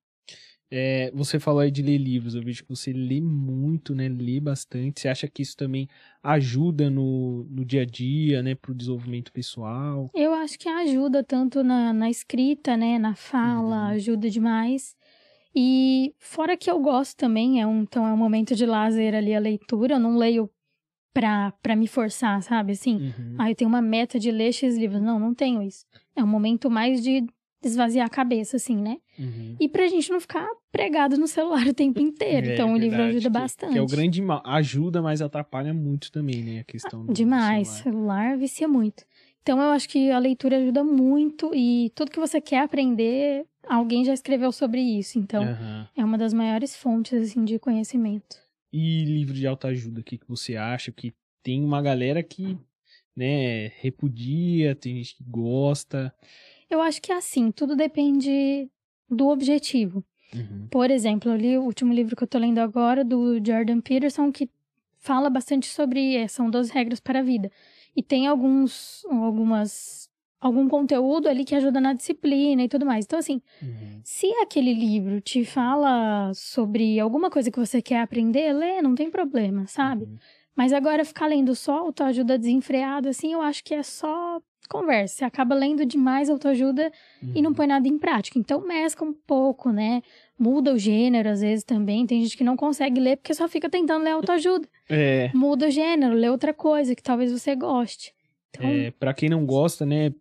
É, 0.74 1.10
você 1.14 1.38
falou 1.38 1.60
aí 1.60 1.70
de 1.70 1.82
ler 1.82 1.98
livros, 1.98 2.34
eu 2.34 2.42
vejo 2.42 2.62
que 2.62 2.70
você 2.70 2.94
lê 2.94 3.20
muito, 3.20 3.94
né? 3.94 4.08
Lê 4.08 4.40
bastante. 4.40 5.02
Você 5.02 5.08
acha 5.08 5.28
que 5.28 5.42
isso 5.42 5.54
também 5.54 5.86
ajuda 6.22 6.88
no, 6.88 7.44
no 7.50 7.62
dia 7.62 7.82
a 7.82 7.84
dia, 7.84 8.42
né? 8.42 8.54
Pro 8.54 8.74
desenvolvimento 8.74 9.30
pessoal? 9.30 10.10
Eu 10.14 10.32
acho 10.32 10.58
que 10.58 10.70
ajuda 10.70 11.22
tanto 11.22 11.62
na, 11.62 11.92
na 11.92 12.08
escrita, 12.08 12.74
né? 12.74 12.98
Na 12.98 13.14
fala, 13.14 13.88
Uhum. 13.88 13.90
ajuda 13.90 14.30
demais. 14.30 14.96
E 15.54 16.14
fora 16.18 16.56
que 16.56 16.70
eu 16.70 16.80
gosto 16.80 17.18
também, 17.18 17.60
é 17.60 17.66
um, 17.66 17.82
então 17.82 18.06
é 18.06 18.12
um 18.14 18.16
momento 18.16 18.54
de 18.54 18.64
lazer 18.64 19.14
ali 19.14 19.34
a 19.34 19.38
leitura. 19.38 19.96
Eu 19.96 20.00
não 20.00 20.16
leio 20.16 20.48
pra, 21.12 21.52
pra 21.62 21.76
me 21.76 21.86
forçar, 21.86 22.42
sabe? 22.42 22.72
Assim, 22.72 22.94
Uhum. 22.96 23.36
ah, 23.38 23.50
eu 23.50 23.54
tenho 23.54 23.68
uma 23.68 23.82
meta 23.82 24.18
de 24.18 24.30
ler 24.30 24.52
X 24.54 24.74
livros. 24.78 25.02
Não, 25.02 25.18
não 25.18 25.34
tenho 25.34 25.62
isso. 25.62 25.84
É 26.16 26.24
um 26.24 26.26
momento 26.26 26.70
mais 26.70 27.02
de 27.02 27.26
esvaziar 27.68 28.06
a 28.06 28.10
cabeça, 28.10 28.56
assim, 28.56 28.76
né? 28.76 28.98
Uhum. 29.18 29.56
E 29.60 29.68
pra 29.68 29.86
gente 29.88 30.10
não 30.10 30.20
ficar 30.20 30.46
pregado 30.70 31.16
no 31.16 31.26
celular 31.26 31.66
o 31.68 31.74
tempo 31.74 32.00
inteiro. 32.00 32.48
É, 32.50 32.54
então 32.54 32.72
o 32.72 32.76
livro 32.76 33.02
ajuda 33.02 33.22
que- 33.22 33.28
bastante. 33.30 33.72
Que 33.72 33.78
é 33.78 33.82
o 33.82 33.86
grande 33.86 34.20
mal. 34.22 34.42
Ajuda, 34.44 35.00
mas 35.02 35.20
atrapalha 35.22 35.72
muito 35.74 36.10
também, 36.12 36.42
né? 36.42 36.60
A 36.60 36.64
questão 36.64 37.04
do 37.06 37.12
Demais. 37.12 37.68
celular. 37.68 37.92
Celular 38.24 38.38
vicia 38.38 38.66
muito. 38.68 39.04
Então 39.42 39.60
eu 39.60 39.70
acho 39.70 39.88
que 39.88 40.10
a 40.10 40.18
leitura 40.18 40.56
ajuda 40.58 40.84
muito 40.84 41.50
e 41.54 41.90
tudo 41.96 42.10
que 42.12 42.20
você 42.20 42.40
quer 42.40 42.60
aprender, 42.60 43.44
alguém 43.68 44.04
já 44.04 44.12
escreveu 44.14 44.52
sobre 44.52 44.80
isso. 44.80 45.18
Então 45.18 45.42
Aham. 45.42 45.88
é 45.96 46.04
uma 46.04 46.16
das 46.16 46.32
maiores 46.32 46.76
fontes 46.76 47.12
assim 47.30 47.44
de 47.44 47.58
conhecimento. 47.58 48.36
E 48.72 49.04
livro 49.04 49.34
de 49.34 49.46
autoajuda, 49.46 50.00
o 50.00 50.04
que, 50.04 50.16
que 50.16 50.28
você 50.28 50.56
acha? 50.56 50.92
Que 50.92 51.12
tem 51.42 51.62
uma 51.64 51.82
galera 51.82 52.22
que, 52.22 52.56
né, 53.16 53.66
repudia, 53.80 54.74
tem 54.74 54.94
gente 54.96 55.16
que 55.16 55.24
gosta. 55.24 56.14
Eu 56.74 56.80
acho 56.82 57.00
que 57.02 57.12
é 57.12 57.16
assim, 57.16 57.50
tudo 57.50 57.74
depende 57.76 58.68
do 59.08 59.28
objetivo. 59.28 60.04
Uhum. 60.34 60.66
Por 60.70 60.90
exemplo, 60.90 61.30
eu 61.30 61.36
li 61.36 61.58
o 61.58 61.62
último 61.62 61.92
livro 61.92 62.16
que 62.16 62.22
eu 62.22 62.28
tô 62.28 62.38
lendo 62.38 62.58
agora, 62.58 63.04
do 63.04 63.34
Jordan 63.44 63.80
Peterson, 63.80 64.32
que 64.32 64.48
fala 64.98 65.28
bastante 65.28 65.66
sobre. 65.66 66.16
eh, 66.16 66.28
São 66.28 66.48
12 66.50 66.72
regras 66.72 67.00
para 67.00 67.18
a 67.20 67.22
vida. 67.22 67.50
E 67.94 68.02
tem 68.02 68.26
alguns. 68.26 69.04
algumas. 69.10 70.08
algum 70.40 70.66
conteúdo 70.68 71.28
ali 71.28 71.44
que 71.44 71.54
ajuda 71.54 71.80
na 71.80 71.92
disciplina 71.92 72.62
e 72.64 72.68
tudo 72.68 72.84
mais. 72.86 73.04
Então, 73.04 73.18
assim, 73.18 73.40
Uhum. 73.62 74.00
se 74.02 74.26
aquele 74.42 74.72
livro 74.74 75.20
te 75.20 75.44
fala 75.44 76.32
sobre 76.34 76.98
alguma 76.98 77.30
coisa 77.30 77.50
que 77.50 77.58
você 77.60 77.80
quer 77.82 78.00
aprender, 78.00 78.52
lê, 78.52 78.82
não 78.82 78.94
tem 78.94 79.08
problema, 79.10 79.66
sabe? 79.68 80.04
Uhum. 80.04 80.16
Mas 80.56 80.72
agora 80.72 81.04
ficar 81.04 81.26
lendo 81.28 81.54
só 81.54 81.78
autoajuda 81.78 82.36
desenfreada, 82.38 83.10
assim, 83.10 83.32
eu 83.32 83.40
acho 83.42 83.62
que 83.62 83.72
é 83.74 83.82
só 83.82 84.40
conversa. 84.72 85.14
Você 85.16 85.24
acaba 85.24 85.54
lendo 85.54 85.84
demais 85.86 86.28
autoajuda 86.30 86.90
e 87.34 87.40
não 87.42 87.50
Uhum. 87.50 87.54
põe 87.54 87.66
nada 87.66 87.86
em 87.86 87.98
prática. 87.98 88.38
Então 88.38 88.66
mescla 88.66 89.06
um 89.06 89.12
pouco, 89.12 89.70
né? 89.70 90.02
Muda 90.38 90.72
o 90.74 90.78
gênero, 90.78 91.28
às 91.28 91.40
vezes 91.42 91.62
também. 91.64 92.06
Tem 92.06 92.22
gente 92.22 92.36
que 92.36 92.42
não 92.44 92.56
consegue 92.56 93.00
ler 93.00 93.16
porque 93.18 93.34
só 93.34 93.46
fica 93.46 93.68
tentando 93.70 94.02
ler 94.04 94.10
autoajuda. 94.12 94.66
É, 94.88 95.30
Muda 95.34 95.66
o 95.68 95.70
gênero, 95.70 96.14
lê 96.14 96.28
outra 96.28 96.52
coisa 96.52 96.94
que 96.94 97.02
talvez 97.02 97.30
você 97.30 97.54
goste. 97.54 98.12
Então, 98.50 98.66
é, 98.68 98.90
pra 98.90 99.14
quem 99.14 99.28
não 99.28 99.46
gosta, 99.46 99.86
né, 99.86 100.12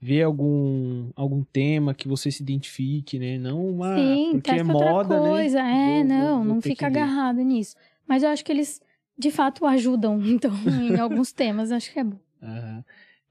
ver 0.00 0.22
algum, 0.22 1.10
algum 1.16 1.42
tema 1.42 1.94
que 1.94 2.06
você 2.06 2.30
se 2.30 2.42
identifique, 2.42 3.18
né? 3.18 3.38
Não 3.38 3.66
uma. 3.66 3.96
sim, 3.96 4.32
porque 4.34 4.50
é 4.50 4.62
moda, 4.62 4.92
outra 5.14 5.18
coisa. 5.18 5.62
né? 5.62 5.72
É, 5.72 6.04
Vou- 6.04 6.04
não, 6.04 6.36
vou- 6.36 6.44
não 6.44 6.60
fica 6.60 6.88
ler. 6.88 6.98
agarrado 6.98 7.38
nisso. 7.42 7.74
Mas 8.06 8.22
eu 8.22 8.28
acho 8.28 8.44
que 8.44 8.52
eles, 8.52 8.80
de 9.18 9.30
fato, 9.30 9.64
ajudam, 9.66 10.20
então, 10.24 10.52
em 10.82 10.98
alguns 11.00 11.32
temas. 11.32 11.72
Acho 11.72 11.92
que 11.92 11.98
é 12.00 12.04
bom. 12.04 12.18
Aham. 12.42 12.84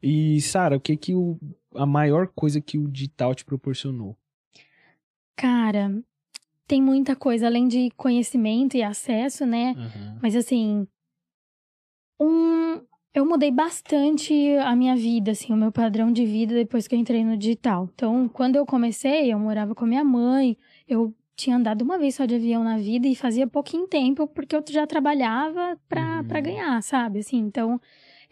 E, 0.03 0.41
Sara, 0.41 0.75
o 0.75 0.81
que 0.81 0.97
que 0.97 1.15
o, 1.15 1.39
a 1.73 1.85
maior 1.85 2.27
coisa 2.27 2.59
que 2.59 2.77
o 2.77 2.89
digital 2.91 3.33
te 3.33 3.45
proporcionou? 3.45 4.17
Cara, 5.37 6.03
tem 6.67 6.81
muita 6.81 7.15
coisa, 7.15 7.47
além 7.47 7.67
de 7.69 7.89
conhecimento 7.95 8.75
e 8.75 8.83
acesso, 8.83 9.45
né? 9.45 9.73
Aham. 9.77 10.19
Mas 10.21 10.35
assim, 10.35 10.85
um, 12.19 12.81
eu 13.13 13.25
mudei 13.25 13.51
bastante 13.51 14.33
a 14.57 14.75
minha 14.75 14.95
vida, 14.95 15.31
assim, 15.31 15.53
o 15.53 15.57
meu 15.57 15.71
padrão 15.71 16.11
de 16.11 16.25
vida 16.25 16.53
depois 16.53 16.87
que 16.87 16.95
eu 16.95 16.99
entrei 16.99 17.23
no 17.23 17.37
digital. 17.37 17.89
Então, 17.93 18.27
quando 18.27 18.55
eu 18.55 18.65
comecei, 18.65 19.31
eu 19.31 19.39
morava 19.39 19.73
com 19.73 19.85
a 19.85 19.87
minha 19.87 20.03
mãe, 20.03 20.57
eu 20.87 21.13
tinha 21.35 21.55
andado 21.55 21.81
uma 21.81 21.97
vez 21.97 22.15
só 22.15 22.25
de 22.25 22.35
avião 22.35 22.63
na 22.63 22.77
vida 22.77 23.07
e 23.07 23.15
fazia 23.15 23.47
pouquinho 23.47 23.87
tempo 23.87 24.27
porque 24.27 24.55
eu 24.55 24.63
já 24.69 24.85
trabalhava 24.85 25.77
pra, 25.89 26.17
Uhum. 26.19 26.23
pra 26.25 26.41
ganhar, 26.41 26.81
sabe? 26.83 27.19
Assim, 27.19 27.37
então 27.37 27.79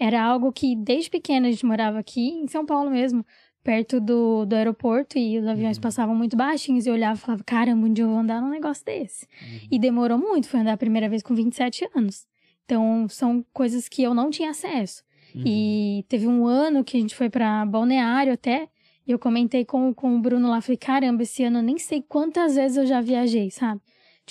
era 0.01 0.19
algo 0.23 0.51
que 0.51 0.75
desde 0.75 1.09
pequena 1.11 1.47
a 1.47 1.51
gente 1.51 1.65
morava 1.65 1.99
aqui 1.99 2.29
em 2.29 2.47
São 2.47 2.65
Paulo 2.65 2.89
mesmo, 2.89 3.23
perto 3.63 3.99
do, 4.01 4.43
do 4.45 4.55
aeroporto 4.55 5.19
e 5.19 5.37
os 5.37 5.45
aviões 5.45 5.77
Uhum. 5.77 5.81
passavam 5.83 6.15
muito 6.15 6.35
baixinhos 6.35 6.87
e 6.87 6.89
eu 6.89 6.95
olhava 6.95 7.19
e 7.19 7.21
falava, 7.21 7.43
caramba, 7.43 7.85
um 7.85 7.93
dia 7.93 8.03
eu 8.03 8.09
vou 8.09 8.17
andar 8.17 8.41
num 8.41 8.49
negócio 8.49 8.83
desse. 8.83 9.27
Uhum. 9.41 9.59
E 9.71 9.77
demorou 9.77 10.17
muito, 10.17 10.47
foi 10.49 10.59
andar 10.61 10.73
a 10.73 10.77
primeira 10.77 11.07
vez 11.07 11.21
com 11.21 11.35
27 11.35 11.87
anos. 11.95 12.25
Então, 12.65 13.07
são 13.07 13.45
coisas 13.53 13.87
que 13.87 14.01
eu 14.01 14.13
não 14.15 14.31
tinha 14.31 14.49
acesso. 14.49 15.03
Uhum. 15.35 15.43
E 15.45 16.05
teve 16.09 16.25
um 16.27 16.47
ano 16.47 16.83
que 16.83 16.97
a 16.97 16.99
gente 16.99 17.13
foi 17.15 17.29
pra 17.29 17.63
Balneário 17.65 18.33
até, 18.33 18.67
e 19.05 19.11
eu 19.11 19.19
comentei 19.19 19.63
com, 19.63 19.93
com 19.93 20.15
o 20.15 20.19
Bruno 20.19 20.49
lá, 20.49 20.61
falei, 20.61 20.77
caramba, 20.77 21.21
esse 21.21 21.43
ano 21.43 21.59
eu 21.59 21.63
nem 21.63 21.77
sei 21.77 22.01
quantas 22.01 22.55
vezes 22.55 22.77
eu 22.77 22.85
já 22.87 23.01
viajei, 23.01 23.51
sabe? 23.51 23.79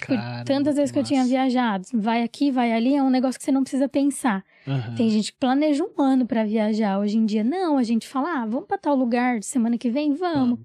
Tipo, 0.01 0.15
Caramba, 0.15 0.45
tantas 0.45 0.77
vezes 0.77 0.91
que 0.91 0.95
que 0.95 1.01
eu 1.01 1.05
tinha 1.05 1.25
viajado. 1.25 1.87
Vai 1.95 2.23
aqui, 2.23 2.51
vai 2.51 2.73
ali, 2.73 2.95
é 2.97 3.03
um 3.03 3.11
negócio 3.11 3.39
que 3.39 3.45
você 3.45 3.53
não 3.53 3.63
precisa 3.63 3.89
pensar. 3.89 4.45
Aham. 4.67 4.95
Tem 4.97 5.09
gente 5.11 5.33
que 5.33 5.39
planeja 5.39 5.85
um 5.85 6.03
ano 6.03 6.27
pra 6.27 6.45
viajar. 6.45 6.99
Hoje 6.99 7.17
em 7.17 7.27
dia, 7.27 7.45
não, 7.45 7.77
a 7.77 7.83
gente 7.83 8.07
fala, 8.09 8.43
ah, 8.43 8.47
vamos 8.47 8.67
pra 8.67 8.79
tal 8.79 8.97
lugar 8.97 9.43
semana 9.43 9.77
que 9.79 9.91
vem? 9.91 10.15
Vamos 10.15 10.59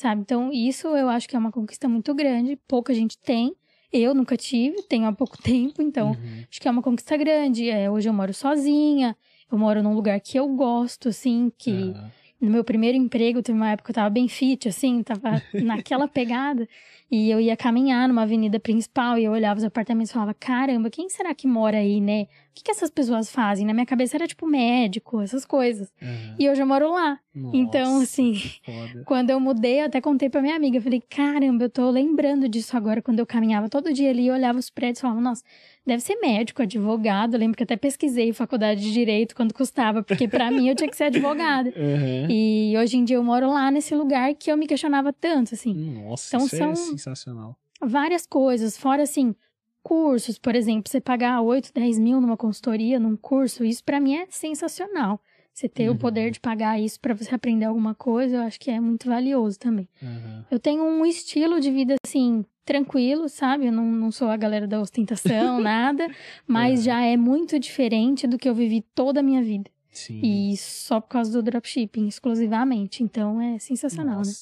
sabe? 0.00 0.22
Então, 0.22 0.50
isso 0.52 0.88
eu 0.88 1.08
acho 1.10 1.28
que 1.28 1.36
é 1.36 1.38
uma 1.38 1.52
conquista 1.52 1.86
muito 1.88 2.14
grande, 2.14 2.56
pouca 2.66 2.94
gente 2.94 3.18
tem. 3.18 3.54
Eu 3.92 4.14
nunca 4.14 4.36
tive, 4.36 4.82
tenho 4.88 5.04
há 5.06 5.12
pouco 5.12 5.36
tempo, 5.42 5.82
então 5.82 6.10
Uhum. 6.10 6.44
acho 6.50 6.60
que 6.60 6.66
é 6.66 6.70
uma 6.70 6.82
conquista 6.82 7.16
grande. 7.16 7.68
É, 7.68 7.90
hoje 7.90 8.08
eu 8.08 8.12
moro 8.12 8.32
sozinha, 8.32 9.14
eu 9.50 9.58
moro 9.58 9.82
num 9.82 9.94
lugar 9.94 10.18
que 10.20 10.38
eu 10.38 10.48
gosto, 10.48 11.08
assim, 11.10 11.52
que 11.58 11.92
Aham. 11.94 12.10
no 12.40 12.50
meu 12.50 12.64
primeiro 12.64 12.96
emprego 12.96 13.42
teve 13.42 13.58
uma 13.58 13.70
época 13.72 13.86
que 13.86 13.90
eu 13.90 13.94
tava 14.02 14.08
bem 14.10 14.26
fit, 14.28 14.68
assim, 14.68 15.02
tava 15.02 15.42
naquela 15.52 16.08
pegada. 16.08 16.66
E 17.10 17.30
eu 17.30 17.40
ia 17.40 17.56
caminhar 17.56 18.06
numa 18.08 18.22
avenida 18.22 18.60
principal 18.60 19.18
e 19.18 19.24
eu 19.24 19.32
olhava 19.32 19.58
os 19.58 19.64
apartamentos 19.64 20.10
e 20.10 20.14
falava: 20.14 20.32
caramba, 20.34 20.88
quem 20.90 21.08
será 21.08 21.34
que 21.34 21.46
mora 21.46 21.78
aí, 21.78 22.00
né? 22.00 22.22
O 22.22 22.26
que, 22.54 22.64
que 22.64 22.70
essas 22.70 22.90
pessoas 22.90 23.30
fazem? 23.30 23.66
Na 23.66 23.72
minha 23.72 23.86
cabeça 23.86 24.16
era 24.16 24.26
tipo 24.26 24.46
médico, 24.46 25.20
essas 25.20 25.44
coisas. 25.44 25.90
Aham. 26.02 26.36
E 26.38 26.48
hoje 26.48 26.60
eu 26.62 26.66
moro 26.66 26.92
lá. 26.92 27.18
Então, 27.52 27.92
Nossa, 27.94 28.02
assim, 28.04 28.34
Foda. 28.66 29.04
quando 29.06 29.30
eu 29.30 29.38
mudei, 29.40 29.80
eu 29.80 29.86
até 29.86 30.00
contei 30.00 30.28
pra 30.28 30.42
minha 30.42 30.56
amiga. 30.56 30.76
Eu 30.78 30.82
falei, 30.82 31.00
caramba, 31.00 31.64
eu 31.64 31.70
tô 31.70 31.88
lembrando 31.88 32.48
disso 32.48 32.76
agora. 32.76 33.00
Quando 33.00 33.20
eu 33.20 33.26
caminhava 33.26 33.68
todo 33.68 33.92
dia 33.92 34.10
ali, 34.10 34.26
eu 34.26 34.34
olhava 34.34 34.58
os 34.58 34.68
prédios 34.68 34.98
e 34.98 35.02
falava, 35.02 35.20
nossa, 35.20 35.42
deve 35.86 36.02
ser 36.02 36.16
médico, 36.16 36.60
advogado. 36.60 37.34
Eu 37.34 37.40
lembro 37.40 37.56
que 37.56 37.62
até 37.62 37.76
pesquisei 37.76 38.32
faculdade 38.32 38.80
de 38.80 38.92
direito 38.92 39.34
quando 39.36 39.54
custava, 39.54 40.02
porque 40.02 40.26
pra 40.26 40.50
mim 40.50 40.68
eu 40.68 40.74
tinha 40.74 40.90
que 40.90 40.96
ser 40.96 41.04
advogada. 41.04 41.70
Aham. 41.74 42.26
E 42.28 42.74
hoje 42.76 42.96
em 42.98 43.04
dia 43.04 43.16
eu 43.16 43.24
moro 43.24 43.48
lá 43.48 43.70
nesse 43.70 43.94
lugar 43.94 44.34
que 44.34 44.50
eu 44.50 44.56
me 44.56 44.66
questionava 44.66 45.12
tanto, 45.12 45.54
assim. 45.54 45.72
Nossa, 45.72 46.36
Então 46.36 46.46
é 46.46 46.48
são- 46.74 46.74
sensacional. 47.00 47.58
Várias 47.82 48.26
coisas, 48.26 48.76
fora 48.76 49.02
assim, 49.02 49.34
cursos, 49.82 50.38
por 50.38 50.54
exemplo, 50.54 50.90
você 50.90 51.00
pagar 51.00 51.40
8, 51.40 51.72
10 51.72 51.98
mil 51.98 52.20
numa 52.20 52.36
consultoria, 52.36 52.98
num 53.00 53.16
curso, 53.16 53.64
isso 53.64 53.82
pra 53.82 53.98
mim 54.00 54.16
é 54.16 54.26
sensacional. 54.28 55.20
Você 55.52 55.68
ter 55.68 55.88
Uhum. 55.88 55.94
o 55.96 55.98
poder 55.98 56.30
de 56.30 56.38
pagar 56.40 56.78
isso 56.78 57.00
pra 57.00 57.14
você 57.14 57.34
aprender 57.34 57.64
alguma 57.64 57.94
coisa, 57.94 58.36
eu 58.36 58.42
acho 58.42 58.58
que 58.60 58.70
é 58.70 58.78
muito 58.80 59.08
valioso 59.08 59.58
também. 59.58 59.88
Aham. 60.02 60.46
Eu 60.50 60.58
tenho 60.58 60.82
um 60.84 61.04
estilo 61.04 61.58
de 61.60 61.70
vida, 61.70 61.96
assim, 62.06 62.44
tranquilo, 62.64 63.28
sabe? 63.28 63.66
Eu 63.66 63.72
não, 63.72 63.84
não 63.84 64.10
sou 64.12 64.28
a 64.28 64.36
galera 64.36 64.66
da 64.66 64.80
ostentação, 64.80 65.58
nada. 65.60 66.06
Mas 66.46 66.80
É. 66.80 66.82
já 66.84 67.00
é 67.00 67.16
muito 67.16 67.58
diferente 67.58 68.26
do 68.26 68.38
que 68.38 68.48
eu 68.48 68.54
vivi 68.54 68.82
toda 68.94 69.20
a 69.20 69.22
minha 69.22 69.42
vida. 69.42 69.70
Sim. 69.90 70.20
E 70.22 70.56
só 70.56 71.00
por 71.00 71.08
causa 71.08 71.32
do 71.32 71.42
dropshipping, 71.42 72.06
exclusivamente. 72.06 73.02
Então 73.02 73.40
é 73.40 73.58
sensacional, 73.58 74.18
né? 74.18 74.32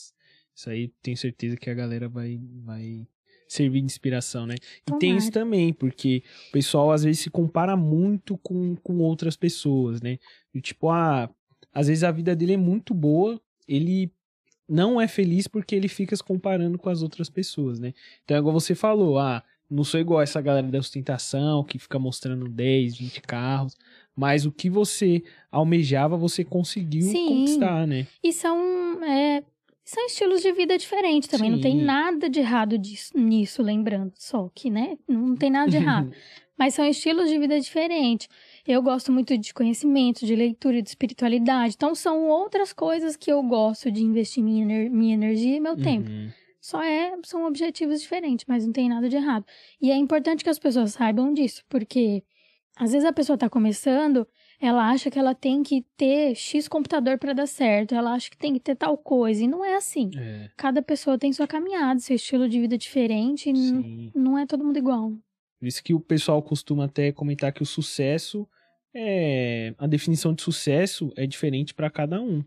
Isso 0.59 0.69
aí 0.71 0.89
tenho 1.01 1.17
certeza 1.17 1.57
que 1.57 1.71
a 1.71 1.75
galera 1.75 2.09
vai, 2.09 2.37
vai 2.65 3.07
servir 3.47 3.79
de 3.79 3.87
inspiração, 3.87 4.45
né? 4.45 4.57
E 4.57 4.87
Tomara. 4.87 4.99
tem 4.99 5.17
isso 5.17 5.31
também, 5.31 5.73
porque 5.73 6.25
o 6.49 6.51
pessoal 6.51 6.91
às 6.91 7.05
vezes 7.05 7.21
se 7.21 7.31
compara 7.31 7.77
muito 7.77 8.37
com, 8.39 8.75
com 8.75 8.99
outras 8.99 9.37
pessoas, 9.37 10.03
né? 10.03 10.19
E, 10.53 10.61
tipo, 10.61 10.91
ah, 10.91 11.31
às 11.73 11.87
vezes 11.87 12.03
a 12.03 12.11
vida 12.11 12.35
dele 12.35 12.55
é 12.55 12.57
muito 12.57 12.93
boa, 12.93 13.41
ele 13.69 14.11
não 14.69 15.01
é 15.01 15.07
feliz 15.07 15.47
porque 15.47 15.77
ele 15.77 15.87
fica 15.87 16.17
se 16.17 16.25
comparando 16.25 16.77
com 16.77 16.91
as 16.91 17.03
outras 17.03 17.31
pessoas, 17.31 17.79
né? 17.79 17.95
Então, 18.25 18.37
é 18.37 18.41
igual 18.41 18.53
você 18.53 18.75
falou, 18.75 19.17
ah, 19.17 19.45
não 19.71 19.85
sou 19.85 20.01
igual 20.01 20.21
essa 20.21 20.41
galera 20.41 20.67
da 20.67 20.81
ostentação 20.81 21.63
que 21.63 21.79
fica 21.79 22.01
mostrando 22.01 22.49
10, 22.49 22.97
20 22.97 23.23
carros, 23.23 23.77
mas 24.17 24.45
o 24.45 24.51
que 24.51 24.69
você 24.69 25.23
almejava, 25.53 26.17
você 26.17 26.43
conseguiu 26.43 27.03
Sim. 27.03 27.29
conquistar, 27.29 27.87
né? 27.87 28.09
E 28.25 28.33
são, 28.33 28.59
é, 29.05 29.45
são 29.89 30.05
estilos 30.05 30.43
de 30.43 30.53
vida 30.53 30.77
diferentes 30.77 31.31
também. 31.31 31.51
Não 31.51 31.63
tem 31.63 31.79
Sim. 31.79 31.83
nada 31.83 32.29
de 32.29 32.41
errado 32.41 32.77
disso, 32.77 33.11
nisso, 33.17 33.63
lembrando. 33.63 34.13
Só 34.17 34.51
que, 34.55 34.69
né? 34.69 34.99
Não 35.09 35.35
tem 35.35 35.49
nada 35.49 35.71
de 35.71 35.79
errado. 35.79 36.13
Mas 36.59 36.75
são 36.75 36.85
estilos 36.85 37.31
de 37.31 37.39
vida 37.39 37.59
diferentes. 37.59 38.29
Eu 38.67 38.83
gosto 38.83 39.11
muito 39.11 39.39
de 39.39 39.55
conhecimento, 39.55 40.27
de 40.27 40.37
leitura, 40.37 40.83
de 40.83 40.91
espiritualidade. 40.91 41.73
Então, 41.75 41.95
são 41.95 42.29
outras 42.29 42.71
coisas 42.71 43.17
que 43.17 43.33
eu 43.33 43.43
gosto 43.43 43.91
de 43.91 44.05
investir 44.05 44.45
minha, 44.45 44.91
minha 44.91 45.15
energia 45.15 45.57
e 45.57 45.61
meu 45.61 45.75
tempo. 45.75 46.11
Uhum. 46.11 46.29
Só 46.61 46.83
é, 46.83 47.17
são 47.25 47.47
objetivos 47.47 48.03
diferentes, 48.03 48.45
mas 48.47 48.67
não 48.67 48.73
tem 48.75 48.91
nada 48.91 49.09
de 49.09 49.17
errado. 49.17 49.47
E 49.81 49.91
é 49.91 49.97
importante 49.97 50.45
que 50.45 50.51
as 50.51 50.59
pessoas 50.59 50.93
saibam 50.93 51.33
disso, 51.33 51.65
porque 51.67 52.23
às 52.77 52.93
vezes 52.93 53.09
a 53.09 53.13
pessoa 53.13 53.39
tá 53.39 53.49
começando, 53.49 54.29
ela 54.61 54.91
acha 54.91 55.11
que 55.11 55.19
ela 55.19 55.35
tem 55.35 55.63
que 55.63 55.85
ter 55.97 56.35
X 56.35 56.67
computador 56.69 57.19
para 57.19 57.33
dar 57.33 57.47
certo, 57.47 57.95
ela 57.95 58.13
acha 58.13 58.31
que 58.31 58.37
tem 58.37 58.55
que 58.55 58.61
ter 58.61 58.75
tal 58.75 58.97
coisa, 58.97 59.43
e 59.43 59.49
não 59.49 59.65
é 59.65 59.77
assim. 59.77 60.11
É, 60.17 60.51
Cada 60.57 60.83
pessoa 60.83 61.19
tem 61.19 61.33
sua 61.33 61.47
caminhada, 61.47 62.01
seu 62.01 62.17
estilo 62.17 62.49
de 62.49 62.61
vida 62.61 62.77
diferente, 62.77 63.51
e 63.51 64.11
não 64.15 64.39
é 64.39 64.47
todo 64.47 64.65
mundo 64.65 64.79
igual. 64.79 65.13
Por 65.59 65.67
isso 65.67 65.83
que 65.83 65.95
o 65.95 66.01
pessoal 66.01 66.43
costuma 66.43 66.85
até 66.85 67.11
comentar 67.13 67.53
que 67.53 67.63
o 67.63 67.67
sucesso 67.67 68.49
é. 68.95 69.75
A 69.79 69.87
definição 69.87 70.33
de 70.33 70.43
sucesso 70.43 71.13
é 71.17 71.27
diferente 71.27 71.75
para 71.75 71.91
cada 71.91 72.21
um. 72.21 72.45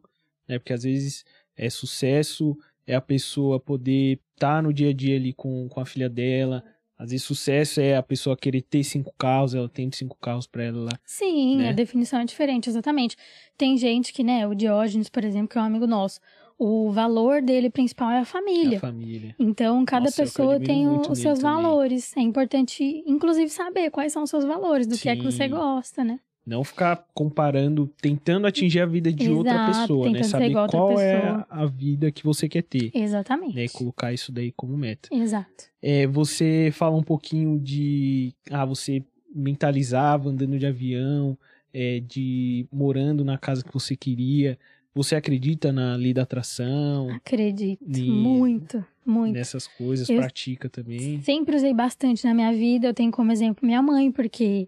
Né? 0.48 0.60
Porque 0.60 0.74
às 0.74 0.84
vezes 0.84 1.26
é 1.56 1.70
sucesso, 1.70 2.58
é 2.86 2.96
a 2.96 3.02
pessoa 3.02 3.60
poder 3.60 4.20
estar 4.34 4.62
no 4.64 4.74
dia 4.74 4.90
a 4.90 4.94
dia 4.94 5.16
ali 5.16 5.34
com, 5.34 5.68
com 5.70 5.80
a 5.80 5.86
filha 5.86 6.10
dela. 6.10 6.64
Às 7.02 7.10
vezes 7.10 7.26
sucesso 7.26 7.82
é 7.82 7.96
a 7.96 8.04
pessoa 8.04 8.38
querer 8.38 8.62
ter 8.62 8.84
cinco 8.84 9.12
carros, 9.18 9.56
ela 9.56 9.68
tem 9.68 9.90
cinco 9.92 10.16
carros 10.22 10.46
para 10.46 10.64
ela 10.66 10.84
lá. 10.84 11.00
Sim, 11.04 11.58
Né? 11.58 11.70
a 11.70 11.72
definição 11.72 12.20
é 12.20 12.26
diferente, 12.26 12.70
exatamente. 12.70 13.18
Tem 13.58 13.76
gente 13.76 14.14
que, 14.14 14.24
né, 14.24 14.46
o 14.48 14.54
Diógenes, 14.54 15.10
por 15.10 15.24
exemplo, 15.24 15.48
que 15.50 15.58
é 15.58 15.62
um 15.62 15.66
amigo 15.66 15.88
nosso, 15.88 16.20
o 16.60 16.92
valor 16.92 17.42
dele 17.42 17.72
principal 17.72 18.12
é 18.12 18.20
a 18.20 18.26
família. 18.26 18.78
A 18.78 18.82
família. 18.82 19.36
Então, 19.40 19.84
cada 19.84 20.06
Nossa, 20.06 20.22
pessoa 20.22 20.60
tem 20.60 20.88
o- 20.88 21.02
os 21.10 21.18
seus 21.18 21.40
também. 21.40 21.64
valores. 21.64 22.16
É 22.16 22.22
importante, 22.22 23.04
inclusive, 23.08 23.50
saber 23.50 23.90
quais 23.90 24.14
são 24.14 24.22
os 24.22 24.30
seus 24.30 24.46
valores, 24.46 24.86
do 24.86 24.96
que 25.00 25.10
é 25.10 25.16
que 25.16 25.24
você 25.24 25.46
Sim. 25.46 25.56
gosta, 25.56 26.04
né? 26.04 26.20
Não 26.46 26.64
ficar 26.64 27.06
comparando, 27.14 27.88
tentando 28.02 28.48
atingir 28.48 28.80
a 28.80 28.86
vida 28.86 29.12
de 29.14 29.30
outra 29.30 29.54
Exato, 29.54 29.72
pessoa, 29.82 30.10
né? 30.10 30.24
Saber 30.24 30.56
outra 30.58 30.68
qual 30.80 31.00
é 31.00 31.46
a 31.48 31.66
vida 31.68 32.12
que 32.12 32.24
você 32.24 32.50
quer 32.50 32.64
ter. 32.64 32.90
Exatamente. 32.96 33.56
Né? 33.56 33.66
E 33.66 33.70
colocar 33.70 34.12
isso 34.12 34.32
daí 34.32 34.52
como 34.52 34.76
meta. 34.76 35.08
Exato. 35.12 35.66
É, 35.82 36.08
você 36.08 36.72
fala 36.74 36.98
um 36.98 37.04
pouquinho 37.04 37.60
de. 37.60 38.34
Ah, 38.50 38.66
você 38.66 39.04
mentalizava 39.34 40.30
andando 40.30 40.58
de 40.58 40.66
avião, 40.66 41.38
é, 41.74 42.00
de 42.00 42.66
morando 42.72 43.24
na 43.24 43.38
casa 43.38 43.64
que 43.64 43.72
você 43.74 43.96
queria. 43.96 44.58
Você 44.94 45.16
acredita 45.16 45.72
na 45.72 45.96
lei 45.96 46.14
da 46.14 46.24
atração, 46.24 47.10
Acredito. 47.12 47.82
E- 47.88 48.10
Muito, 48.12 48.84
muito. 49.06 49.34
nessas 49.34 49.66
coisas, 49.66 50.10
Eu- 50.10 50.18
pratica 50.18 50.68
também? 50.70 51.22
Sempre 51.22 51.56
usei 51.56 51.74
bastante 51.74 52.26
na 52.26 52.34
minha 52.34 52.52
vida. 52.52 52.88
Eu 52.88 52.94
tenho 52.94 53.10
como 53.12 53.32
exemplo 53.32 53.66
minha 53.66 53.82
mãe, 53.82 54.12
porque 54.12 54.68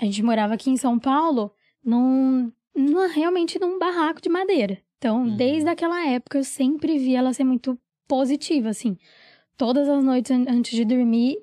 a 0.00 0.04
gente 0.04 0.22
morava 0.22 0.54
aqui 0.54 0.70
em 0.70 0.76
São 0.76 0.98
Paulo, 0.98 1.52
num, 1.84 2.50
numa- 2.74 3.06
realmente 3.08 3.58
num 3.58 3.78
barraco 3.78 4.20
de 4.20 4.28
madeira. 4.28 4.78
Então, 4.98 5.22
Uhum. 5.24 5.36
desde 5.36 5.68
aquela 5.68 6.04
época, 6.06 6.38
eu 6.38 6.44
sempre 6.44 6.98
vi 6.98 7.14
ela 7.14 7.32
ser 7.32 7.44
muito 7.44 7.78
positiva, 8.08 8.68
assim. 8.70 8.96
Todas 9.56 9.88
as 9.88 10.02
noites 10.04 10.30
an- 10.30 10.46
antes 10.48 10.72
de 10.76 10.84
dormir, 10.84 11.36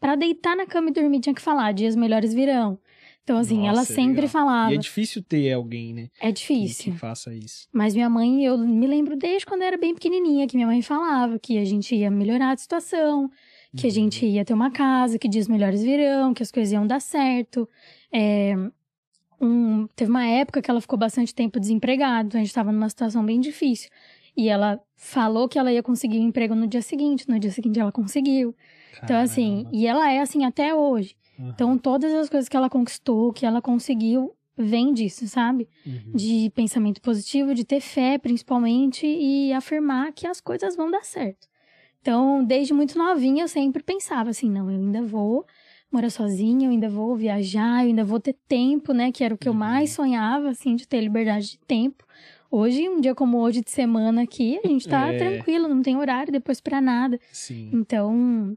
pra 0.00 0.14
deitar 0.16 0.56
na 0.56 0.66
cama 0.66 0.90
e 0.90 0.92
dormir, 0.92 1.20
tinha 1.20 1.34
que 1.34 1.42
falar: 1.42 1.72
dias 1.72 1.96
melhores 1.96 2.32
virão. 2.34 2.78
Então, 3.24 3.38
assim, 3.38 3.66
ela 3.66 3.78
Nossa, 3.78 3.92
é 3.92 3.96
sempre 3.96 4.14
legal. 4.20 4.28
falava. 4.28 4.70
E 4.72 4.76
é 4.76 4.78
difícil 4.78 5.20
ter 5.20 5.52
alguém, 5.52 5.92
né? 5.92 6.08
É 6.20 6.28
que- 6.28 6.34
difícil. 6.34 6.92
Que, 6.92 6.98
faça 6.98 7.34
isso. 7.34 7.66
Mas 7.72 7.92
minha 7.92 8.08
mãe, 8.08 8.44
eu 8.44 8.56
me 8.56 8.86
lembro 8.86 9.16
desde 9.16 9.44
quando 9.44 9.62
eu 9.62 9.66
era 9.66 9.76
bem 9.76 9.92
pequenininha, 9.94 10.46
que 10.46 10.54
minha 10.56 10.66
mãe 10.68 10.80
falava 10.80 11.36
que 11.36 11.58
a 11.58 11.64
gente 11.64 11.92
ia 11.96 12.08
melhorar 12.08 12.52
a 12.52 12.56
situação, 12.56 13.28
que 13.76 13.86
a 13.86 13.88
Uhum. 13.88 13.94
gente 13.94 14.26
ia 14.26 14.44
ter 14.44 14.54
uma 14.54 14.70
casa, 14.70 15.18
que 15.18 15.28
dias 15.28 15.46
melhores 15.48 15.82
virão, 15.82 16.32
que 16.34 16.42
as 16.42 16.50
coisas 16.50 16.72
iam 16.72 16.86
dar 16.86 17.00
certo. 17.00 17.68
É, 18.12 18.54
um- 19.40 19.86
teve 19.94 20.10
uma 20.10 20.26
época 20.26 20.62
que 20.62 20.70
ela 20.70 20.80
ficou 20.80 20.98
bastante 20.98 21.34
tempo 21.34 21.60
desempregada, 21.60 22.26
então 22.26 22.38
a 22.38 22.42
gente 22.42 22.48
estava 22.50 22.72
numa 22.72 22.88
situação 22.88 23.24
bem 23.24 23.40
difícil. 23.40 23.90
E 24.36 24.48
ela 24.48 24.80
falou 24.96 25.48
que 25.48 25.58
ela 25.58 25.72
ia 25.72 25.82
conseguir 25.82 26.18
um 26.18 26.28
emprego 26.28 26.54
no 26.54 26.66
dia 26.66 26.82
seguinte, 26.82 27.28
no 27.28 27.38
dia 27.38 27.50
seguinte 27.50 27.78
ela 27.78 27.92
conseguiu. 27.92 28.54
Então, 29.02 29.16
assim, 29.18 29.58
Caramba. 29.64 29.70
e 29.76 29.86
ela 29.86 30.10
é 30.12 30.20
assim 30.20 30.44
até 30.44 30.74
hoje. 30.74 31.14
Aham. 31.38 31.50
Então, 31.54 31.78
todas 31.78 32.12
as 32.14 32.28
coisas 32.28 32.48
que 32.48 32.56
ela 32.56 32.68
conquistou, 32.70 33.32
que 33.32 33.44
ela 33.46 33.60
conseguiu, 33.62 34.32
vem 34.56 34.92
disso, 34.94 35.26
sabe? 35.28 35.68
Uhum. 35.86 36.12
de 36.14 36.50
pensamento 36.54 37.00
positivo, 37.02 37.54
de 37.54 37.62
ter 37.62 37.80
fé 37.80 38.16
principalmente 38.16 39.06
e 39.06 39.52
afirmar 39.52 40.12
que 40.12 40.26
as 40.26 40.40
coisas 40.40 40.74
vão 40.76 40.90
dar 40.90 41.04
certo. 41.04 41.46
Então, 42.06 42.44
desde 42.44 42.72
muito 42.72 42.96
novinha, 42.96 43.42
eu 43.42 43.48
sempre 43.48 43.82
pensava 43.82 44.30
assim: 44.30 44.48
não, 44.48 44.70
eu 44.70 44.78
ainda 44.78 45.02
vou 45.02 45.44
morar 45.90 46.08
sozinha, 46.08 46.68
eu 46.68 46.70
ainda 46.70 46.88
vou 46.88 47.16
viajar, 47.16 47.82
eu 47.82 47.88
ainda 47.88 48.04
vou 48.04 48.20
ter 48.20 48.36
tempo, 48.46 48.92
né? 48.92 49.10
Que 49.10 49.24
era 49.24 49.34
o 49.34 49.38
que 49.38 49.48
eu 49.48 49.52
Uhum. 49.52 49.58
mais 49.58 49.90
sonhava, 49.90 50.50
assim, 50.50 50.76
de 50.76 50.86
ter 50.86 51.00
liberdade 51.00 51.50
de 51.50 51.58
tempo. 51.58 52.04
Hoje, 52.48 52.88
um 52.88 53.00
dia 53.00 53.12
como 53.12 53.38
hoje 53.38 53.60
de 53.60 53.72
semana 53.72 54.22
aqui, 54.22 54.56
a 54.62 54.68
gente 54.68 54.86
tá 54.86 55.08
É. 55.08 55.12
tranquilo, 55.18 55.66
não 55.66 55.82
tem 55.82 55.96
horário 55.96 56.32
depois 56.32 56.60
pra 56.60 56.80
nada. 56.80 57.18
Sim. 57.32 57.70
Então, 57.72 58.56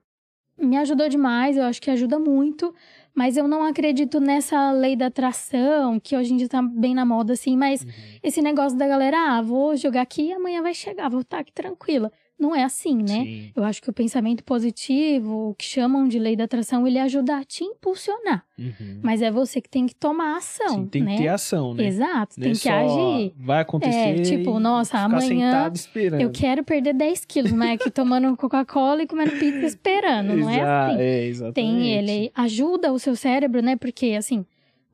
me 0.56 0.78
ajudou 0.78 1.10
demais, 1.10 1.58
eu 1.58 1.64
acho 1.64 1.82
que 1.82 1.90
ajuda 1.90 2.20
muito, 2.20 2.72
mas 3.16 3.36
eu 3.36 3.48
não 3.48 3.64
acredito 3.64 4.20
nessa 4.20 4.72
lei 4.72 4.96
da 4.96 5.08
atração, 5.08 6.00
que 6.00 6.16
hoje 6.16 6.34
em 6.34 6.38
dia 6.38 6.48
tá 6.50 6.62
bem 6.62 6.94
na 6.94 7.04
moda, 7.04 7.34
assim, 7.34 7.58
mas 7.58 7.82
Uhum. 7.82 7.90
esse 8.22 8.44
negócio 8.44 8.78
da 8.78 8.88
galera, 8.88 9.18
ah, 9.38 9.42
vou 9.42 9.76
jogar 9.76 10.02
aqui 10.02 10.28
e 10.28 10.34
amanhã 10.34 10.62
vai 10.62 10.76
chegar, 10.76 11.10
vou 11.10 11.22
estar 11.22 11.40
aqui 11.40 11.52
tranquila. 11.52 12.12
Não 12.40 12.56
é 12.56 12.64
assim, 12.64 12.96
né? 12.96 13.24
Sim. 13.24 13.52
Eu 13.54 13.64
acho 13.66 13.82
que 13.82 13.90
o 13.90 13.94
pensamento 13.94 14.44
positivo, 14.46 15.50
o 15.50 15.56
que 15.56 15.66
chamam 15.66 16.08
de 16.08 16.18
lei 16.18 16.38
da 16.38 16.46
atração, 16.46 16.88
ele 16.88 16.98
ajuda 16.98 17.38
a 17.38 17.44
te 17.44 17.66
impulsionar. 17.66 18.46
Uhum. 18.58 19.00
Mas 19.04 19.22
é 19.22 19.30
você 19.30 19.60
que 19.60 19.70
tem 19.70 19.86
que 19.86 19.94
tomar 19.94 20.38
ação, 20.38 20.70
Sim, 20.70 20.86
tem 20.86 21.04
né? 21.04 21.18
que 21.18 21.24
ter 21.24 21.28
ação, 21.28 21.74
né? 21.74 21.86
Exato, 21.86 22.36
Não 22.38 22.44
tem 22.46 22.54
que 22.54 22.70
agir. 22.70 23.34
Vai 23.38 23.62
acontecer. 23.62 24.20
É, 24.20 24.22
tipo, 24.22 24.58
e 24.58 24.60
nossa, 24.60 25.00
amanhã. 25.00 25.72
Eu 26.20 26.32
quero 26.32 26.64
perder 26.64 26.94
10 26.94 27.26
quilos, 27.26 27.52
mas 27.52 27.72
aqui 27.80 27.92
tomando 27.92 28.36
Coca-Cola 28.38 29.04
e 29.04 29.08
comendo 29.08 29.32
pizza 29.32 29.66
esperando, 29.66 30.34
não 30.36 30.50
é 30.50 30.62
assim. 30.62 31.02
É, 31.02 31.26
exatamente. 31.26 31.56
Tem 31.56 31.90
ele, 31.92 32.32
ajuda 32.34 32.94
o 32.94 33.00
seu 33.00 33.16
cérebro, 33.18 33.62
né? 33.62 33.76
Porque, 33.76 34.16
assim, 34.18 34.46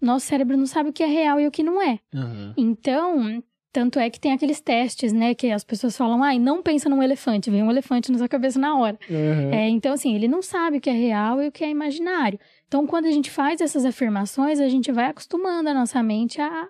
nosso 0.02 0.26
cérebro 0.26 0.58
não 0.58 0.66
sabe 0.66 0.90
o 0.90 0.94
que 0.94 1.04
é 1.04 1.08
real 1.08 1.40
e 1.40 1.48
o 1.48 1.52
que 1.52 1.64
não 1.64 1.82
é. 1.82 2.00
Aham. 2.14 2.54
Então, 2.58 3.44
tanto 3.76 4.00
é 4.00 4.10
que 4.10 4.22
tem 4.22 4.32
aqueles 4.32 4.62
testes, 4.62 5.12
né? 5.12 5.36
Que 5.36 5.52
as 5.52 5.62
pessoas 5.62 5.98
falam, 5.98 6.24
ai, 6.24 6.40
não 6.40 6.64
pensa 6.64 6.88
num 6.88 7.04
elefante, 7.04 7.52
vem 7.52 7.62
um 7.62 7.70
elefante 7.70 8.10
na 8.10 8.18
sua 8.18 8.30
cabeça 8.30 8.58
na 8.58 8.74
hora. 8.80 8.98
Aham. 9.12 9.52
É, 9.54 9.68
então, 9.68 9.92
assim, 9.92 10.16
ele 10.16 10.30
não 10.30 10.42
sabe 10.42 10.78
o 10.78 10.82
que 10.82 10.90
é 10.90 10.94
real 10.94 11.44
e 11.44 11.50
o 11.50 11.52
que 11.52 11.62
é 11.62 11.70
imaginário. 11.70 12.40
Então, 12.70 12.88
quando 12.88 13.08
a 13.08 13.12
gente 13.12 13.30
faz 13.30 13.60
essas 13.60 13.84
afirmações, 13.84 14.62
a 14.62 14.70
gente 14.70 14.94
vai 14.94 15.08
acostumando 15.08 15.68
a 15.68 15.74
nossa 15.74 16.02
mente 16.02 16.40
a 16.40 16.70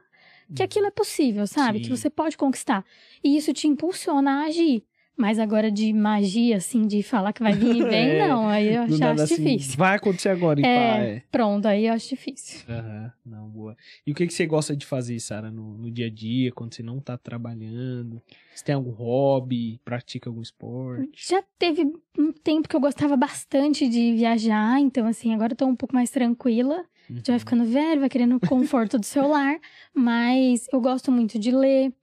que 0.56 0.64
aquilo 0.64 0.88
é 0.88 0.92
possível, 0.92 1.46
sabe? 1.46 1.80
Que 1.80 1.86
Sim. 1.86 1.96
você 1.96 2.10
pode 2.10 2.38
conquistar. 2.38 2.84
E 3.24 3.38
isso 3.38 3.54
te 3.54 3.68
impulsiona 3.68 4.42
a 4.42 4.46
agir. 4.46 4.84
Mas 5.18 5.40
agora 5.40 5.72
de 5.72 5.94
magia, 5.94 6.58
assim, 6.58 6.86
de 6.86 7.02
falar 7.02 7.32
que 7.32 7.42
vai 7.42 7.54
vir 7.54 7.76
e 7.76 7.84
vem, 7.84 8.10
É, 8.20 8.28
não. 8.28 8.50
Aí 8.50 8.76
eu 8.76 8.82
acho 8.84 8.98
nada, 9.00 9.24
assim, 9.24 9.36
difícil. 9.58 9.78
Vai 9.78 9.96
acontecer 9.96 10.30
agora, 10.30 10.60
e 10.60 10.64
pá, 10.64 10.70
É, 10.70 11.16
é. 11.16 11.24
pronto, 11.32 11.66
aí 11.68 11.88
eu 11.88 11.94
acho 11.94 12.10
difícil. 12.10 12.66
Aham, 12.70 13.12
não, 13.26 13.48
boa. 13.48 13.78
E 14.06 14.12
o 14.12 14.16
que, 14.16 14.28
que 14.28 14.34
você 14.34 14.46
gosta 14.46 14.76
de 14.76 14.86
fazer, 14.86 15.18
Sara, 15.20 15.50
no, 15.50 15.78
no 15.78 15.90
dia 15.90 16.08
a 16.08 16.10
dia, 16.10 16.52
quando 16.52 16.74
você 16.74 16.84
não 16.84 17.00
tá 17.00 17.18
trabalhando? 17.18 18.22
Você 18.54 18.64
tem 18.66 18.76
algum 18.76 18.92
hobby? 18.92 19.80
Pratica 19.86 20.30
algum 20.30 20.42
esporte? 20.42 21.10
Já 21.16 21.42
teve 21.58 21.84
um 22.18 22.32
tempo 22.32 22.68
que 22.68 22.76
eu 22.76 22.80
gostava 22.82 23.16
bastante 23.16 23.88
de 23.88 24.14
viajar, 24.14 24.80
então, 24.80 25.08
assim, 25.08 25.34
agora 25.34 25.54
eu 25.54 25.58
tô 25.58 25.66
um 25.66 25.76
pouco 25.76 25.96
mais 25.96 26.10
tranquila. 26.10 26.84
Já 27.08 27.22
vai 27.28 27.34
Uhum. 27.36 27.40
ficando 27.40 27.66
velho, 27.66 28.00
vai 28.00 28.10
querendo 28.10 28.36
o 28.36 28.40
conforto 28.40 28.98
do 28.98 29.06
celular, 29.06 29.58
mas 29.94 30.68
eu 30.74 30.82
gosto 30.82 31.12
muito 31.12 31.38
de 31.40 31.52
ler. 31.52 31.94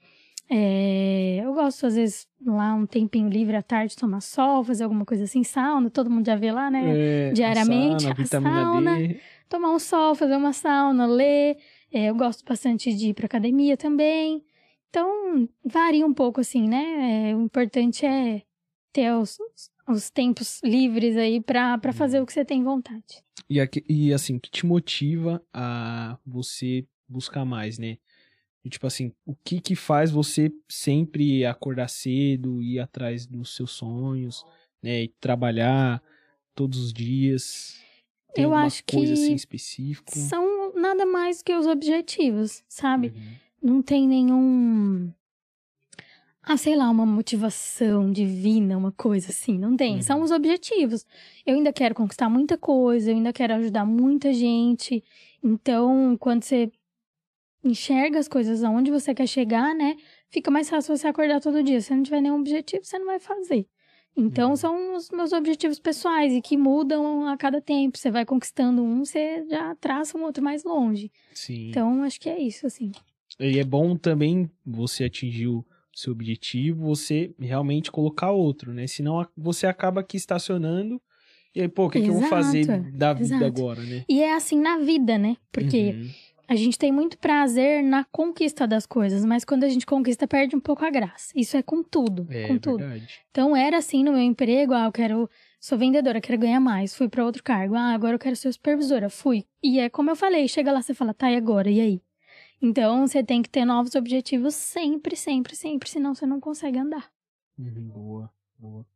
É, 0.55 1.41
eu 1.43 1.55
gosto, 1.55 1.87
às 1.87 1.95
vezes, 1.95 2.29
lá 2.45 2.75
um 2.75 2.85
tempinho 2.85 3.27
livre 3.27 3.57
à 3.57 3.63
tarde, 3.63 3.97
tomar 3.97 4.21
sol, 4.21 4.63
fazer 4.63 4.85
alguma 4.85 5.07
coisa 5.07 5.25
assim, 5.25 5.43
sauna, 5.43 5.89
todo 5.89 6.11
mundo 6.11 6.27
já 6.27 6.37
vê 6.37 6.53
lá, 6.53 6.71
né? 6.71 6.95
É, 6.95 7.33
diariamente, 7.33 8.03
sauna, 8.03 8.27
sauna. 8.27 8.99
Tomar 9.49 9.71
um 9.71 9.79
sol, 9.79 10.15
fazer 10.15 10.37
uma 10.37 10.53
sauna, 10.53 11.07
ler. 11.07 11.57
É, 11.91 12.11
eu 12.11 12.15
gosto 12.15 12.45
bastante 12.45 12.93
de 12.95 13.09
ir 13.09 13.15
pra 13.15 13.25
academia 13.25 13.79
também. 13.79 14.45
Então, 14.91 15.49
varia 15.65 16.07
um 16.07 16.13
pouco, 16.13 16.43
assim, 16.43 16.69
né? 16.69 17.31
É, 17.31 17.35
o 17.35 17.41
importante 17.41 18.05
é 18.05 18.43
ter 18.93 19.11
os, 19.15 19.39
os 19.89 20.11
tempos 20.11 20.61
livres 20.63 21.17
aí 21.17 21.41
pra, 21.41 21.79
pra 21.79 21.95
fazer 21.95 22.21
o 22.21 22.27
que 22.27 22.33
você 22.33 22.45
tem 22.45 22.63
vontade. 22.63 23.25
E, 23.49 23.59
aqui, 23.59 23.83
e 23.89 24.13
assim, 24.13 24.37
o 24.37 24.41
que 24.41 24.51
te 24.51 24.67
motiva 24.67 25.43
a 25.51 26.19
você 26.27 26.87
buscar 27.09 27.47
mais, 27.47 27.79
né? 27.79 27.97
E, 28.65 28.71
tipo 28.71 28.87
assim, 28.87 29.13
o 29.27 29.35
que 29.35 29.61
que 29.61 29.75
faz 29.75 30.11
você 30.11 30.53
sempre 30.69 31.45
acordar 31.45 31.89
cedo, 31.89 32.63
ir 32.63 32.79
atrás 32.79 33.27
dos 33.27 33.57
seus 33.57 33.73
sonhos, 33.73 34.45
né? 34.83 35.03
E 35.03 35.09
trabalhar 35.21 36.01
todos 36.55 36.79
os 36.79 36.93
dias? 36.93 37.81
Tem 38.35 38.45
Eu 38.45 38.55
acho 38.55 38.83
coisa 38.85 39.15
que 39.15 39.21
assim 39.21 39.35
específico? 39.35 40.17
São 40.17 40.73
nada 40.75 41.05
mais 41.05 41.43
que 41.43 41.55
os 41.55 41.67
objetivos, 41.67 42.63
sabe? 42.69 43.09
Uhum. 43.09 43.73
Não 43.75 43.83
tem 43.83 44.09
nenhum. 44.09 45.13
Ah, 46.43 46.57
sei 46.57 46.75
lá, 46.75 46.91
uma 46.91 47.07
motivação 47.07 48.11
divina, 48.11 48.77
uma 48.77 48.91
coisa 48.91 49.31
assim. 49.31 49.59
Não 49.59 49.77
tem. 49.77 49.97
Uhum. 49.97 50.03
São 50.03 50.23
os 50.23 50.31
objetivos. 50.31 51.05
Eu 51.47 51.55
ainda 51.55 51.73
quero 51.73 51.95
conquistar 51.95 52.29
muita 52.29 52.57
coisa, 52.57 53.11
eu 53.11 53.17
ainda 53.17 53.33
quero 53.33 53.55
ajudar 53.55 53.85
muita 53.85 54.33
gente. 54.33 55.05
Então, 55.43 56.17
quando 56.19 56.43
você 56.43 56.71
enxerga 57.65 58.19
as 58.19 58.29
coisas 58.29 58.65
aonde 58.65 58.91
você 58.91 59.15
quer 59.15 59.27
chegar, 59.27 59.75
né? 59.75 59.97
Fica 60.29 60.51
mais 60.51 60.69
fácil 60.69 60.97
você 60.97 61.07
acordar 61.07 61.41
todo 61.41 61.63
dia. 61.63 61.81
Se 61.81 61.95
não 61.95 62.03
tiver 62.03 62.21
nenhum 62.21 62.41
objetivo, 62.41 62.85
você 62.85 62.99
não 62.99 63.07
vai 63.07 63.19
fazer. 63.21 63.67
Então, 64.17 64.51
Uhum. 64.51 64.57
são 64.57 64.97
os 64.97 65.11
meus 65.11 65.33
objetivos 65.33 65.79
pessoais 65.79 66.33
e 66.35 66.43
que 66.43 66.57
mudam 66.57 67.27
a 67.29 67.37
cada 67.37 67.61
tempo. 67.61 67.97
Você 67.97 68.11
vai 68.11 68.27
conquistando 68.27 68.83
um, 68.83 69.05
você 69.05 69.45
já 69.49 69.75
traça 69.77 70.19
um 70.19 70.25
outro 70.25 70.43
mais 70.45 70.65
longe. 70.65 71.11
Sim. 71.33 71.71
Então, 71.71 72.03
acho 72.03 72.21
que 72.21 72.29
é 72.29 72.39
isso, 72.39 72.67
assim. 72.67 72.93
E 73.41 73.59
é 73.59 73.65
bom 73.65 73.97
também 73.97 74.51
você 74.67 75.05
atingir 75.05 75.47
o 75.49 75.65
seu 75.95 76.13
objetivo, 76.13 76.85
você 76.87 77.35
realmente 77.39 77.91
colocar 77.91 78.31
outro, 78.33 78.73
né? 78.75 78.87
Senão 78.87 79.27
você 79.37 79.67
acaba 79.67 80.01
aqui 80.01 80.17
estacionando 80.17 81.01
e 81.55 81.61
aí, 81.61 81.69
pô, 81.69 81.87
o 81.87 81.91
que, 81.91 82.01
que 82.01 82.09
eu 82.09 82.15
vou 82.15 82.23
fazer 82.23 82.67
da 82.93 83.13
vida 83.13 83.35
exato. 83.35 83.45
agora, 83.45 83.81
né? 83.83 84.05
E 84.09 84.23
é 84.23 84.35
assim 84.35 84.59
na 84.59 84.79
vida, 84.79 85.19
né? 85.19 85.37
Porque 85.51 85.93
Uhum. 85.93 86.09
A 86.49 86.55
gente 86.57 86.79
tem 86.79 86.93
muito 86.93 87.17
prazer 87.19 87.83
na 87.83 88.05
conquista 88.05 88.67
das 88.67 88.85
coisas, 88.87 89.25
mas 89.25 89.45
quando 89.45 89.65
a 89.65 89.69
gente 89.69 89.87
conquista, 89.87 90.27
perde 90.29 90.55
um 90.57 90.61
pouco 90.61 90.85
a 90.85 90.91
graça. 90.91 91.33
Isso 91.35 91.57
é 91.57 91.63
com 91.63 91.83
tudo, 91.83 92.27
É 92.31 92.47
com 92.49 92.59
tudo. 92.59 92.79
verdade. 92.79 93.21
Então 93.31 93.57
era 93.57 93.79
assim 93.79 94.05
no 94.05 94.13
meu 94.13 94.21
emprego, 94.21 94.75
ah, 94.75 94.85
eu 94.87 94.93
quero 94.93 95.31
sou 95.61 95.79
vendedora, 95.79 96.21
quero 96.21 96.41
ganhar 96.41 96.61
mais, 96.61 96.95
fui 96.95 97.09
pra 97.09 97.25
outro 97.25 97.43
cargo. 97.43 97.75
Ah, 97.75 97.93
agora 97.95 98.15
eu 98.15 98.19
quero 98.19 98.35
ser 98.37 98.53
supervisora, 98.53 99.09
fui. 99.09 99.45
E 99.63 99.79
é 99.79 99.89
como 99.89 100.11
eu 100.11 100.17
falei, 100.17 100.47
chega 100.49 100.73
lá 100.73 100.83
você 100.83 100.93
fala, 100.93 101.15
tá, 101.15 101.31
e 101.31 101.37
agora? 101.37 101.71
E 101.71 101.81
aí? 101.81 102.03
Então 102.61 103.07
você 103.07 103.23
tem 103.25 103.43
que 103.43 103.49
ter 103.49 103.65
novos 103.65 103.95
objetivos 103.95 104.55
sempre, 104.55 105.17
sempre, 105.17 105.57
sempre, 105.57 105.89
senão 105.89 106.15
você 106.15 106.27
não 106.27 106.39
consegue 106.41 106.79
andar. 106.79 107.11
Uhum, 107.59 107.89
boa, 107.89 108.31
boa. 108.59 108.87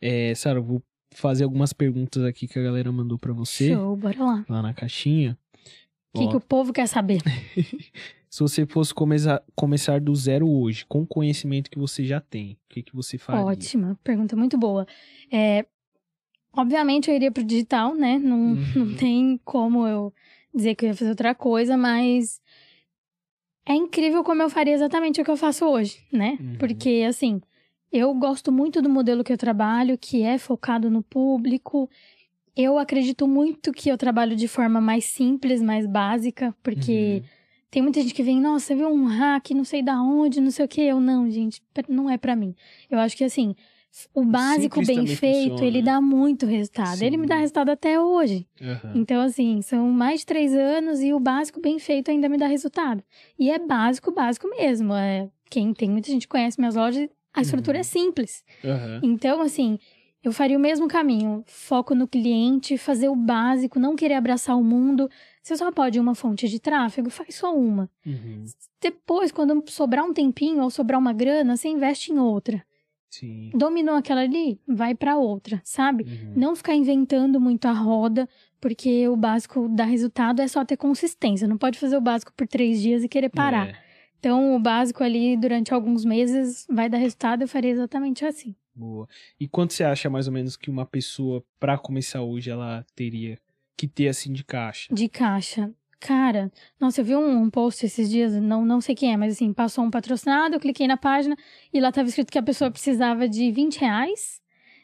É, 0.00 0.34
Sara, 0.34 0.58
eu 0.58 0.62
vou 0.64 0.82
fazer 1.12 1.44
algumas 1.44 1.72
perguntas 1.72 2.24
aqui 2.24 2.48
que 2.48 2.58
a 2.58 2.62
galera 2.62 2.90
mandou 2.90 3.16
pra 3.18 3.32
você, 3.32 3.72
Show, 3.72 3.96
bora 3.96 4.22
lá. 4.24 4.44
lá 4.48 4.62
na 4.62 4.74
caixinha. 4.74 5.38
O 6.14 6.18
que, 6.18 6.28
que 6.28 6.36
o 6.36 6.40
povo 6.40 6.72
quer 6.72 6.86
saber? 6.86 7.20
Se 8.30 8.40
você 8.40 8.66
fosse 8.66 8.92
começar, 8.92 9.42
começar 9.54 10.00
do 10.00 10.14
zero 10.14 10.48
hoje, 10.48 10.84
com 10.86 11.02
o 11.02 11.06
conhecimento 11.06 11.70
que 11.70 11.78
você 11.78 12.04
já 12.04 12.20
tem, 12.20 12.52
o 12.52 12.56
que, 12.74 12.82
que 12.82 12.94
você 12.94 13.16
faria? 13.16 13.44
Ótima, 13.44 13.98
pergunta 14.02 14.34
muito 14.34 14.58
boa. 14.58 14.86
É, 15.30 15.64
obviamente 16.52 17.08
eu 17.10 17.14
iria 17.14 17.30
pro 17.30 17.44
digital, 17.44 17.94
né? 17.94 18.18
Não, 18.18 18.54
Uhum. 18.54 18.56
não 18.74 18.94
tem 18.96 19.40
como 19.44 19.86
eu 19.86 20.12
dizer 20.54 20.74
que 20.74 20.84
eu 20.84 20.88
ia 20.88 20.94
fazer 20.96 21.10
outra 21.10 21.34
coisa, 21.34 21.76
mas 21.76 22.40
é 23.66 23.74
incrível 23.74 24.22
como 24.24 24.42
eu 24.42 24.50
faria 24.50 24.74
exatamente 24.74 25.20
o 25.20 25.24
que 25.24 25.30
eu 25.30 25.36
faço 25.36 25.64
hoje, 25.64 25.98
né? 26.12 26.36
Uhum. 26.40 26.56
Porque, 26.58 27.04
assim, 27.08 27.40
eu 27.92 28.12
gosto 28.14 28.50
muito 28.50 28.82
do 28.82 28.88
modelo 28.88 29.22
que 29.24 29.32
eu 29.32 29.38
trabalho, 29.38 29.96
que 29.96 30.22
é 30.22 30.38
focado 30.38 30.90
no 30.90 31.02
público. 31.02 31.88
Eu 32.56 32.78
acredito 32.78 33.26
muito 33.26 33.72
que 33.72 33.88
eu 33.88 33.98
trabalho 33.98 34.36
de 34.36 34.46
forma 34.46 34.80
mais 34.80 35.04
simples, 35.04 35.60
mais 35.60 35.86
básica, 35.86 36.54
porque 36.62 37.20
Uhum. 37.22 37.28
tem 37.70 37.82
muita 37.82 38.00
gente 38.00 38.14
que 38.14 38.22
vem, 38.22 38.40
nossa, 38.40 38.66
você 38.66 38.74
viu 38.76 38.88
um 38.88 39.04
hack, 39.06 39.50
não 39.50 39.64
sei 39.64 39.82
da 39.82 40.00
onde, 40.00 40.40
não 40.40 40.50
sei 40.50 40.64
o 40.64 40.68
que. 40.68 40.80
Eu, 40.80 41.00
não, 41.00 41.28
gente, 41.28 41.60
não 41.88 42.08
é 42.08 42.16
pra 42.16 42.36
mim. 42.36 42.54
Eu 42.88 42.98
acho 43.00 43.16
que, 43.16 43.24
assim, 43.24 43.56
o 44.14 44.24
básico 44.24 44.76
simples 44.78 44.96
bem 44.96 45.06
feito, 45.06 45.50
funciona, 45.50 45.66
ele 45.66 45.78
né? 45.78 45.84
dá 45.86 46.00
muito 46.00 46.46
resultado. 46.46 47.02
Ele 47.02 47.16
me 47.16 47.26
dá 47.26 47.34
Sim. 47.36 47.40
resultado 47.40 47.70
até 47.70 47.98
hoje. 48.00 48.46
Aham. 48.60 48.92
Então, 48.94 49.20
assim, 49.20 49.60
são 49.62 49.88
mais 49.90 50.20
de 50.20 50.26
três 50.26 50.54
anos 50.54 51.00
e 51.00 51.12
o 51.12 51.18
básico 51.18 51.60
bem 51.60 51.78
feito 51.80 52.10
ainda 52.10 52.28
me 52.28 52.36
dá 52.38 52.46
resultado. 52.46 53.02
E 53.36 53.50
é 53.50 53.58
básico, 53.58 54.12
básico 54.12 54.48
mesmo. 54.48 54.94
É, 54.94 55.28
quem 55.50 55.74
tem, 55.74 55.90
muita 55.90 56.08
gente 56.10 56.28
conhece 56.28 56.58
minhas 56.60 56.76
lojas, 56.76 57.08
a 57.32 57.42
estrutura 57.42 57.78
Uhum. 57.78 57.80
é 57.80 57.84
simples. 57.84 58.44
Então, 59.02 59.40
assim, 59.40 59.78
eu 60.24 60.32
faria 60.32 60.56
o 60.56 60.60
mesmo 60.60 60.88
caminho. 60.88 61.44
Foco 61.46 61.94
no 61.94 62.08
cliente, 62.08 62.78
fazer 62.78 63.08
o 63.08 63.14
básico, 63.14 63.78
não 63.78 63.94
querer 63.94 64.14
abraçar 64.14 64.56
o 64.58 64.64
mundo. 64.64 65.08
Você 65.42 65.54
só 65.56 65.70
pode 65.70 66.00
uma 66.00 66.14
fonte 66.14 66.48
de 66.48 66.58
tráfego, 66.58 67.10
faz 67.10 67.34
só 67.34 67.54
uma. 67.54 67.90
Uhum. 68.06 68.44
Depois, 68.80 69.30
quando 69.30 69.62
sobrar 69.68 70.04
um 70.04 70.14
tempinho 70.14 70.62
ou 70.62 70.70
sobrar 70.70 70.98
uma 70.98 71.12
grana, 71.12 71.56
você 71.56 71.68
investe 71.68 72.10
em 72.10 72.18
outra. 72.18 72.64
Sim. 73.10 73.50
Dominou 73.54 73.94
aquela 73.94 74.22
ali, 74.22 74.58
vai 74.66 74.94
pra 74.94 75.16
outra, 75.16 75.60
sabe? 75.62 76.04
Uhum. 76.04 76.32
Não 76.34 76.56
ficar 76.56 76.74
inventando 76.74 77.38
muito 77.38 77.66
a 77.66 77.72
roda, 77.72 78.28
porque 78.60 79.06
o 79.06 79.16
básico 79.16 79.68
dá 79.68 79.84
resultado 79.84 80.40
é 80.40 80.48
só 80.48 80.64
ter 80.64 80.76
consistência. 80.76 81.46
Não 81.46 81.58
pode 81.58 81.78
fazer 81.78 81.96
o 81.96 82.00
básico 82.00 82.32
por 82.34 82.48
três 82.48 82.80
dias 82.80 83.04
e 83.04 83.08
querer 83.08 83.28
parar. 83.28 83.68
É, 83.68 83.76
Então, 84.18 84.56
o 84.56 84.58
básico 84.58 85.04
ali, 85.04 85.36
durante 85.36 85.72
alguns 85.72 86.02
meses, 86.04 86.66
vai 86.68 86.88
dar 86.88 86.96
resultado. 86.96 87.42
Eu 87.42 87.48
faria 87.48 87.70
exatamente 87.70 88.24
assim. 88.24 88.56
Boa. 88.74 89.08
E 89.38 89.46
quanto 89.48 89.72
você 89.72 89.84
acha 89.84 90.10
mais 90.10 90.26
ou 90.26 90.32
menos 90.32 90.56
que 90.56 90.70
uma 90.70 90.84
pessoa, 90.86 91.44
pra 91.60 91.78
começar 91.78 92.22
hoje, 92.22 92.50
ela 92.50 92.84
teria 92.94 93.38
que 93.76 93.86
ter 93.86 94.08
assim 94.08 94.32
de 94.32 94.44
caixa? 94.44 94.92
De 94.94 95.08
caixa. 95.08 95.70
Cara, 96.00 96.52
nossa, 96.78 97.00
eu 97.00 97.04
vi 97.04 97.16
um, 97.16 97.42
um 97.42 97.48
post 97.50 97.86
esses 97.86 98.10
dias, 98.10 98.34
não, 98.34 98.62
não 98.64 98.80
sei 98.80 98.94
quem 98.94 99.12
é, 99.12 99.16
mas 99.16 99.32
assim, 99.34 99.52
passou 99.54 99.82
um 99.84 99.90
patrocinado, 99.90 100.54
eu 100.54 100.60
cliquei 100.60 100.86
na 100.86 100.98
página 100.98 101.34
e 101.72 101.80
lá 101.80 101.90
tava 101.90 102.08
escrito 102.08 102.30
que 102.30 102.38
a 102.38 102.42
pessoa 102.42 102.70
precisava 102.70 103.26
de 103.26 103.50
20 103.50 103.78
reais 103.78 104.38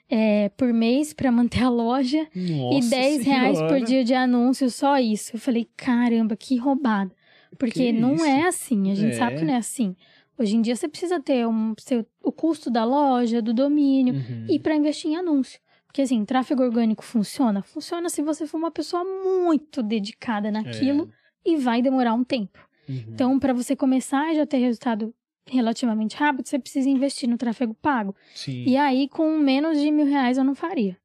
é, 0.09 0.49
por 0.51 0.73
mês 0.73 1.13
pra 1.13 1.31
manter 1.31 1.63
a 1.63 1.69
loja 1.69 2.27
Nossa 2.35 2.87
e 2.87 2.91
10 2.91 3.25
reais 3.27 3.59
por 3.59 3.69
Senhora. 3.69 3.85
dia 3.85 4.03
de 4.05 4.15
anúncio, 4.15 4.71
só 4.71 4.99
isso. 4.99 5.37
Eu 5.37 5.41
falei, 5.41 5.69
caramba, 5.77 6.35
que 6.37 6.57
roubada. 6.57 7.13
Porque 7.59 7.73
Que 7.87 7.93
não 7.93 8.25
é 8.25 8.47
assim, 8.49 8.91
a 8.91 8.95
gente 8.95 9.13
É. 9.13 9.19
sabe 9.19 9.37
que 9.37 9.45
não 9.45 9.53
é 9.55 9.59
assim. 9.59 9.95
Hoje 10.41 10.57
em 10.57 10.63
dia 10.63 10.75
você 10.75 10.89
precisa 10.89 11.21
ter 11.21 11.47
um, 11.47 11.75
seu, 11.79 12.07
o 12.25 12.33
custo 12.33 12.71
da 12.71 12.85
loja, 12.85 13.43
do 13.43 13.53
domínio 13.53 14.15
Uhum. 14.15 14.47
e 14.49 14.59
para 14.59 14.75
investir 14.75 15.11
em 15.11 15.17
anúncio. 15.17 15.61
Porque 15.87 16.03
assim, 16.03 16.25
tráfego 16.25 16.63
orgânico 16.63 17.05
funciona? 17.05 17.63
Funciona 17.63 18.09
se 18.09 18.23
você 18.23 18.47
for 18.47 18.57
uma 18.59 18.71
pessoa 18.71 19.05
muito 19.05 19.83
dedicada 19.83 20.51
naquilo 20.51 21.11
e 21.45 21.57
vai 21.57 21.83
demorar 21.83 22.15
um 22.15 22.25
tempo. 22.25 22.59
É. 22.89 22.93
Uhum. 22.93 23.05
Então, 23.09 23.39
para 23.39 23.53
você 23.53 23.77
começar 23.77 24.33
e 24.33 24.37
já 24.37 24.47
ter 24.47 24.59
resultado 24.59 25.13
relativamente 25.47 26.17
rápido, 26.17 26.47
você 26.47 26.59
precisa 26.59 26.89
investir 26.89 27.29
no 27.29 27.37
tráfego 27.37 27.75
pago. 27.75 28.15
Sim. 28.35 28.65
E 28.67 28.77
aí, 28.77 29.09
com 29.09 29.37
menos 29.39 29.79
de 29.81 29.91
mil 29.91 30.07
reais, 30.07 30.39
eu 30.39 30.45
não 30.45 30.55
faria. 30.55 30.97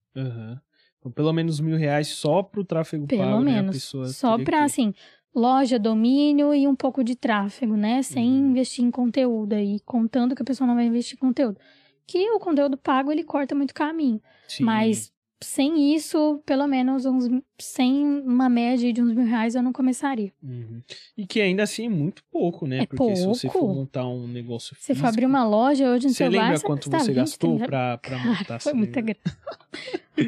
Então, 1.00 1.12
pelo 1.12 1.32
menos 1.34 1.60
mil 1.60 1.78
reais 1.78 2.08
só 2.08 2.42
pro 2.42 2.64
tráfego 2.64 3.06
Pelo 3.08 3.22
pago, 3.22 3.44
né? 3.44 3.52
A 3.52 3.56
menos. 3.62 3.76
pessoa 3.76 4.08
Só 4.08 4.38
pra, 4.38 4.60
que- 4.60 4.64
assim, 4.66 4.94
loja, 5.36 5.78
domínio 5.78 6.54
e 6.54 6.68
um 6.68 6.76
pouco 6.76 7.04
de 7.04 7.16
tráfego, 7.16 7.76
né? 7.76 8.02
Sem 8.02 8.32
Uhum. 8.32 8.50
investir 8.52 8.84
em 8.86 8.90
conteúdo 8.90 9.54
aí, 9.54 9.80
contando 9.82 10.34
que 10.36 10.42
a 10.42 10.46
pessoa 10.46 10.66
não 10.68 10.76
vai 10.76 10.86
investir 10.86 11.16
em 11.18 11.20
conteúdo. 11.20 11.60
Que 12.08 12.30
o 12.32 12.40
conteúdo 12.40 12.78
pago, 12.78 13.12
ele 13.12 13.24
corta 13.24 13.54
muito 13.54 13.74
caminho. 13.74 14.22
Sim. 14.48 14.64
Mas 14.64 15.12
sem 15.44 15.94
isso, 15.94 16.42
pelo 16.46 16.66
menos 16.68 17.06
uns 17.06 17.28
sem 17.60 18.06
uma 18.22 18.48
média 18.50 18.92
de 18.92 19.02
uns 19.02 19.14
mil 19.14 19.26
reais, 19.26 19.56
eu 19.56 19.62
não 19.62 19.74
começaria. 19.74 20.32
Uhum. 20.42 20.82
E 21.18 21.26
que 21.28 21.42
ainda 21.42 21.64
assim 21.64 21.86
é 21.86 21.90
muito 21.90 22.24
pouco, 22.32 22.66
né? 22.66 22.84
É 22.84 22.86
Porque 22.86 23.16
se 23.16 23.26
você 23.26 23.48
for 23.50 23.60
pouco. 23.60 23.76
montar 23.76 24.08
um 24.08 24.28
negócio 24.28 24.76
Você 24.76 24.94
for 24.94 25.02
físico, 25.02 25.08
abrir 25.08 25.26
uma 25.26 25.46
loja 25.46 25.90
hoje 25.90 26.08
no 26.08 26.14
Você 26.14 26.18
celular, 26.24 26.42
lembra 26.44 26.58
você 26.58 26.66
quanto 26.66 26.90
gasta 26.90 27.06
você 27.06 27.12
20, 27.12 27.16
gastou 27.18 27.50
30 27.56 27.66
pra, 27.66 27.98
pra 27.98 28.18
Cara, 28.18 28.30
montar? 28.30 28.60
foi 28.60 28.74
muita 28.74 29.00
lembra? 29.02 29.16
grana. 29.24 29.38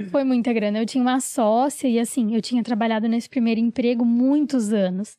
foi 0.11 0.23
muita 0.23 0.53
grana. 0.53 0.79
Eu 0.79 0.85
tinha 0.85 1.01
uma 1.01 1.19
sócia 1.19 1.87
e 1.87 1.99
assim, 1.99 2.35
eu 2.35 2.41
tinha 2.41 2.61
trabalhado 2.63 3.07
nesse 3.07 3.29
primeiro 3.29 3.59
emprego 3.59 4.03
muitos 4.05 4.71
anos. 4.73 5.17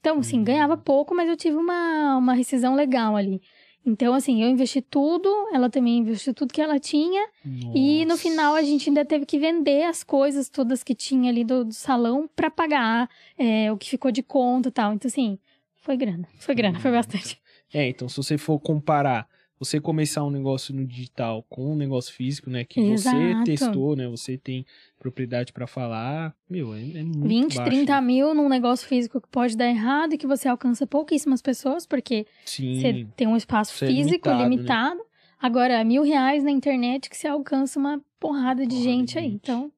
Então, 0.00 0.18
assim, 0.20 0.40
Hum. 0.40 0.44
ganhava 0.44 0.76
pouco, 0.76 1.14
mas 1.14 1.28
eu 1.28 1.36
tive 1.36 1.56
uma, 1.56 2.16
uma 2.16 2.32
rescisão 2.34 2.74
legal 2.74 3.16
ali. 3.16 3.40
Então, 3.88 4.12
assim, 4.12 4.42
eu 4.42 4.48
investi 4.48 4.82
tudo, 4.82 5.28
ela 5.52 5.70
também 5.70 5.98
investiu 5.98 6.34
tudo 6.34 6.52
que 6.52 6.60
ela 6.60 6.78
tinha. 6.78 7.26
E 7.74 8.04
no 8.04 8.10
Nossa. 8.10 8.22
final 8.22 8.54
a 8.54 8.62
gente 8.62 8.90
ainda 8.90 9.04
teve 9.04 9.24
que 9.24 9.38
vender 9.38 9.84
as 9.84 10.04
coisas 10.04 10.48
todas 10.48 10.84
que 10.84 10.94
tinha 10.94 11.30
ali 11.30 11.42
do, 11.42 11.64
do 11.64 11.74
salão 11.74 12.28
pra 12.36 12.50
pagar 12.50 13.08
é, 13.38 13.72
o 13.72 13.78
que 13.78 13.88
ficou 13.88 14.10
de 14.10 14.22
conta 14.22 14.68
e 14.68 14.72
tal. 14.72 14.92
Então, 14.92 15.08
assim, 15.08 15.38
foi 15.76 15.96
grana. 15.96 16.28
Foi 16.38 16.54
grana, 16.54 16.78
foi 16.78 16.90
bastante. 16.90 17.40
É, 17.72 17.88
então 17.88 18.08
se 18.08 18.16
você 18.16 18.38
for 18.38 18.58
comparar 18.58 19.26
você 19.58 19.80
começar 19.80 20.24
um 20.24 20.30
negócio 20.30 20.74
no 20.74 20.86
digital 20.86 21.44
com 21.48 21.72
um 21.72 21.76
negócio 21.76 22.12
físico, 22.12 22.48
né? 22.48 22.64
Que 22.64 22.80
Exato. 22.80 23.16
você 23.16 23.44
testou, 23.44 23.96
né? 23.96 24.06
Você 24.08 24.38
tem 24.38 24.64
propriedade 24.98 25.52
pra 25.52 25.66
falar. 25.66 26.34
Meu, 26.48 26.74
é, 26.74 26.80
é 26.80 27.02
muito 27.02 27.28
20, 27.28 27.56
baixo. 27.56 27.70
30 27.70 28.00
mil 28.00 28.34
num 28.34 28.48
negócio 28.48 28.86
físico 28.86 29.20
que 29.20 29.28
pode 29.28 29.56
dar 29.56 29.66
errado 29.68 30.14
e 30.14 30.18
que 30.18 30.26
você 30.26 30.48
alcança 30.48 30.86
pouquíssimas 30.86 31.42
pessoas, 31.42 31.86
porque 31.86 32.26
Sim. 32.44 32.80
você 32.80 33.06
tem 33.16 33.26
um 33.26 33.36
espaço 33.36 33.84
é 33.84 33.88
físico 33.88 34.28
limitado, 34.28 34.38
né? 34.38 34.48
limitado. 34.48 35.00
Agora, 35.40 35.84
mil 35.84 36.02
reais 36.02 36.42
na 36.42 36.50
internet 36.50 37.08
que 37.08 37.16
você 37.16 37.28
alcança 37.28 37.78
uma 37.78 38.00
porrada 38.18 38.66
de 38.66 38.76
de 38.76 38.82
gente 38.82 39.18
aí. 39.18 39.24
gente. 39.30 39.34
Então, 39.36 39.72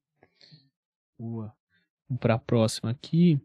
Boa. 1.18 1.54
Vamos 2.08 2.20
pra 2.20 2.38
próxima 2.38 2.90
aqui. 2.90 3.38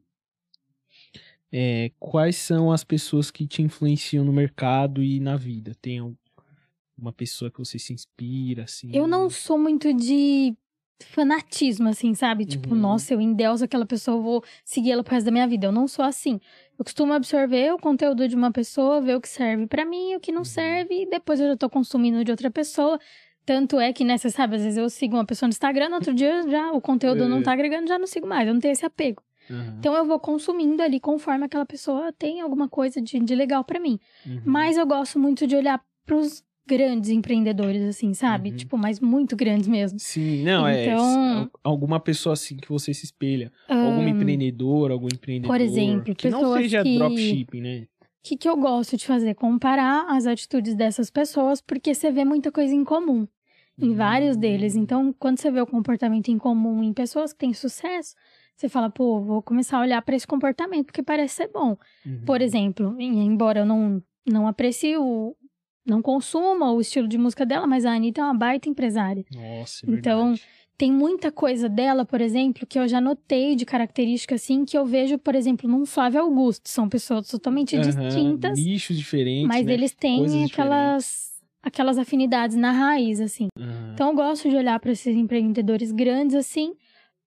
É, 1.52 1.92
quais 2.00 2.36
são 2.38 2.72
as 2.72 2.84
pessoas 2.84 3.30
que 3.30 3.46
te 3.46 3.62
influenciam 3.62 4.26
no 4.26 4.34
mercado 4.34 5.04
e 5.04 5.20
na 5.20 5.36
vida? 5.36 5.76
Tem 5.82 6.02
uma 6.98 7.12
pessoa 7.14 7.52
que 7.52 7.60
você 7.60 7.78
se 7.80 7.94
inspira, 7.94 8.64
assim? 8.64 8.90
eu 8.94 9.08
não 9.08 9.30
sou 9.30 9.58
muito 9.58 9.94
de 9.94 10.56
fanatismo, 11.04 11.90
assim, 11.90 12.14
sabe? 12.14 12.46
Tipo, 12.46 12.70
Uhum. 12.74 12.80
nossa, 12.80 13.14
eu 13.14 13.20
endeuso 13.22 13.64
aquela 13.66 13.86
pessoa, 13.86 14.18
eu 14.18 14.22
vou 14.22 14.44
seguir 14.64 14.92
ela 14.92 15.04
pro 15.04 15.14
resto 15.14 15.26
da 15.26 15.32
minha 15.32 15.48
vida. 15.48 15.68
Eu 15.68 15.72
não 15.72 15.88
sou 15.88 16.04
assim. 16.06 16.40
Eu 16.80 16.86
costumo 16.86 17.14
absorver 17.14 17.74
o 17.74 17.78
conteúdo 17.78 18.28
de 18.28 18.36
uma 18.36 18.52
pessoa, 18.52 19.02
ver 19.02 19.16
o 19.16 19.22
que 19.22 19.28
serve 19.28 19.68
pra 19.68 19.86
mim 19.86 20.12
e 20.12 20.16
o 20.16 20.20
que 20.20 20.32
não 20.32 20.40
Uhum. 20.42 20.46
serve, 20.46 21.02
e 21.04 21.06
depois 21.10 21.40
eu 21.40 21.48
já 21.50 21.58
tô 21.58 21.70
consumindo 21.70 22.24
de 22.24 22.32
outra 22.32 22.50
pessoa. 22.50 23.00
Tanto 23.46 23.80
é 23.80 23.94
que, 23.94 24.04
né, 24.04 24.18
você 24.18 24.30
sabe, 24.32 24.56
às 24.56 24.64
vezes 24.64 24.78
eu 24.78 24.90
sigo 24.90 25.16
uma 25.16 25.26
pessoa 25.26 25.48
no 25.48 25.52
Instagram, 25.52 25.90
no 25.90 25.96
outro 25.96 26.14
dia 26.14 26.48
já 26.50 26.72
o 26.72 26.82
conteúdo 26.82 27.24
É. 27.24 27.28
não 27.28 27.44
tá 27.44 27.52
agregando, 27.54 27.88
já 27.88 28.00
não 28.00 28.08
sigo 28.08 28.26
mais, 28.26 28.48
eu 28.48 28.54
não 28.54 28.62
tenho 28.62 28.72
esse 28.72 28.86
apego. 28.86 29.22
Aham. 29.52 29.76
Então 29.80 29.94
eu 29.94 30.06
vou 30.06 30.20
consumindo 30.20 30.82
ali 30.82 31.00
conforme 31.00 31.46
aquela 31.46 31.66
pessoa 31.66 32.12
tem 32.14 32.42
alguma 32.42 32.68
coisa 32.68 33.00
de, 33.00 33.20
de 33.20 33.36
legal 33.36 33.64
pra 33.64 33.80
mim. 33.80 34.00
Uhum. 34.26 34.42
Mas 34.46 34.78
eu 34.78 34.86
gosto 34.88 35.20
muito 35.20 35.46
de 35.46 35.56
olhar 35.56 35.80
pros 36.06 36.44
grandes 36.68 37.10
empreendedores, 37.10 37.82
assim, 37.84 38.14
sabe? 38.14 38.50
Uhum. 38.52 38.56
Tipo, 38.56 38.78
mas 38.78 39.00
muito 39.00 39.36
grandes 39.36 39.68
mesmo. 39.68 40.00
Sim, 40.00 40.44
não, 40.44 40.68
é 40.68 40.86
Então- 40.86 41.40
al- 41.44 41.50
alguma 41.64 42.00
pessoa 42.00 42.34
assim 42.34 42.58
que 42.58 42.68
você 42.70 42.94
se 42.94 43.06
espelha. 43.06 43.52
Algum 43.68 44.08
empreendedor, 44.08 44.92
algum 44.92 45.08
empreendedor. 45.08 45.62
exemplo, 45.62 46.16
que 46.16 46.30
não 46.30 46.54
seja 46.58 46.84
que- 46.84 46.98
dropshipping, 46.98 47.62
né? 47.62 47.88
O 48.02 48.28
que, 48.28 48.36
que 48.38 48.50
eu 48.50 48.58
gosto 48.58 48.98
de 48.98 49.06
fazer? 49.06 49.36
Comparar 49.36 50.06
as 50.10 50.26
atitudes 50.26 50.74
dessas 50.74 51.12
pessoas, 51.12 51.62
porque 51.62 51.94
você 51.94 52.12
vê 52.12 52.26
muita 52.26 52.52
coisa 52.52 52.74
em 52.74 52.84
comum 52.84 53.28
em 53.78 53.94
vários 53.94 54.36
deles. 54.38 54.76
Hum. 54.76 54.80
Então, 54.82 55.14
quando 55.20 55.38
você 55.40 55.52
vê 55.52 55.62
o 55.62 55.68
comportamento 55.68 56.30
em 56.30 56.38
comum 56.38 56.82
em 56.82 56.92
pessoas 56.94 57.32
que 57.34 57.40
têm 57.40 57.54
sucesso, 57.54 58.16
você 58.56 58.68
fala, 58.70 58.90
pô, 58.90 59.22
vou 59.22 59.42
começar 59.44 59.78
a 59.78 59.82
olhar 59.82 60.02
para 60.02 60.16
esse 60.16 60.26
comportamento, 60.26 60.86
porque 60.88 61.04
parece 61.04 61.36
ser 61.36 61.50
bom. 61.54 61.78
Uhum. 62.06 62.22
Por 62.26 62.42
exemplo, 62.42 62.96
em- 63.00 63.20
embora 63.26 63.60
eu 63.60 63.66
não, 63.66 64.02
não 64.26 64.48
aprecie 64.48 64.98
o. 64.98 65.36
Não 65.86 66.02
consuma 66.02 66.72
o 66.72 66.82
estilo 66.82 67.08
de 67.08 67.18
música 67.18 67.46
dela, 67.46 67.68
mas 67.68 67.86
a 67.86 67.94
Anitta 67.94 68.22
é 68.22 68.24
uma 68.24 68.34
baita 68.34 68.68
empresária. 68.70 69.24
Nossa, 69.32 69.86
é 69.86 69.92
Então. 69.92 70.34
Tem 70.78 70.92
muita 70.92 71.32
coisa 71.32 71.70
dela, 71.70 72.04
por 72.04 72.20
exemplo, 72.20 72.68
que 72.68 72.78
eu 72.78 72.86
já 72.86 73.00
notei 73.00 73.56
de 73.56 73.66
característica 73.66 74.36
assim, 74.36 74.66
que 74.66 74.78
eu 74.78 74.86
vejo, 74.86 75.18
por 75.18 75.34
exemplo, 75.34 75.70
num 75.70 75.86
Flávio 75.86 76.20
Augusto. 76.20 76.68
São 76.68 76.90
pessoas 76.90 77.30
totalmente 77.30 77.78
Aham, 77.78 77.94
distintas, 77.94 78.60
Nichos 78.60 78.98
diferentes. 78.98 79.48
mas 79.48 79.66
né? 79.66 79.74
eles 79.74 79.94
têm 79.94 80.18
Coisas 80.18 80.52
aquelas, 80.52 81.32
aquelas 81.64 81.98
afinidades 81.98 82.58
na 82.58 82.72
raiz, 82.74 83.22
assim. 83.22 83.48
Aham. 83.58 83.92
Então 83.94 84.10
eu 84.10 84.16
gosto 84.16 84.50
de 84.50 84.56
olhar 84.58 84.78
para 84.82 84.92
esses 84.92 85.16
empreendedores 85.16 85.94
grandes 85.94 86.36
assim, 86.36 86.74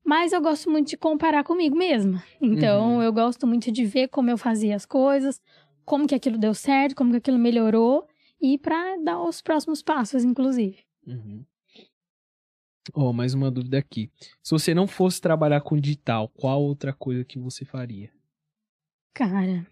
mas 0.04 0.32
eu 0.32 0.42
gosto 0.42 0.70
muito 0.70 0.88
de 0.88 0.96
comparar 0.98 1.42
comigo 1.44 1.74
mesma. 1.76 2.22
Então 2.42 2.96
Uhum. 2.96 3.02
eu 3.02 3.12
gosto 3.14 3.46
muito 3.46 3.72
de 3.72 3.86
ver 3.86 4.08
como 4.08 4.28
eu 4.30 4.36
fazia 4.36 4.76
as 4.76 4.84
coisas, 4.84 5.40
como 5.86 6.06
que 6.06 6.14
aquilo 6.14 6.36
deu 6.36 6.52
certo, 6.52 6.94
como 6.94 7.12
que 7.12 7.16
aquilo 7.16 7.38
melhorou 7.38 8.06
e 8.40 8.58
para 8.58 8.96
dar 8.96 9.20
os 9.22 9.40
próximos 9.40 9.82
passos, 9.82 10.24
inclusive. 10.24 10.78
Uhum. 11.06 11.44
Ó, 12.94 13.12
mais 13.12 13.34
uma 13.34 13.50
dúvida 13.50 13.78
aqui. 13.78 14.10
Se 14.42 14.50
você 14.50 14.74
não 14.74 14.86
fosse 14.86 15.20
trabalhar 15.20 15.60
com 15.60 15.78
digital, 15.78 16.28
qual 16.28 16.62
outra 16.62 16.92
coisa 16.92 17.24
que 17.24 17.38
você 17.38 17.64
faria? 17.64 18.10
Cara, 19.12 19.66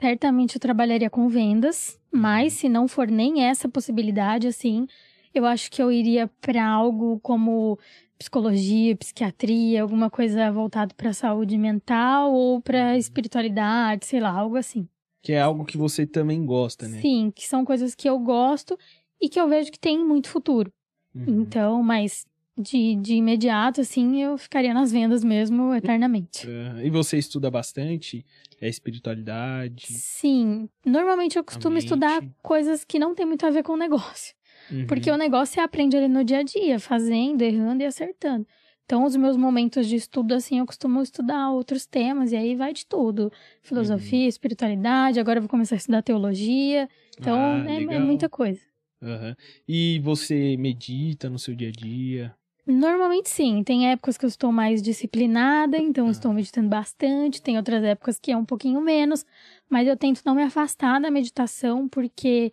certamente 0.00 0.56
eu 0.56 0.60
trabalharia 0.60 1.10
com 1.10 1.28
vendas, 1.28 2.00
mas 2.12 2.54
se 2.54 2.68
não 2.68 2.88
for 2.88 3.08
nem 3.08 3.44
essa 3.44 3.68
possibilidade, 3.68 4.46
assim, 4.46 4.86
eu 5.34 5.44
acho 5.44 5.70
que 5.70 5.82
eu 5.82 5.92
iria 5.92 6.28
para 6.40 6.66
algo 6.66 7.20
como 7.20 7.78
psicologia, 8.18 8.96
psiquiatria, 8.96 9.82
alguma 9.82 10.08
coisa 10.08 10.50
voltada 10.50 10.94
para 10.94 11.12
saúde 11.12 11.58
mental 11.58 12.32
ou 12.32 12.60
para 12.62 12.96
espiritualidade, 12.96 14.06
sei 14.06 14.20
lá, 14.20 14.30
algo 14.30 14.56
assim. 14.56 14.88
Que 15.26 15.32
é 15.32 15.40
algo 15.40 15.64
que 15.64 15.76
você 15.76 16.06
também 16.06 16.46
gosta, 16.46 16.86
né? 16.86 17.00
Sim, 17.00 17.32
que 17.34 17.48
são 17.48 17.64
coisas 17.64 17.96
que 17.96 18.08
eu 18.08 18.16
gosto 18.16 18.78
e 19.20 19.28
que 19.28 19.40
eu 19.40 19.48
vejo 19.48 19.72
que 19.72 19.78
tem 19.78 19.98
muito 19.98 20.28
futuro. 20.28 20.72
Uhum. 21.12 21.24
Então, 21.40 21.82
mas 21.82 22.24
de, 22.56 22.94
de 22.94 23.16
imediato, 23.16 23.80
assim, 23.80 24.22
eu 24.22 24.38
ficaria 24.38 24.72
nas 24.72 24.92
vendas 24.92 25.24
mesmo 25.24 25.74
eternamente. 25.74 26.46
Aham. 26.46 26.80
E 26.80 26.90
você 26.90 27.18
estuda 27.18 27.50
bastante? 27.50 28.24
É 28.60 28.68
espiritualidade? 28.68 29.86
Sim, 29.88 30.68
normalmente 30.84 31.36
eu 31.36 31.42
costumo 31.42 31.76
estudar 31.76 32.22
coisas 32.40 32.84
que 32.84 32.96
não 32.96 33.12
tem 33.12 33.26
muito 33.26 33.44
a 33.44 33.50
ver 33.50 33.64
com 33.64 33.72
o 33.72 33.76
negócio. 33.76 34.32
Uhum. 34.70 34.86
Porque 34.86 35.10
o 35.10 35.16
negócio 35.16 35.54
você 35.54 35.60
aprende 35.60 35.96
ali 35.96 36.06
no 36.06 36.22
dia 36.22 36.38
a 36.38 36.42
dia, 36.44 36.78
fazendo, 36.78 37.42
errando 37.42 37.82
e 37.82 37.86
acertando. 37.86 38.46
Então, 38.86 39.04
os 39.04 39.16
meus 39.16 39.36
momentos 39.36 39.88
de 39.88 39.96
estudo, 39.96 40.32
assim, 40.32 40.60
eu 40.60 40.66
costumo 40.66 41.02
estudar 41.02 41.50
outros 41.50 41.86
temas, 41.86 42.30
e 42.30 42.36
aí 42.36 42.54
vai 42.54 42.72
de 42.72 42.86
tudo. 42.86 43.32
Filosofia, 43.60 44.22
Uhum. 44.22 44.28
espiritualidade, 44.28 45.18
agora 45.18 45.38
eu 45.38 45.42
vou 45.42 45.48
começar 45.48 45.74
a 45.74 45.78
estudar 45.78 46.02
teologia. 46.02 46.88
Então, 47.18 47.36
Ah, 47.36 47.64
é- 47.68 47.82
é, 47.82 47.98
muita 47.98 48.28
coisa. 48.28 48.60
Aham. 49.02 49.34
E 49.66 49.98
você 50.04 50.56
medita 50.56 51.28
no 51.28 51.36
seu 51.36 51.52
dia 51.56 51.68
a 51.68 51.72
dia? 51.72 52.34
Normalmente 52.64 53.28
sim, 53.28 53.62
tem 53.64 53.90
épocas 53.90 54.16
que 54.16 54.24
eu 54.24 54.28
estou 54.28 54.52
mais 54.52 54.80
disciplinada, 54.80 55.76
então 55.78 56.06
Ah. 56.06 56.10
estou 56.12 56.32
meditando 56.32 56.68
bastante, 56.68 57.42
tem 57.42 57.56
outras 57.56 57.82
épocas 57.82 58.20
que 58.20 58.30
é 58.30 58.36
um 58.36 58.44
pouquinho 58.44 58.80
menos, 58.80 59.26
mas 59.68 59.86
eu 59.88 59.96
tento 59.96 60.22
não 60.24 60.34
me 60.36 60.42
afastar 60.44 61.00
da 61.00 61.10
meditação 61.10 61.88
porque 61.88 62.52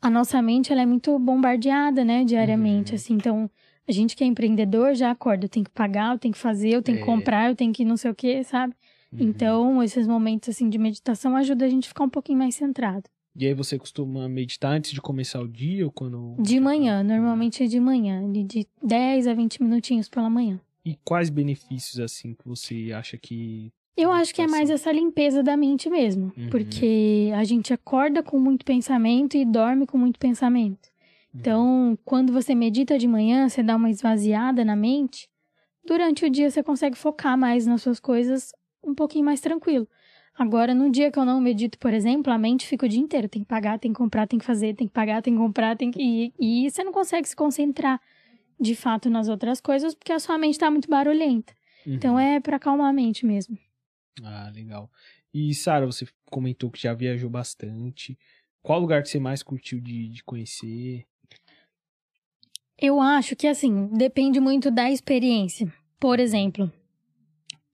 a 0.00 0.08
nossa 0.10 0.40
mente 0.40 0.72
ela 0.72 0.82
é 0.82 0.86
muito 0.86 1.18
bombardeada, 1.18 2.02
né, 2.04 2.24
diariamente, 2.24 2.92
Uhum. 2.92 2.96
assim, 2.96 3.14
então 3.14 3.50
a 3.88 3.92
gente 3.92 4.16
que 4.16 4.24
é 4.24 4.26
empreendedor 4.26 4.94
já 4.94 5.10
acorda, 5.10 5.44
eu 5.44 5.48
tenho 5.48 5.64
que 5.64 5.70
pagar, 5.70 6.14
eu 6.14 6.18
tenho 6.18 6.32
que 6.32 6.38
fazer, 6.40 6.70
eu 6.70 6.82
tenho 6.82 6.96
É. 6.96 7.00
que 7.00 7.06
comprar, 7.06 7.48
eu 7.50 7.56
tenho 7.56 7.72
que 7.72 7.84
não 7.84 7.96
sei 7.96 8.10
o 8.10 8.14
que, 8.14 8.42
sabe? 8.44 8.74
Uhum. 9.12 9.18
Então, 9.20 9.82
esses 9.82 10.06
momentos 10.06 10.48
assim 10.48 10.68
de 10.68 10.78
meditação 10.78 11.36
ajudam 11.36 11.66
a 11.66 11.70
gente 11.70 11.84
a 11.86 11.88
ficar 11.88 12.04
um 12.04 12.08
pouquinho 12.10 12.38
mais 12.38 12.54
centrado. 12.54 13.04
E 13.38 13.46
aí 13.46 13.52
você 13.54 13.78
costuma 13.78 14.28
meditar 14.28 14.72
antes 14.72 14.92
de 14.92 15.00
começar 15.00 15.40
o 15.40 15.46
dia 15.48 15.84
ou 15.84 15.92
quando... 15.92 16.34
De 16.38 16.58
manhã, 16.58 17.02
normalmente 17.02 17.62
é 17.62 17.66
de 17.66 17.78
manhã, 17.78 18.30
de- 18.32 18.42
de 18.44 18.66
10 18.82 19.26
a 19.26 19.34
20 19.34 19.62
minutinhos 19.62 20.08
pela 20.08 20.30
manhã. 20.30 20.58
E 20.84 20.96
quais 21.04 21.28
benefícios, 21.28 22.00
assim, 22.00 22.32
que 22.34 22.46
você 22.48 22.92
acha 22.94 23.18
que... 23.18 23.70
Eu 23.96 24.10
acho 24.12 24.34
que 24.34 24.42
é 24.42 24.46
mais 24.46 24.68
essa 24.70 24.90
limpeza 24.92 25.42
da 25.42 25.56
mente 25.56 25.88
mesmo. 25.90 26.32
Uhum. 26.36 26.48
Porque 26.50 27.30
a 27.34 27.44
gente 27.44 27.72
acorda 27.72 28.22
com 28.22 28.38
muito 28.38 28.64
pensamento 28.64 29.36
e 29.36 29.44
dorme 29.44 29.86
com 29.86 29.96
muito 29.98 30.18
pensamento. 30.18 30.88
Então, 31.40 31.98
quando 32.04 32.32
você 32.32 32.54
medita 32.54 32.98
de 32.98 33.06
manhã, 33.06 33.48
você 33.48 33.62
dá 33.62 33.76
uma 33.76 33.90
esvaziada 33.90 34.64
na 34.64 34.74
mente, 34.74 35.28
durante 35.86 36.24
o 36.24 36.30
dia 36.30 36.50
você 36.50 36.62
consegue 36.62 36.96
focar 36.96 37.36
mais 37.36 37.66
nas 37.66 37.82
suas 37.82 38.00
coisas 38.00 38.52
um 38.82 38.94
pouquinho 38.94 39.24
mais 39.24 39.40
tranquilo. 39.40 39.88
Agora, 40.38 40.74
no 40.74 40.90
dia 40.90 41.10
que 41.10 41.18
eu 41.18 41.24
não 41.24 41.40
medito, 41.40 41.78
por 41.78 41.94
exemplo, 41.94 42.30
a 42.32 42.36
mente 42.36 42.66
fica 42.66 42.84
o 42.84 42.88
dia 42.88 43.00
inteiro. 43.00 43.28
Tem 43.28 43.42
que 43.42 43.48
pagar, 43.48 43.78
tem 43.78 43.90
que 43.90 43.96
comprar, 43.96 44.26
tem 44.26 44.38
que 44.38 44.44
fazer, 44.44 44.74
tem 44.74 44.86
que 44.86 44.92
pagar, 44.92 45.22
tem 45.22 45.32
que 45.32 45.38
comprar, 45.38 45.76
tem 45.76 45.90
que. 45.90 46.00
E, 46.00 46.32
e 46.38 46.70
você 46.70 46.84
não 46.84 46.92
consegue 46.92 47.26
se 47.26 47.34
concentrar 47.34 48.00
de 48.60 48.74
fato 48.74 49.08
nas 49.08 49.28
outras 49.28 49.60
coisas 49.60 49.94
porque 49.94 50.12
a 50.12 50.18
sua 50.18 50.36
mente 50.36 50.58
tá 50.58 50.70
muito 50.70 50.88
barulhenta. 50.88 51.54
Uhum. 51.86 51.94
Então 51.94 52.18
é 52.18 52.38
pra 52.38 52.56
acalmar 52.56 52.88
a 52.88 52.92
mente 52.92 53.24
mesmo. 53.24 53.58
Ah, 54.22 54.50
legal. 54.54 54.90
E, 55.32 55.54
Sara, 55.54 55.86
você 55.86 56.06
comentou 56.30 56.70
que 56.70 56.82
já 56.82 56.92
viajou 56.92 57.30
bastante. 57.30 58.18
Qual 58.62 58.80
lugar 58.80 59.02
que 59.02 59.08
você 59.08 59.18
mais 59.18 59.42
curtiu 59.42 59.80
de, 59.80 60.08
de 60.08 60.24
conhecer? 60.24 61.06
Eu 62.80 63.00
acho 63.00 63.34
que, 63.34 63.46
assim, 63.46 63.88
depende 63.92 64.38
muito 64.40 64.70
da 64.70 64.90
experiência. 64.90 65.72
Por 65.98 66.20
exemplo, 66.20 66.70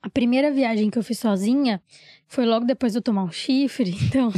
a 0.00 0.08
primeira 0.08 0.50
viagem 0.50 0.90
que 0.90 0.98
eu 0.98 1.02
fiz 1.02 1.18
sozinha 1.18 1.82
foi 2.28 2.46
logo 2.46 2.64
depois 2.64 2.92
de 2.92 2.98
eu 2.98 3.02
tomar 3.02 3.24
um 3.24 3.30
chifre, 3.30 3.90
então, 4.06 4.32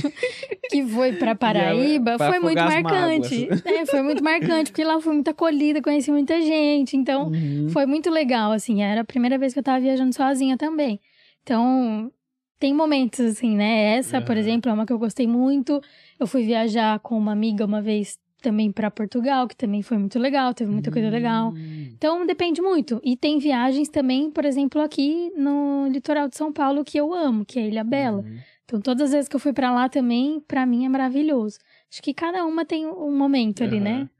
que 0.71 0.83
foi 0.87 1.13
pra 1.13 1.35
Paraíba, 1.37 2.17
pra 2.17 2.29
foi 2.31 2.39
muito 2.39 2.59
marcante. 2.59 3.49
É, 3.65 3.87
foi 3.87 4.03
muito 4.03 4.23
marcante, 4.25 4.71
porque 4.71 4.85
lá 4.85 5.01
foi 5.01 5.13
muito 5.15 5.29
acolhida, 5.29 5.83
conheci 5.83 6.11
muita 6.11 6.41
gente, 6.41 6.97
então 6.97 7.31
Uhum. 7.31 7.69
foi 7.69 7.87
muito 7.87 8.11
legal, 8.11 8.53
assim, 8.53 8.83
era 8.83 9.03
a 9.03 9.05
primeira 9.05 9.39
vez 9.39 9.53
que 9.53 9.59
eu 9.59 9.63
tava 9.63 9.81
viajando 9.81 10.15
sozinha 10.15 10.57
também. 10.57 10.99
Então, 11.43 12.11
tem 12.59 12.73
momentos, 12.73 13.21
assim, 13.21 13.55
né? 13.55 13.97
Essa, 13.97 14.21
por 14.23 14.33
Aham. 14.33 14.41
exemplo, 14.41 14.71
é 14.71 14.75
uma 14.75 14.87
que 14.87 14.93
eu 14.93 14.99
gostei 14.99 15.27
muito. 15.27 15.81
Eu 16.19 16.27
fui 16.27 16.43
viajar 16.43 16.99
com 17.01 17.19
uma 17.19 17.33
amiga 17.33 17.67
uma 17.67 17.83
vez 17.83 18.19
também 18.45 18.71
pra 18.71 18.91
Portugal, 18.91 19.49
que 19.49 19.57
também 19.57 19.81
foi 19.81 19.97
muito 19.97 20.19
legal, 20.19 20.53
teve 20.53 20.71
muita 20.71 20.91
coisa 20.93 21.09
legal. 21.09 21.51
Hum. 21.51 21.95
Então, 21.97 22.27
depende 22.27 22.61
muito. 22.61 23.01
E 23.03 23.17
tem 23.17 23.39
viagens 23.39 23.89
também, 23.89 24.31
por 24.31 24.45
exemplo, 24.45 24.83
aqui 24.83 25.33
no 25.35 25.89
litoral 25.89 26.29
de 26.29 26.37
São 26.37 26.53
Paulo, 26.53 26.85
que 26.85 26.99
eu 26.99 27.15
amo, 27.15 27.45
que 27.47 27.59
é 27.59 27.67
Ilha 27.67 27.83
Bela. 27.83 28.19
Uhum. 28.19 28.39
Então, 28.67 28.81
todas 28.81 29.07
as 29.07 29.13
vezes 29.13 29.29
que 29.29 29.37
eu 29.37 29.41
fui 29.41 29.55
para 29.55 29.73
lá 29.73 29.89
também, 29.89 30.41
para 30.41 30.67
mim 30.67 30.85
é 30.85 30.89
maravilhoso. 30.91 31.59
Acho 31.91 32.03
que 32.03 32.13
cada 32.13 32.45
uma 32.45 32.67
tem 32.67 32.87
um 32.87 33.17
momento 33.17 33.65
ali, 33.65 33.77
Aham. 33.77 33.85
né? 33.85 34.11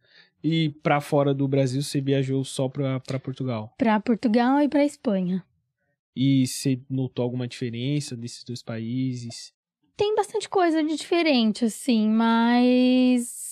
E 0.43 0.71
pra 0.83 1.01
fora 1.01 1.35
do 1.35 1.47
Brasil, 1.47 1.83
você 1.83 2.01
viajou 2.01 2.43
só 2.45 2.69
pra, 2.69 3.01
pra 3.01 3.19
Portugal. 3.19 3.75
Para 3.77 4.01
Portugal 4.01 4.61
e 4.61 4.69
para 4.69 4.85
Espanha. 4.85 5.45
E 6.17 6.47
você 6.47 6.81
notou 6.89 7.23
alguma 7.23 7.47
diferença 7.47 8.17
desses 8.17 8.45
dois 8.45 8.63
países? 8.63 9.53
Tem 9.97 10.15
bastante 10.17 10.49
coisa 10.49 10.83
de 10.83 10.97
diferente, 10.97 11.65
assim, 11.65 12.09
mas. 12.09 13.44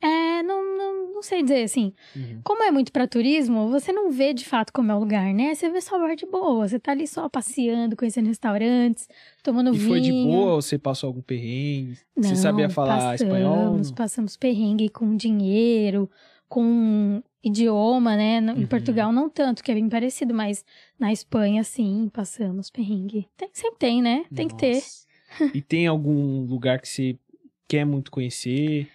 É, 0.00 0.42
não, 0.44 0.76
não, 0.76 1.12
não 1.14 1.22
sei 1.22 1.42
dizer 1.42 1.64
assim. 1.64 1.92
Uhum. 2.14 2.40
Como 2.44 2.62
é 2.62 2.70
muito 2.70 2.92
pra 2.92 3.08
turismo, 3.08 3.68
você 3.68 3.92
não 3.92 4.10
vê 4.12 4.32
de 4.32 4.44
fato 4.44 4.72
como 4.72 4.92
é 4.92 4.94
o 4.94 4.98
lugar, 5.00 5.34
né? 5.34 5.54
Você 5.54 5.68
vê 5.68 5.80
só 5.80 5.96
o 5.96 6.00
bar 6.00 6.14
de 6.14 6.24
boa. 6.26 6.68
Você 6.68 6.78
tá 6.78 6.92
ali 6.92 7.06
só 7.06 7.28
passeando, 7.28 7.96
conhecendo 7.96 8.26
restaurantes, 8.28 9.08
tomando 9.42 9.74
E 9.74 9.78
vinho. 9.78 9.88
foi 9.88 10.00
de 10.00 10.12
boa 10.12 10.54
ou 10.54 10.62
você 10.62 10.78
passou 10.78 11.08
algum 11.08 11.20
perrengue? 11.20 11.98
você 12.16 12.28
Não, 12.28 12.36
sabia 12.36 12.68
falar 12.68 12.96
passamos, 13.12 13.20
espanhol? 13.22 13.80
Passamos 13.96 14.36
perrengue 14.36 14.88
com 14.88 15.16
dinheiro, 15.16 16.08
com 16.48 17.20
idioma, 17.42 18.16
né? 18.16 18.38
Em 18.38 18.60
Uhum. 18.60 18.66
Portugal 18.66 19.12
não 19.12 19.28
tanto, 19.28 19.62
que 19.64 19.70
é 19.72 19.74
bem 19.74 19.88
parecido, 19.88 20.32
mas 20.32 20.64
na 20.98 21.12
Espanha, 21.12 21.64
sim, 21.64 22.08
passamos 22.12 22.70
perrengue. 22.70 23.26
Tem, 23.36 23.48
sempre 23.52 23.78
tem, 23.78 24.02
né? 24.02 24.24
Tem 24.34 24.46
que 24.46 24.56
ter. 24.56 24.74
Nossa. 24.74 25.08
E 25.54 25.60
tem 25.60 25.86
algum 25.86 26.44
lugar 26.46 26.80
que 26.80 26.88
você 26.88 27.18
quer 27.66 27.84
muito 27.84 28.10
conhecer? 28.10 28.88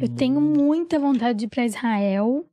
Eu 0.00 0.08
tenho 0.08 0.40
mundo? 0.40 0.62
muita 0.62 0.98
vontade 0.98 1.38
de 1.38 1.44
ir 1.44 1.48
para 1.48 1.64
Israel 1.64 2.46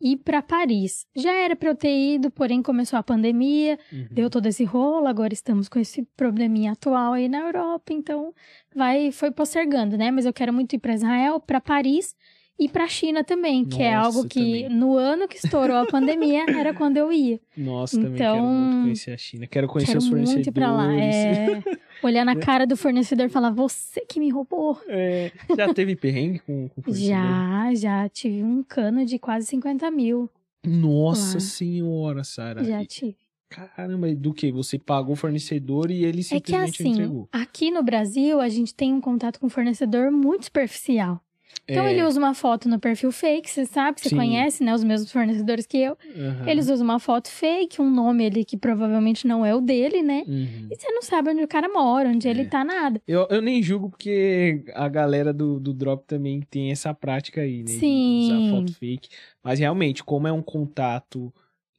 e 0.00 0.16
para 0.16 0.42
Paris. 0.42 1.06
Já 1.16 1.32
era 1.32 1.56
para 1.56 1.70
eu 1.70 1.74
ter 1.74 1.96
ido, 2.14 2.30
porém 2.30 2.62
começou 2.62 2.98
a 2.98 3.02
pandemia, 3.02 3.78
Uhum. 3.92 4.06
deu 4.10 4.28
todo 4.28 4.46
esse 4.46 4.64
rolo, 4.64 5.06
agora 5.06 5.32
estamos 5.32 5.68
com 5.68 5.78
esse 5.78 6.02
probleminha 6.16 6.72
atual 6.72 7.14
aí 7.14 7.28
na 7.28 7.38
Europa, 7.40 7.92
então 7.92 8.34
vai 8.74 9.10
foi 9.12 9.30
postergando, 9.30 9.96
né? 9.96 10.10
Mas 10.10 10.26
eu 10.26 10.32
quero 10.32 10.52
muito 10.52 10.74
ir 10.74 10.78
para 10.78 10.94
Israel, 10.94 11.40
para 11.40 11.60
Paris 11.60 12.14
e 12.58 12.68
para 12.68 12.86
China 12.86 13.24
também, 13.24 13.64
que 13.64 13.82
é 13.82 13.96
Nossa, 13.96 14.06
algo 14.06 14.28
que 14.28 14.62
também. 14.62 14.68
no 14.68 14.96
ano 14.96 15.26
que 15.26 15.36
estourou 15.36 15.76
a 15.76 15.86
pandemia 15.86 16.44
era 16.68 16.72
quando 16.74 16.96
eu 16.98 17.10
ia. 17.10 17.40
Nossa, 17.56 17.96
também 17.96 18.14
quero 18.18 18.34
Então, 18.36 18.46
muito 18.46 18.82
conhecer 18.82 19.12
a 19.12 19.16
China. 19.16 19.46
Quero 19.46 19.66
conhecer 19.68 19.92
quero 19.92 19.98
os 20.00 20.08
fornecedores. 20.08 20.46
muito 20.46 20.50
ir 20.50 20.60
para 20.60 20.70
lá, 20.72 20.94
é, 20.94 21.62
olhar 22.06 22.24
na 22.24 22.36
cara 22.36 22.66
do 22.66 22.76
fornecedor 22.76 23.26
e 23.26 23.28
falar: 23.28 23.50
"Você 23.50 24.00
que 24.02 24.18
me 24.20 24.30
roubou". 24.30 24.78
É, 24.88 25.30
já 25.56 25.72
teve 25.72 25.96
perrengue 25.96 26.38
com, 26.40 26.68
com 26.68 26.82
fornecedor? 26.82 27.08
Já, 27.08 27.74
já 27.74 28.08
tive 28.08 28.42
um 28.42 28.62
cano 28.62 29.04
de 29.04 29.18
quase 29.18 29.46
50 29.46 29.90
mil. 29.90 30.28
Nossa 30.66 31.34
Lá. 31.34 31.40
senhora, 31.40 32.24
Sara. 32.24 32.64
Já 32.64 32.84
tive. 32.84 33.16
Caramba, 33.50 34.12
do 34.14 34.32
que? 34.34 34.50
Você 34.50 34.78
pagou 34.78 35.12
o 35.12 35.16
fornecedor 35.16 35.90
e 35.90 36.04
ele 36.04 36.20
É 36.20 36.22
que 36.22 36.50
simplesmente 36.50 36.82
assim, 36.82 36.90
entregou. 36.92 37.28
aqui 37.30 37.70
no 37.70 37.82
Brasil, 37.84 38.40
a 38.40 38.48
gente 38.48 38.74
tem 38.74 38.92
um 38.92 39.00
contato 39.00 39.38
com 39.38 39.46
o 39.46 39.50
fornecedor 39.50 40.10
muito 40.10 40.46
superficial. 40.46 41.20
Então 41.68 41.86
É, 41.86 41.92
ele 41.92 42.02
usa 42.02 42.18
uma 42.18 42.34
foto 42.34 42.68
no 42.68 42.78
perfil 42.78 43.10
fake, 43.10 43.50
você 43.50 43.64
sabe, 43.64 44.00
você 44.00 44.10
Sim. 44.10 44.16
conhece, 44.16 44.62
né, 44.62 44.74
os 44.74 44.84
mesmos 44.84 45.10
fornecedores 45.10 45.66
que 45.66 45.78
eu. 45.78 45.96
aham. 46.16 46.48
Eles 46.48 46.68
usam 46.68 46.84
uma 46.84 46.98
foto 46.98 47.30
fake, 47.30 47.80
um 47.80 47.90
nome 47.90 48.26
ali 48.26 48.44
que 48.44 48.56
provavelmente 48.56 49.26
não 49.26 49.44
é 49.46 49.54
o 49.54 49.60
dele, 49.60 50.02
né? 50.02 50.24
Uhum. 50.26 50.68
E 50.70 50.76
você 50.76 50.90
não 50.92 51.02
sabe 51.02 51.30
onde 51.30 51.42
o 51.42 51.48
cara 51.48 51.68
mora, 51.68 52.08
onde 52.10 52.28
É. 52.28 52.30
ele 52.30 52.44
tá, 52.44 52.64
nada. 52.64 53.00
Eu, 53.08 53.26
eu 53.30 53.40
nem 53.40 53.62
julgo 53.62 53.88
porque 53.90 54.62
a 54.74 54.88
galera 54.88 55.32
do, 55.32 55.58
do 55.58 55.72
Drop 55.72 56.04
também 56.06 56.40
tem 56.42 56.70
essa 56.70 56.92
prática 56.92 57.40
aí, 57.40 57.58
né? 57.58 57.64
de 57.64 57.78
Sim. 57.78 58.18
usar 58.18 58.50
foto 58.50 58.74
fake. 58.74 59.08
Mas 59.42 59.58
realmente, 59.58 60.04
como 60.04 60.28
é 60.28 60.32
um 60.32 60.42
contato 60.42 61.32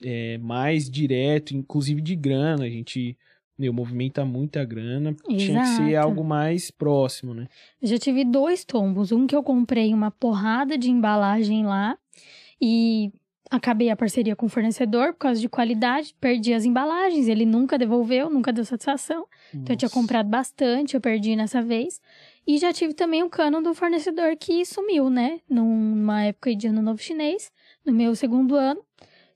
é, 0.03 0.37
mais 0.39 0.89
direto, 0.89 1.55
inclusive 1.55 2.01
de 2.01 2.15
grana, 2.15 2.65
a 2.65 2.69
gente 2.69 3.17
meu, 3.57 3.73
movimenta 3.73 4.25
muita 4.25 4.63
grana, 4.65 5.15
tinha 5.29 5.61
que 5.61 5.67
ser 5.67 5.83
Exato. 5.83 6.07
algo 6.07 6.23
mais 6.23 6.69
próximo, 6.69 7.33
né? 7.33 7.47
Eu 7.81 7.87
já 7.87 7.97
tive 7.97 8.25
dois 8.25 8.65
tombos. 8.65 9.11
Um 9.11 9.25
que 9.25 9.35
eu 9.35 9.43
comprei 9.43 9.93
uma 9.93 10.11
porrada 10.11 10.77
de 10.77 10.91
embalagem 10.91 11.65
lá 11.65 11.97
e 12.61 13.11
acabei 13.49 13.89
a 13.89 13.95
parceria 13.95 14.35
com 14.35 14.47
o 14.47 14.49
fornecedor 14.49 15.13
por 15.13 15.19
causa 15.19 15.39
de 15.39 15.47
qualidade, 15.47 16.15
perdi 16.19 16.53
as 16.53 16.65
embalagens, 16.65 17.27
ele 17.27 17.45
nunca 17.45 17.77
devolveu, 17.77 18.29
nunca 18.29 18.51
deu 18.51 18.65
satisfação. 18.65 19.25
Então 19.53 19.73
eu 19.73 19.77
tinha 19.77 19.87
Nossa. 19.87 19.99
comprado 19.99 20.27
bastante, 20.27 20.95
eu 20.95 21.01
perdi 21.01 21.35
nessa 21.35 21.61
vez. 21.61 22.01
E 22.45 22.57
já 22.57 22.73
tive 22.73 22.93
também 22.93 23.23
o 23.23 23.29
cano 23.29 23.61
do 23.61 23.73
fornecedor 23.73 24.35
que 24.37 24.65
sumiu, 24.65 25.09
né? 25.09 25.39
Numa 25.49 26.23
época 26.23 26.55
de 26.55 26.67
ano 26.67 26.81
novo 26.81 27.01
chinês, 27.01 27.51
no 27.85 27.93
meu 27.93 28.15
segundo 28.15 28.55
ano. 28.55 28.81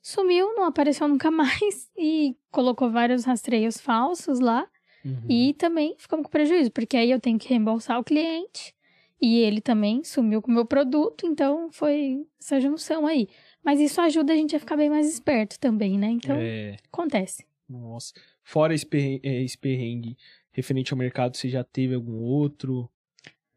Sumiu, 0.01 0.55
não 0.55 0.65
apareceu 0.65 1.07
nunca 1.07 1.29
mais 1.31 1.89
e 1.97 2.35
colocou 2.51 2.89
vários 2.89 3.25
rastreios 3.25 3.79
falsos 3.79 4.39
lá. 4.39 4.67
Uhum. 5.03 5.21
E 5.29 5.53
também 5.53 5.95
ficamos 5.97 6.25
com 6.25 6.29
prejuízo, 6.29 6.71
porque 6.71 6.97
aí 6.97 7.09
eu 7.11 7.19
tenho 7.19 7.39
que 7.39 7.47
reembolsar 7.49 7.99
o 7.99 8.03
cliente. 8.03 8.73
E 9.21 9.39
ele 9.39 9.59
também 9.59 10.01
sumiu 10.03 10.41
com 10.41 10.49
o 10.49 10.53
meu 10.53 10.65
produto, 10.65 11.25
então 11.25 11.69
foi 11.71 12.25
essa 12.39 12.59
junção 12.59 13.05
aí. 13.05 13.27
Mas 13.63 13.79
isso 13.81 13.99
ajuda 13.99 14.31
a 14.31 14.35
gente 14.35 14.55
a 14.55 14.59
ficar 14.59 14.77
bem 14.77 14.89
mais 14.89 15.07
esperto 15.07 15.59
também, 15.59 15.97
né? 15.97 16.07
Então, 16.07 16.37
É, 16.39 16.77
acontece. 16.91 17.45
nossa. 17.67 18.13
Fora 18.43 18.73
esse 18.73 18.85
perrengue, 18.85 19.21
é, 19.23 19.45
perrengue 19.59 20.17
referente 20.51 20.93
ao 20.93 20.97
mercado, 20.97 21.35
você 21.35 21.49
já 21.49 21.63
teve 21.63 21.93
algum 21.93 22.15
outro? 22.21 22.89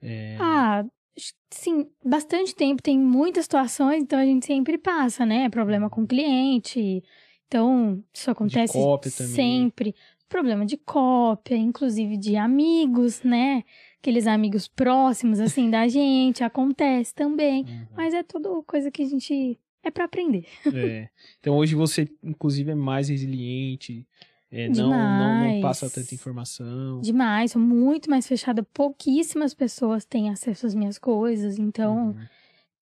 É, 0.01 0.37
Ah, 0.41 0.85
sim, 1.51 1.87
bastante 2.05 2.55
tempo, 2.55 2.83
tem 2.83 2.99
muitas 2.99 3.45
situações, 3.45 4.03
então 4.03 4.19
a 4.19 4.25
gente 4.25 4.47
sempre 4.47 4.79
passa, 4.79 5.27
né? 5.27 5.49
Problema 5.49 5.91
com 5.91 6.03
o 6.03 6.07
cliente. 6.07 7.03
Então, 7.47 8.03
isso 8.15 8.31
acontece 8.31 8.79
sempre. 9.11 9.95
Problema 10.29 10.65
de 10.65 10.79
cópia, 10.79 11.55
inclusive 11.55 12.17
de 12.17 12.37
amigos, 12.37 13.23
né? 13.23 13.63
Aqueles 14.01 14.27
amigos 14.27 14.67
próximos, 14.67 15.39
assim, 15.39 15.69
da 15.69 15.87
gente, 15.89 16.43
acontece 16.43 17.15
também. 17.15 17.65
uhum. 17.65 17.87
Mas 17.95 18.15
é 18.15 18.23
tudo 18.23 18.63
coisa 18.63 18.91
que 18.91 19.03
a 19.03 19.07
gente. 19.07 19.59
É 19.85 19.91
pra 19.91 20.05
aprender. 20.05 20.47
É. 20.73 21.09
Então 21.41 21.57
hoje 21.57 21.75
você, 21.75 22.09
inclusive, 22.23 22.71
é 22.71 22.75
mais 22.75 23.09
resiliente, 23.09 24.07
é, 24.53 24.69
não, 24.69 24.91
não, 24.91 25.35
não 25.55 25.61
passa 25.63 25.89
tanta 25.91 26.15
informação. 26.15 27.01
Demais, 27.01 27.53
sou 27.53 27.61
muito 27.63 28.11
mais 28.11 28.27
fechada. 28.29 28.63
Pouquíssimas 28.63 29.55
pessoas 29.55 30.05
têm 30.05 30.29
acesso 30.31 30.67
às 30.67 30.75
minhas 30.75 30.99
coisas, 30.99 31.59
então 31.59 32.09
Uhum. 32.09 32.15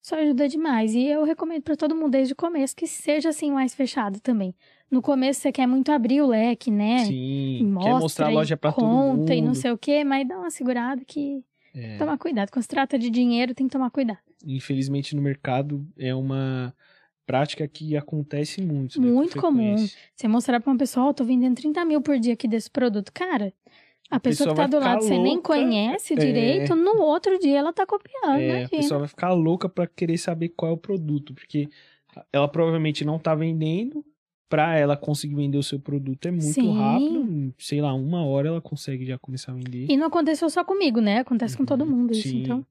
isso 0.03 0.15
ajuda 0.17 0.49
demais. 0.49 0.95
E 0.95 1.05
eu 1.07 1.23
recomendo 1.25 1.63
pra 1.63 1.77
todo 1.77 1.95
mundo 1.95 2.11
desde 2.11 2.33
o 2.33 2.37
começo 2.37 2.75
que 2.75 2.87
seja 2.87 3.29
assim 3.29 3.53
mais 3.53 3.73
fechado 3.75 4.19
também. 4.21 4.53
No 4.91 5.01
começo 5.01 5.41
você 5.41 5.53
quer 5.53 5.67
muito 5.69 5.93
abrir 5.93 6.21
o 6.21 6.27
leque, 6.27 6.71
né? 6.71 7.05
Sim, 7.05 7.59
E 7.59 7.59
quer 7.59 7.65
mostra 7.65 7.99
mostrar 8.01 8.27
a 8.27 8.31
loja 8.31 8.57
pra 8.57 8.73
todo 8.73 8.89
conta 8.91 9.17
mundo. 9.17 9.33
e 9.33 9.41
não 9.41 9.55
sei 9.55 9.71
o 9.71 9.79
quê, 9.79 10.03
mas 10.03 10.27
dá 10.27 10.37
uma 10.37 10.51
segurada 10.51 11.05
que 11.05 11.45
É, 11.73 11.97
tomar 11.99 12.19
cuidado. 12.19 12.51
Quando 12.51 12.63
se 12.65 12.69
trata 12.69 12.99
de 12.99 13.09
dinheiro, 13.11 13.55
tem 13.55 13.69
que 13.69 13.73
tomar 13.73 13.91
cuidado. 13.91 14.19
infelizmente 14.45 15.15
no 15.15 15.23
mercado 15.23 15.87
é 15.97 16.13
uma 16.13 16.75
prática 17.31 17.69
que 17.69 17.97
acontece 17.97 18.61
muito. 18.61 19.01
né, 19.01 19.07
Muito 19.11 19.41
comum. 19.41 19.77
Você 20.15 20.27
mostrar 20.29 20.61
pra 20.61 20.71
uma 20.71 20.79
pessoa, 20.79 21.07
ó, 21.07 21.13
tô 21.13 21.25
vendendo 21.25 21.55
30 21.57 21.85
mil 21.85 22.01
por 22.01 22.19
dia 22.19 22.33
aqui 22.35 22.49
desse 22.49 22.71
produto. 22.71 23.13
Cara, 23.13 23.53
a, 24.11 24.17
A 24.17 24.21
pessoa, 24.21 24.49
pessoa 24.51 24.67
que 24.67 24.73
tá 24.73 24.79
do 24.79 24.85
lado, 24.85 25.03
você 25.03 25.17
nem 25.19 25.35
louca. 25.35 25.43
conhece 25.55 26.15
É. 26.15 26.17
direito, 26.17 26.75
no 26.75 27.01
outro 27.03 27.39
dia 27.39 27.59
ela 27.59 27.73
tá 27.73 27.87
copiando, 27.87 28.41
É, 28.41 28.65
a 28.65 28.69
pessoa 28.69 29.01
vai 29.01 29.09
ficar 29.09 29.33
louca 29.33 29.69
pra 29.69 29.87
querer 29.87 30.19
saber 30.19 30.49
qual 30.51 30.73
é 30.73 30.75
o 30.75 30.79
produto, 30.79 31.33
porque 31.35 31.69
ela 32.33 32.49
provavelmente 32.49 33.05
não 33.05 33.19
tá 33.19 33.35
vendendo. 33.35 34.05
Pra 34.49 34.77
ela 34.77 34.97
conseguir 34.97 35.37
vender 35.37 35.59
o 35.59 35.63
seu 35.63 35.79
produto 35.79 36.27
é 36.27 36.31
muito 36.33 36.45
Sim. 36.55 36.73
rápido. 36.73 37.55
Sei 37.57 37.81
lá, 37.81 37.95
uma 37.95 38.25
hora 38.25 38.49
ela 38.49 38.61
consegue 38.61 39.07
já 39.07 39.17
começar 39.17 39.53
a 39.53 39.55
vender. 39.55 39.87
E 39.89 39.97
não 39.97 40.09
aconteceu 40.09 40.51
só 40.51 40.65
comigo, 40.65 41.01
né? 41.01 41.21
Acontece 41.21 41.57
com 41.57 41.65
todo 41.65 41.85
Uhum, 41.85 41.91
mundo 41.91 42.11
isso, 42.11 42.23
sim. 42.31 42.43
então. 42.43 42.67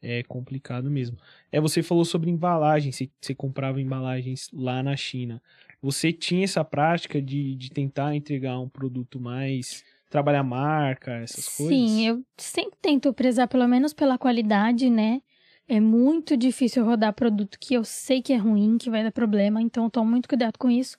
É 0.00 0.22
complicado 0.22 0.90
mesmo. 0.90 1.16
É, 1.50 1.60
você 1.60 1.82
falou 1.82 2.04
sobre 2.04 2.30
embalagem, 2.30 2.92
você, 2.92 3.10
você 3.20 3.34
comprava 3.34 3.80
embalagens 3.80 4.48
lá 4.52 4.82
na 4.82 4.96
China. 4.96 5.42
Você 5.82 6.12
tinha 6.12 6.44
essa 6.44 6.64
prática 6.64 7.20
de, 7.20 7.54
de 7.56 7.70
tentar 7.70 8.14
entregar 8.14 8.58
um 8.60 8.68
produto 8.68 9.20
mais. 9.20 9.84
trabalhar 10.08 10.42
marca, 10.42 11.12
essas 11.12 11.48
coisas? 11.48 11.76
Sim, 11.76 12.06
eu 12.06 12.24
sempre 12.36 12.78
tento 12.80 13.12
prezar 13.12 13.48
pelo 13.48 13.66
menos 13.66 13.92
pela 13.92 14.16
qualidade, 14.16 14.88
né? 14.88 15.20
É 15.68 15.80
muito 15.80 16.36
difícil 16.36 16.84
rodar 16.84 17.12
produto 17.12 17.58
que 17.60 17.74
eu 17.74 17.84
sei 17.84 18.22
que 18.22 18.32
é 18.32 18.36
ruim, 18.36 18.78
que 18.78 18.88
vai 18.88 19.02
dar 19.02 19.12
problema, 19.12 19.60
então 19.60 19.84
eu 19.84 19.90
tomo 19.90 20.10
muito 20.10 20.28
cuidado 20.28 20.58
com 20.58 20.70
isso. 20.70 20.96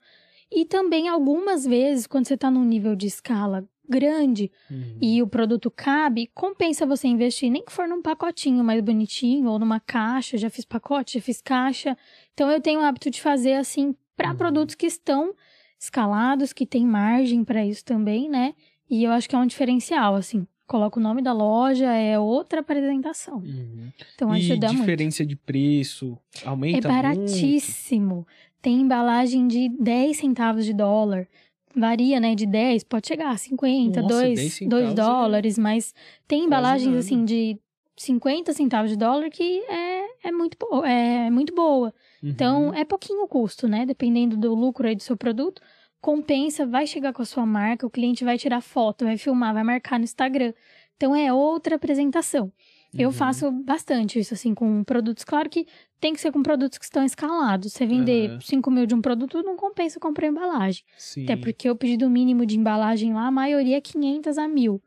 E 0.51 0.65
também 0.65 1.07
algumas 1.07 1.65
vezes, 1.65 2.05
quando 2.05 2.27
você 2.27 2.37
tá 2.37 2.51
num 2.51 2.65
nível 2.65 2.95
de 2.95 3.07
escala 3.07 3.67
grande 3.89 4.51
Uhum. 4.69 4.97
e 5.01 5.21
o 5.21 5.27
produto 5.27 5.71
cabe, 5.71 6.29
compensa 6.33 6.85
você 6.85 7.07
investir, 7.07 7.49
nem 7.49 7.63
que 7.65 7.71
for 7.71 7.87
num 7.87 8.01
pacotinho 8.01 8.63
mais 8.63 8.81
bonitinho 8.81 9.49
ou 9.49 9.57
numa 9.59 9.79
caixa. 9.79 10.37
Já 10.37 10.49
fiz 10.49 10.63
pacote, 10.65 11.15
já 11.17 11.21
fiz 11.21 11.41
caixa. 11.41 11.97
Então 12.33 12.49
eu 12.51 12.61
tenho 12.61 12.79
o 12.79 12.83
hábito 12.83 13.09
de 13.09 13.21
fazer 13.21 13.53
assim 13.53 13.95
para 14.15 14.31
Uhum. 14.31 14.35
produtos 14.37 14.75
que 14.75 14.85
estão 14.85 15.33
escalados, 15.79 16.53
que 16.53 16.65
tem 16.65 16.85
margem 16.85 17.43
para 17.43 17.65
isso 17.65 17.83
também, 17.85 18.29
né? 18.29 18.53
E 18.89 19.03
eu 19.03 19.11
acho 19.11 19.29
que 19.29 19.35
é 19.35 19.39
um 19.39 19.45
diferencial, 19.47 20.15
assim. 20.15 20.45
Coloca 20.67 20.99
o 20.99 21.03
nome 21.03 21.21
da 21.21 21.33
loja, 21.33 21.91
é 21.91 22.19
outra 22.19 22.59
apresentação. 22.59 23.37
Uhum. 23.37 23.89
Então 24.13 24.35
e 24.35 24.37
ajuda 24.39 24.67
muito. 24.67 24.79
diferença 24.81 25.25
de 25.25 25.35
preço 25.35 26.17
É 26.43 26.47
aumenta 26.47 26.87
muito? 26.87 27.01
baratíssimo. 27.01 28.27
Tem 28.61 28.81
embalagem 28.81 29.47
de 29.47 29.69
10 29.69 30.17
centavos 30.17 30.65
de 30.65 30.73
dólar. 30.73 31.27
Varia, 31.75 32.19
né, 32.19 32.35
de 32.35 32.45
10, 32.45 32.83
pode 32.83 33.07
chegar 33.07 33.31
a 33.31 33.37
50, 33.37 34.01
Nossa, 34.01 34.15
10 34.23 34.39
2, 34.39 34.53
centavos 34.53 34.85
2 34.85 34.91
é 34.91 34.93
dólares, 34.93 35.57
mas 35.57 35.93
tem 36.27 36.45
embalagens 36.45 36.95
assim 36.95 37.23
de 37.23 37.59
50 37.97 38.53
centavos 38.53 38.89
de 38.89 38.97
dólar 38.97 39.29
que 39.29 39.59
é, 39.67 40.27
é, 40.27 40.31
muito, 40.31 40.57
é 40.85 41.29
muito 41.29 41.53
boa. 41.53 41.93
Uhum. 42.23 42.29
Então, 42.29 42.73
é 42.73 42.85
pouquinho 42.85 43.23
o 43.23 43.27
custo, 43.27 43.67
né? 43.67 43.85
Dependendo 43.85 44.37
do 44.37 44.55
lucro 44.55 44.87
aí 44.87 44.95
do 44.95 45.03
seu 45.03 45.17
produto, 45.17 45.61
compensa, 45.99 46.65
vai 46.65 46.87
chegar 46.87 47.11
com 47.11 47.21
a 47.21 47.25
sua 47.25 47.45
marca, 47.45 47.85
o 47.85 47.89
cliente 47.89 48.23
vai 48.23 48.37
tirar 48.37 48.61
foto, 48.61 49.03
vai 49.03 49.17
filmar, 49.17 49.53
vai 49.53 49.63
marcar 49.63 49.99
no 49.99 50.05
Instagram. 50.05 50.53
Então, 50.95 51.15
é 51.15 51.31
outra 51.33 51.75
apresentação. 51.75 52.51
Eu 52.97 53.09
Uhum. 53.09 53.13
faço 53.13 53.51
bastante 53.51 54.19
isso, 54.19 54.33
assim, 54.33 54.53
com 54.55 54.83
produtos. 54.83 55.23
Claro 55.23 55.49
que 55.49 55.65
tem 55.99 56.13
que 56.13 56.19
ser 56.21 56.31
com 56.31 56.41
produtos 56.41 56.77
que 56.77 56.85
estão 56.85 57.03
escalados. 57.03 57.73
Você 57.73 57.85
vender 57.85 58.29
Aham. 58.29 58.39
5 58.41 58.71
mil 58.71 58.85
de 58.85 58.95
um 58.95 59.01
produto, 59.01 59.41
não 59.43 59.55
compensa 59.55 59.99
comprar 59.99 60.27
embalagem. 60.27 60.83
Sim. 60.97 61.23
Até 61.23 61.35
porque 61.35 61.69
o 61.69 61.75
pedido 61.75 62.09
mínimo 62.09 62.45
de 62.45 62.57
embalagem 62.57 63.13
lá, 63.13 63.27
a 63.27 63.31
maioria 63.31 63.77
é 63.77 63.81
500 63.81 64.37
a 64.37 64.47
mil. 64.47 64.81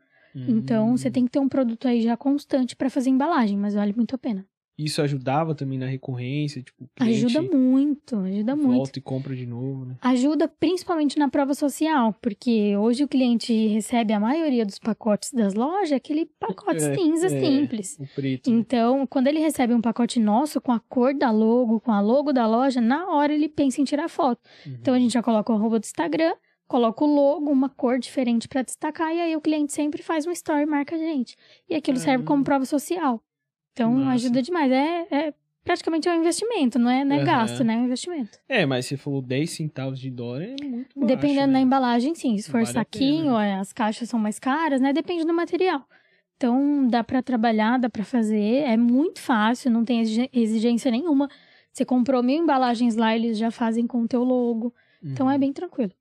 Então, 0.47 0.89
Uhum. 0.89 0.97
você 0.97 1.09
tem 1.09 1.23
que 1.25 1.31
ter 1.31 1.39
um 1.39 1.47
produto 1.47 1.87
aí 1.87 2.01
já 2.01 2.17
constante 2.17 2.75
para 2.75 2.89
fazer 2.89 3.09
embalagem, 3.09 3.57
mas 3.57 3.73
vale 3.75 3.93
muito 3.93 4.15
a 4.15 4.17
pena. 4.17 4.45
Isso 4.77 5.01
ajudava 5.01 5.53
também 5.53 5.77
na 5.77 5.85
recorrência, 5.85 6.63
tipo, 6.63 6.89
Ajuda 6.99 7.41
muito, 7.43 8.15
ajuda 8.17 8.55
muito. 8.55 8.75
volta 8.77 8.99
e 8.99 9.01
compra 9.01 9.35
de 9.35 9.45
novo, 9.45 9.85
né? 9.85 9.97
Ajuda 10.01 10.47
principalmente 10.47 11.19
na 11.19 11.29
prova 11.29 11.53
social, 11.53 12.13
porque 12.21 12.75
hoje 12.75 13.03
o 13.03 13.07
cliente 13.07 13.53
recebe 13.67 14.13
a 14.13 14.19
maioria 14.19 14.65
dos 14.65 14.79
pacotes 14.79 15.31
das 15.31 15.53
lojas, 15.53 15.91
aquele 15.91 16.25
pacote 16.39 16.83
É, 16.83 16.95
cinza 16.95 17.27
é. 17.27 17.39
simples. 17.39 17.97
O 17.99 18.07
preto. 18.15 18.49
né? 18.49 18.57
Então, 18.57 19.05
quando 19.05 19.27
ele 19.27 19.39
recebe 19.39 19.73
um 19.75 19.81
pacote 19.81 20.19
nosso 20.19 20.59
com 20.59 20.71
a 20.71 20.79
cor 20.79 21.13
da 21.13 21.29
logo, 21.29 21.79
com 21.79 21.91
a 21.91 22.01
logo 22.01 22.33
da 22.33 22.47
loja, 22.47 22.81
na 22.81 23.07
hora 23.09 23.31
ele 23.31 23.47
pensa 23.47 23.79
em 23.79 23.83
tirar 23.83 24.09
foto. 24.09 24.41
Uhum. 24.65 24.77
Então 24.81 24.93
a 24.95 24.99
gente 24.99 25.13
já 25.13 25.21
coloca 25.21 25.51
o 25.53 25.55
arroba 25.55 25.79
do 25.79 25.83
Instagram, 25.85 26.33
coloca 26.67 27.03
o 27.03 27.07
logo, 27.07 27.51
uma 27.51 27.69
cor 27.69 27.99
diferente 27.99 28.47
para 28.47 28.63
destacar, 28.63 29.13
e 29.13 29.21
aí 29.21 29.35
o 29.35 29.41
cliente 29.41 29.71
sempre 29.71 30.01
faz 30.01 30.25
um 30.25 30.31
story 30.31 30.63
e 30.63 30.65
marca 30.65 30.95
a 30.95 30.97
gente. 30.97 31.35
E 31.69 31.75
aquilo 31.75 31.97
serve 31.99 32.23
como 32.23 32.43
Caramba. 32.43 32.45
prova 32.45 32.65
social. 32.65 33.23
Então 33.73 33.91
Massa. 33.91 34.13
ajuda 34.27 34.41
demais. 34.41 34.71
É, 34.71 35.07
é 35.11 35.33
praticamente 35.63 36.07
um 36.07 36.13
investimento, 36.15 36.77
não 36.79 36.89
é, 36.89 37.03
não 37.03 37.15
é 37.15 37.19
Aham. 37.19 37.25
gasto, 37.25 37.63
né? 37.63 37.73
É 37.73 37.77
um 37.77 37.85
investimento. 37.85 38.37
É, 38.47 38.65
mas 38.65 38.85
você 38.85 38.95
falou 38.97 39.21
10 39.21 39.49
centavos 39.51 39.99
de 39.99 40.09
dólar, 40.09 40.43
é 40.43 40.55
muito 40.63 40.99
baixo, 40.99 41.07
Dependendo 41.07 41.47
né? 41.47 41.53
da 41.53 41.59
embalagem, 41.61 42.13
sim. 42.15 42.37
Se 42.37 42.49
for 42.49 42.61
Vale 42.61 42.73
saquinho, 42.73 43.37
é, 43.37 43.55
as 43.55 43.73
caixas 43.73 44.09
são 44.09 44.19
mais 44.19 44.39
caras, 44.39 44.79
né? 44.79 44.93
Depende 44.93 45.25
do 45.25 45.33
material. 45.33 45.87
Então, 46.37 46.87
dá 46.87 47.03
pra 47.03 47.21
trabalhar, 47.21 47.79
dá 47.79 47.89
pra 47.89 48.03
fazer. 48.03 48.63
É 48.65 48.75
muito 48.77 49.19
fácil, 49.19 49.71
não 49.71 49.83
tem 49.85 50.01
exigência 50.33 50.91
nenhuma. 50.91 51.29
Você 51.71 51.85
comprou 51.85 52.21
mil 52.21 52.41
embalagens 52.43 52.95
lá, 52.95 53.15
eles 53.15 53.37
já 53.37 53.49
fazem 53.49 53.87
com 53.87 54.01
o 54.03 54.07
teu 54.07 54.23
logo. 54.23 54.73
Então, 55.01 55.27
Uhum. 55.27 55.31
é 55.33 55.37
bem 55.37 55.53
tranquilo. 55.53 55.91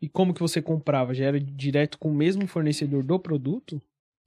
E 0.00 0.08
como 0.08 0.32
que 0.32 0.40
você 0.40 0.62
comprava? 0.62 1.12
Já 1.12 1.26
era 1.26 1.38
direto 1.38 1.98
com 1.98 2.10
o 2.10 2.14
mesmo 2.14 2.46
fornecedor 2.46 3.04
do 3.04 3.18
produto? 3.18 3.80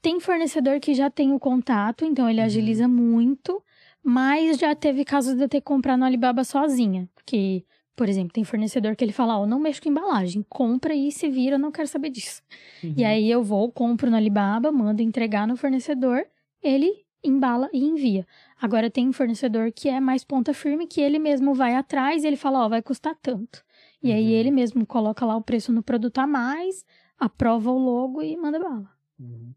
Tem 0.03 0.19
fornecedor 0.19 0.79
que 0.81 0.93
já 0.93 1.09
tem 1.09 1.31
o 1.33 1.39
contato, 1.39 2.03
então 2.05 2.29
ele 2.29 2.39
Uhum. 2.41 2.45
agiliza 2.45 2.87
muito. 2.87 3.63
Mas 4.03 4.57
já 4.57 4.75
teve 4.75 5.05
casos 5.05 5.33
de 5.35 5.43
eu 5.45 5.47
ter 5.49 5.61
que 5.61 5.65
comprar 5.65 5.97
no 5.97 6.03
Alibaba 6.03 6.43
sozinha. 6.43 7.09
Porque, 7.15 7.63
por 7.95 8.09
exemplo, 8.09 8.33
tem 8.33 8.43
fornecedor 8.43 8.97
que 8.97 9.03
ele 9.05 9.13
fala, 9.13 9.39
ó, 9.39 9.45
não 9.45 9.59
mexo 9.61 9.81
com 9.81 9.87
embalagem. 9.89 10.45
Compra 10.49 10.93
e 10.93 11.09
se 11.09 11.29
vira, 11.29 11.55
eu 11.55 11.59
não 11.59 11.71
quero 11.71 11.87
saber 11.87 12.09
disso. 12.09 12.41
Uhum. 12.83 12.93
E 12.97 13.05
aí 13.05 13.31
eu 13.31 13.41
vou, 13.41 13.71
compro 13.71 14.11
no 14.11 14.17
Alibaba, 14.17 14.73
mando 14.73 15.01
entregar 15.01 15.47
no 15.47 15.55
fornecedor, 15.55 16.25
ele 16.61 16.91
embala 17.23 17.69
e 17.71 17.81
envia. 17.81 18.27
Agora 18.61 18.89
tem 18.89 19.07
um 19.07 19.13
fornecedor 19.13 19.71
que 19.71 19.87
é 19.87 20.01
mais 20.01 20.25
ponta 20.25 20.53
firme, 20.53 20.85
que 20.85 20.99
ele 20.99 21.17
mesmo 21.17 21.53
vai 21.53 21.75
atrás 21.75 22.25
e 22.25 22.27
ele 22.27 22.35
fala, 22.35 22.65
ó, 22.65 22.67
vai 22.67 22.81
custar 22.81 23.15
tanto. 23.21 23.63
E 24.03 24.11
aí 24.11 24.25
Uhum. 24.33 24.39
ele 24.39 24.51
mesmo 24.51 24.85
coloca 24.85 25.25
lá 25.25 25.37
o 25.37 25.41
preço 25.41 25.71
no 25.71 25.81
produto 25.81 26.17
a 26.19 26.27
mais, 26.27 26.83
aprova 27.17 27.71
o 27.71 27.77
logo 27.77 28.21
e 28.21 28.35
manda 28.35 28.59
bala. 28.59 28.91
Uhum. 29.19 29.53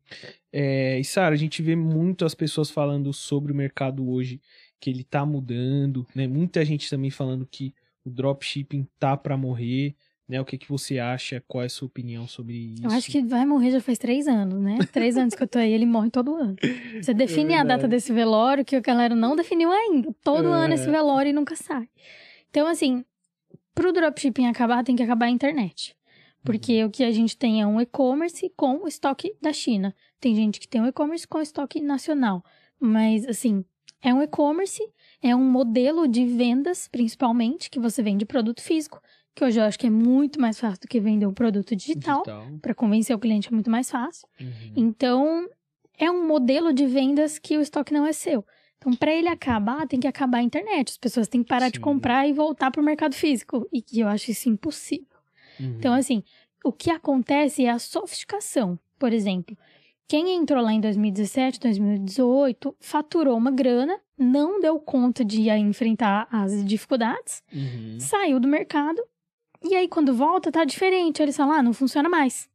É, 0.53 0.99
e 0.99 1.05
Sara, 1.05 1.35
a 1.35 1.39
gente 1.39 1.63
vê 1.63 1.75
muito 1.75 2.25
as 2.25 2.35
pessoas 2.35 2.71
falando 2.71 3.13
sobre 3.13 3.53
o 3.53 3.55
mercado 3.55 4.09
hoje, 4.09 4.41
que 4.79 4.91
ele 4.91 5.03
tá 5.03 5.25
mudando, 5.25 6.07
né? 6.15 6.27
Muita 6.27 6.65
gente 6.65 6.89
também 6.91 7.11
falando 7.11 7.47
que 7.51 7.75
o 8.05 8.11
dropshipping 8.11 8.87
tá 8.99 9.17
para 9.17 9.37
morrer, 9.37 9.95
né? 10.29 10.41
O 10.41 10.45
que 10.45 10.59
que 10.59 10.69
você 10.69 10.99
acha? 10.99 11.43
Qual 11.49 11.63
é 11.63 11.67
a 11.67 11.71
sua 11.71 11.87
opinião 11.87 12.29
sobre 12.29 12.55
isso? 12.75 12.85
Eu 12.85 12.91
acho 12.91 13.11
que 13.11 13.23
vai 13.23 13.47
morrer 13.47 13.71
já 13.71 13.81
faz 13.81 13.99
três 13.99 14.29
anos, 14.29 14.61
né? 14.61 14.79
Três 14.93 15.17
anos 15.17 15.35
que 15.35 15.43
eu 15.43 15.49
tô 15.49 15.59
aí, 15.59 15.73
ele 15.73 15.87
morre 15.87 16.11
todo 16.11 16.35
ano. 16.35 16.55
Você 17.01 17.15
define 17.15 17.55
a 17.55 17.65
data 17.65 17.87
É 17.87 17.89
desse 17.89 18.13
velório, 18.13 18.65
que 18.65 18.77
a 18.77 18.81
galera 18.81 19.15
não 19.15 19.35
definiu 19.35 19.71
ainda. 19.73 20.15
Todo 20.23 20.49
É. 20.49 20.53
ano 20.53 20.75
esse 20.75 20.89
velório 20.91 21.31
e 21.31 21.33
nunca 21.33 21.57
sai. 21.57 21.89
Então, 22.51 22.67
assim, 22.67 23.05
pro 23.75 23.93
dropshipping 23.93 24.47
acabar, 24.47 24.85
tem 24.85 24.95
que 24.95 25.03
acabar 25.03 25.27
a 25.27 25.31
internet. 25.31 25.96
Porque 26.47 26.81
Uhum. 26.83 26.89
o 26.89 26.91
que 26.91 27.05
a 27.05 27.11
gente 27.11 27.37
tem 27.37 27.61
é 27.61 27.67
um 27.67 27.81
e-commerce 27.81 28.51
com 28.57 28.85
o 28.85 28.89
estoque 28.89 29.35
da 29.43 29.53
China. 29.53 29.95
Tem 30.21 30.35
gente 30.35 30.61
que 30.61 30.69
tem 30.69 30.81
um 30.81 30.87
e-commerce 30.87 31.27
com 31.27 31.41
estoque 31.41 31.81
nacional. 31.81 32.43
Mas, 32.81 33.27
assim, 33.27 33.65
é 34.01 34.15
um 34.15 34.23
e-commerce, 34.23 34.81
é 35.21 35.35
um 35.35 35.45
modelo 35.45 36.07
de 36.07 36.25
vendas, 36.25 36.89
principalmente, 36.89 37.69
que 37.69 37.81
você 37.81 38.03
vende 38.03 38.25
produto 38.25 38.63
físico, 38.63 39.03
que 39.35 39.45
hoje 39.45 39.59
eu 39.59 39.65
acho 39.65 39.79
que 39.79 39.87
é 39.87 39.91
muito 39.91 40.41
mais 40.41 40.59
fácil 40.61 40.81
do 40.81 40.89
que 40.89 41.01
vender 41.01 41.27
um 41.27 41.35
produto 41.35 41.75
digital. 41.75 42.23
Para 42.63 42.75
convencer 42.75 43.15
o 43.15 43.19
cliente 43.19 43.49
é 43.49 43.51
muito 43.51 43.71
mais 43.71 43.91
fácil. 43.91 44.27
Uhum. 44.41 44.73
Então, 44.77 45.49
é 45.99 46.11
um 46.11 46.27
modelo 46.27 46.73
de 46.73 46.87
vendas 46.87 47.39
que 47.39 47.59
o 47.59 47.61
estoque 47.61 47.93
não 47.93 48.07
é 48.07 48.13
seu. 48.13 48.45
Então, 48.79 48.93
para 48.95 49.13
ele 49.13 49.29
acabar, 49.29 49.87
tem 49.89 49.99
que 49.99 50.07
acabar 50.07 50.39
a 50.39 50.43
internet. 50.43 50.91
As 50.91 50.99
pessoas 50.99 51.27
têm 51.29 51.43
que 51.43 51.49
parar 51.49 51.71
de 51.71 51.79
Sim. 51.79 51.83
comprar 51.83 52.29
e 52.29 52.33
voltar 52.33 52.71
para 52.71 52.81
o 52.81 52.85
mercado 52.85 53.15
físico. 53.15 53.67
E 53.73 53.83
que 53.83 54.01
eu 54.01 54.07
acho 54.09 54.31
isso 54.31 54.49
impossível. 54.49 55.16
Uhum. 55.61 55.77
Então, 55.79 55.95
assim, 55.95 56.23
o 56.65 56.73
que 56.73 56.91
acontece 56.91 57.65
é 57.65 57.71
a 57.71 57.79
sofisticação. 57.79 58.79
Por 58.99 59.13
exemplo, 59.13 59.57
quem 60.09 60.35
entrou 60.37 60.63
lá 60.63 60.73
em 60.73 60.81
2017, 60.81 61.61
2018, 61.61 62.75
faturou 62.81 63.37
uma 63.37 63.51
grana, 63.51 63.99
não 64.19 64.61
deu 64.61 64.79
conta 64.79 65.25
de 65.25 65.49
enfrentar 65.51 66.27
as 66.31 66.65
dificuldades, 66.65 67.43
Uhum. 67.53 67.99
saiu 68.01 68.39
do 68.41 68.49
mercado. 68.49 69.03
E 69.65 69.75
aí, 69.75 69.89
quando 69.89 70.15
volta, 70.15 70.53
tá 70.53 70.65
diferente. 70.65 71.21
Eles 71.23 71.37
falam, 71.37 71.55
ah, 71.55 71.63
não 71.63 71.73
funciona 71.73 72.09
mais. 72.09 72.49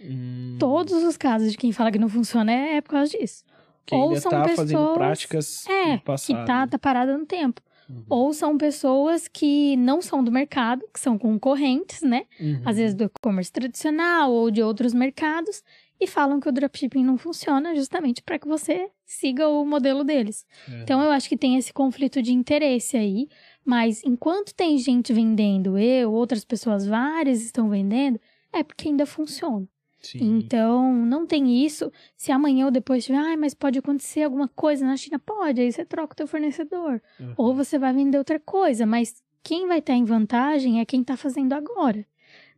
Hum. 0.00 0.56
Todos 0.58 1.02
os 1.04 1.16
casos 1.16 1.50
de 1.52 1.58
quem 1.58 1.72
fala 1.72 1.90
que 1.90 1.98
não 1.98 2.08
funciona 2.08 2.50
é, 2.52 2.76
é 2.76 2.80
por 2.80 2.90
causa 2.90 3.10
disso. 3.18 3.44
que 3.86 3.94
ou 3.94 4.16
são 4.16 4.30
tá 4.30 4.48
fazendo 4.48 4.78
pessoas- 4.78 4.94
práticas 4.96 5.66
É, 5.68 5.98
que 5.98 6.34
tá, 6.46 6.66
tá 6.66 6.78
parada 6.78 7.18
no 7.18 7.26
tempo. 7.26 7.60
Uhum. 7.88 8.04
Ou 8.08 8.32
são 8.32 8.56
pessoas 8.56 9.28
que 9.28 9.76
não 9.76 10.00
são 10.00 10.22
do 10.22 10.32
mercado, 10.32 10.84
que 10.92 11.00
são 11.00 11.18
concorrentes, 11.18 12.02
né? 12.02 12.26
Uhum. 12.40 12.62
Às 12.64 12.76
vezes 12.76 12.94
do 12.94 13.04
e-commerce 13.04 13.52
tradicional 13.52 14.32
ou 14.32 14.50
de 14.50 14.62
outros 14.62 14.94
mercados, 14.94 15.62
e 16.00 16.06
falam 16.06 16.40
que 16.40 16.48
o 16.48 16.52
dropshipping 16.52 17.04
não 17.04 17.16
funciona 17.16 17.74
justamente 17.74 18.22
para 18.22 18.38
que 18.38 18.48
você 18.48 18.90
siga 19.06 19.48
o 19.48 19.64
modelo 19.64 20.04
deles. 20.04 20.44
É. 20.70 20.82
Então 20.82 21.00
eu 21.02 21.10
acho 21.10 21.28
que 21.28 21.36
tem 21.36 21.56
esse 21.56 21.72
conflito 21.72 22.20
de 22.20 22.32
interesse 22.32 22.96
aí, 22.96 23.28
mas 23.64 24.02
enquanto 24.04 24.54
tem 24.54 24.76
gente 24.78 25.12
vendendo, 25.12 25.78
eu, 25.78 26.12
outras 26.12 26.44
pessoas 26.44 26.86
várias 26.86 27.42
estão 27.42 27.68
vendendo, 27.68 28.20
é 28.52 28.62
porque 28.62 28.88
ainda 28.88 29.06
funciona. 29.06 29.66
Sim. 30.06 30.18
Então, 30.38 30.92
não 30.94 31.26
tem 31.26 31.64
isso. 31.64 31.90
Se 32.16 32.30
amanhã 32.32 32.66
ou 32.66 32.70
depois 32.70 33.04
tiver, 33.04 33.18
ah, 33.18 33.36
mas 33.36 33.54
pode 33.54 33.78
acontecer 33.78 34.22
alguma 34.22 34.48
coisa 34.48 34.84
na 34.86 34.96
China, 34.96 35.18
pode, 35.18 35.60
aí 35.60 35.70
você 35.72 35.84
troca 35.84 36.12
o 36.12 36.16
teu 36.16 36.26
fornecedor. 36.26 37.00
Uhum. 37.20 37.34
Ou 37.36 37.54
você 37.54 37.78
vai 37.78 37.92
vender 37.92 38.18
outra 38.18 38.38
coisa, 38.40 38.84
mas 38.86 39.22
quem 39.42 39.66
vai 39.66 39.78
estar 39.78 39.94
em 39.94 40.04
vantagem 40.04 40.80
é 40.80 40.84
quem 40.84 41.00
está 41.00 41.16
fazendo 41.16 41.52
agora. 41.52 42.04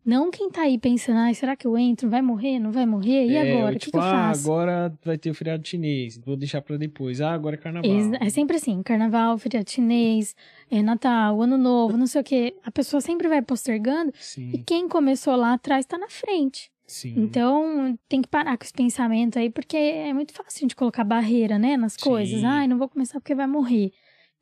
Não 0.05 0.31
quem 0.31 0.49
tá 0.49 0.63
aí 0.63 0.79
pensando, 0.79 1.19
ah, 1.19 1.35
será 1.35 1.57
que 1.57 1.67
eu 1.67 1.77
entro? 1.77 2.09
Vai 2.09 2.23
morrer? 2.23 2.61
Não 2.61 2.71
vai 2.71 2.87
morrer? 2.87 3.27
E 3.27 3.35
É, 3.37 3.41
agora? 3.57 3.75
O 3.75 3.79
que, 3.79 3.87
tipo, 3.87 3.99
que 3.99 4.05
eu 4.05 4.09
ah, 4.09 4.29
faço? 4.29 4.49
agora 4.49 4.97
vai 5.05 5.19
ter 5.19 5.31
o 5.31 5.35
feriado 5.35 5.67
chinês, 5.67 6.17
vou 6.17 6.37
deixar 6.37 6.63
pra 6.63 6.77
depois. 6.77 7.21
Ah, 7.21 7.33
agora 7.33 7.57
é 7.57 7.59
carnaval. 7.59 7.91
Ex- 7.91 8.13
É 8.21 8.31
sempre 8.31 8.55
assim, 8.55 8.81
carnaval, 8.85 9.37
feriado 9.37 9.69
chinês, 9.69 10.37
é 10.71 10.81
Natal, 10.81 11.43
Ano 11.43 11.59
Novo, 11.59 11.97
não 11.97 12.07
sei 12.07 12.21
o 12.21 12.25
quê. 12.25 12.55
A 12.63 12.71
pessoa 12.71 13.01
sempre 13.01 13.27
vai 13.27 13.43
postergando 13.43 14.11
e 14.11 14.23
Sim, 14.23 14.63
quem 14.65 14.89
começou 14.89 15.35
lá 15.35 15.55
atrás 15.55 15.85
tá 15.85 15.99
na 15.99 16.09
frente. 16.09 16.71
Sim. 16.87 17.15
Então, 17.17 17.99
tem 18.09 18.23
que 18.23 18.29
parar 18.29 18.57
com 18.57 18.65
esse 18.65 18.73
pensamento 18.73 19.39
aí, 19.39 19.51
porque 19.51 19.77
é 19.77 20.13
muito 20.13 20.33
fácil 20.33 20.59
a 20.59 20.61
gente 20.61 20.77
colocar 20.77 21.05
barreira, 21.05 21.59
né, 21.59 21.77
nas 21.77 21.95
Sim. 21.95 22.01
coisas. 22.01 22.45
Ai, 22.45 22.67
não 22.69 22.79
vou 22.79 22.89
começar 22.89 23.21
porque 23.21 23.35
vai 23.35 23.47
morrer. 23.47 23.93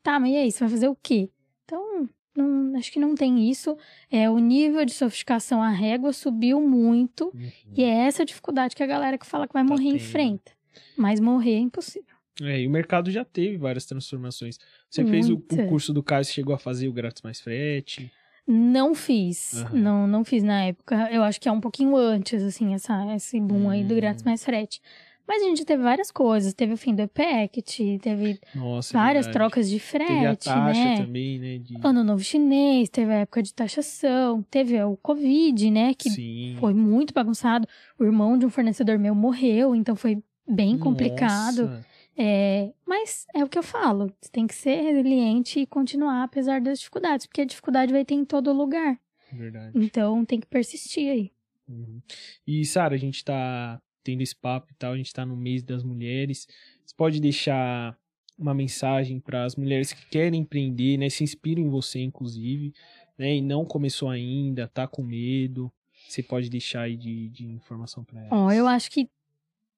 Tá, 0.03 0.19
mas 0.19 0.31
e 0.31 0.35
aí, 0.37 0.51
você 0.51 0.59
vai 0.59 0.69
fazer 0.69 0.87
o 0.87 0.95
quê? 0.95 1.29
Então, 1.63 2.07
não, 2.35 2.75
acho 2.77 2.91
que 2.91 2.99
não 2.99 3.15
tem 3.15 3.49
isso. 3.49 3.75
É, 4.11 4.29
o 4.29 4.37
nível 4.37 4.85
de 4.85 4.93
sofisticação, 4.93 5.61
a 5.63 5.69
régua 5.69 6.13
subiu 6.13 6.61
muito. 6.61 7.31
Uhum. 7.33 7.49
E 7.75 7.83
é 7.83 8.05
essa 8.07 8.23
dificuldade 8.25 8.75
que 8.75 8.83
a 8.83 8.87
galera 8.87 9.17
que 9.17 9.25
fala 9.25 9.47
que 9.47 9.53
vai 9.53 9.63
Tá 9.63 9.69
morrer 9.69 9.85
tendo. 9.85 9.95
enfrenta. 9.95 10.51
Mas 10.97 11.19
morrer 11.19 11.55
é 11.55 11.59
impossível. 11.59 12.15
É, 12.41 12.61
e 12.61 12.67
o 12.67 12.69
mercado 12.69 13.09
já 13.09 13.23
teve 13.23 13.55
várias 13.57 13.85
transformações. 13.85 14.59
Você 14.89 15.05
fez 15.05 15.29
o, 15.29 15.35
o 15.35 15.67
curso 15.69 15.93
do 15.93 16.03
Caio, 16.03 16.25
chegou 16.25 16.53
a 16.53 16.57
fazer 16.59 16.87
o 16.89 16.93
Grátis 16.93 17.21
Mais 17.21 17.39
Frete. 17.39 18.11
Não 18.47 18.93
fiz. 18.93 19.63
Aham. 19.63 19.77
Não, 19.79 20.07
não 20.07 20.23
fiz 20.23 20.43
na 20.43 20.65
época. 20.65 21.09
Eu 21.11 21.23
acho 21.23 21.41
que 21.41 21.49
é 21.49 21.51
um 21.51 21.59
pouquinho 21.61 21.95
antes, 21.95 22.43
assim, 22.43 22.73
essa, 22.73 23.15
esse 23.15 23.39
boom 23.39 23.69
aí 23.69 23.83
do 23.83 23.93
Hum. 23.93 23.97
grátis 23.97 24.23
mais 24.23 24.43
frete. 24.43 24.81
Mas 25.27 25.41
a 25.41 25.45
gente 25.45 25.65
teve 25.65 25.81
várias 25.81 26.11
coisas. 26.11 26.53
Teve 26.53 26.73
o 26.73 26.77
fim 26.77 26.93
do 26.93 27.01
EPECT, 27.01 27.97
teve 28.01 28.39
Nossa, 28.53 28.95
é 28.95 28.99
várias 28.99 29.25
verdade. 29.25 29.33
trocas 29.33 29.67
de 29.69 29.79
frete, 29.79 30.07
Teve 30.13 30.25
a 30.27 30.35
taxa 30.35 30.85
né? 30.85 30.97
também, 30.97 31.39
né? 31.39 31.57
De... 31.57 31.75
Ano 31.83 32.03
Novo 32.03 32.23
Chinês, 32.23 32.89
teve 32.89 33.11
a 33.11 33.15
época 33.21 33.41
de 33.41 33.51
taxação, 33.51 34.43
teve 34.43 34.79
o 34.83 34.95
Covid, 34.97 35.71
né? 35.71 35.95
Que 35.95 36.11
Sim. 36.11 36.55
foi 36.59 36.75
muito 36.75 37.11
bagunçado. 37.13 37.67
O 37.97 38.03
irmão 38.03 38.37
de 38.37 38.45
um 38.45 38.49
fornecedor 38.51 38.99
meu 38.99 39.15
morreu, 39.15 39.73
então 39.75 39.95
foi 39.95 40.21
bem 40.47 40.77
complicado. 40.77 41.63
Nossa. 41.69 41.85
É, 42.17 42.71
mas 42.85 43.25
é 43.33 43.43
o 43.43 43.49
que 43.49 43.57
eu 43.57 43.63
falo, 43.63 44.11
você 44.21 44.31
tem 44.31 44.47
que 44.47 44.55
ser 44.55 44.81
resiliente 44.81 45.59
e 45.59 45.65
continuar 45.65 46.23
apesar 46.23 46.61
das 46.61 46.79
dificuldades, 46.79 47.27
porque 47.27 47.41
a 47.41 47.45
dificuldade 47.45 47.91
vai 47.91 48.05
ter 48.05 48.13
em 48.13 48.23
todo 48.23 48.53
lugar. 48.53 48.97
Verdade. 49.31 49.71
Então 49.75 50.23
tem 50.23 50.39
que 50.39 50.47
persistir 50.47 51.11
aí. 51.11 51.31
Uhum. 51.67 52.01
E, 52.47 52.63
Sara, 52.65 52.95
a 52.95 52.97
gente 52.97 53.23
tá 53.25 53.81
tendo 54.03 54.21
esse 54.21 54.35
papo 54.35 54.71
e 54.71 54.75
tal, 54.75 54.93
a 54.93 54.97
gente 54.97 55.11
tá 55.11 55.25
no 55.25 55.35
mês 55.35 55.63
das 55.63 55.83
mulheres. 55.83 56.47
Você 56.85 56.95
pode 56.95 57.19
deixar 57.19 57.97
uma 58.37 58.53
mensagem 58.53 59.19
para 59.19 59.43
as 59.43 59.55
mulheres 59.55 59.91
que 59.91 60.07
querem 60.09 60.41
empreender, 60.41 60.97
né? 60.97 61.09
Se 61.09 61.23
inspiram 61.23 61.61
em 61.61 61.69
você, 61.69 61.99
inclusive, 62.01 62.73
né? 63.17 63.35
E 63.35 63.41
não 63.41 63.65
começou 63.65 64.09
ainda, 64.09 64.67
tá 64.67 64.87
com 64.87 65.01
medo. 65.01 65.71
Você 66.07 66.21
pode 66.21 66.49
deixar 66.49 66.81
aí 66.81 66.95
de, 66.95 67.29
de 67.29 67.47
informação 67.47 68.03
para 68.03 68.19
elas. 68.19 68.31
Ó, 68.31 68.51
eu 68.51 68.67
acho 68.67 68.91
que 68.91 69.09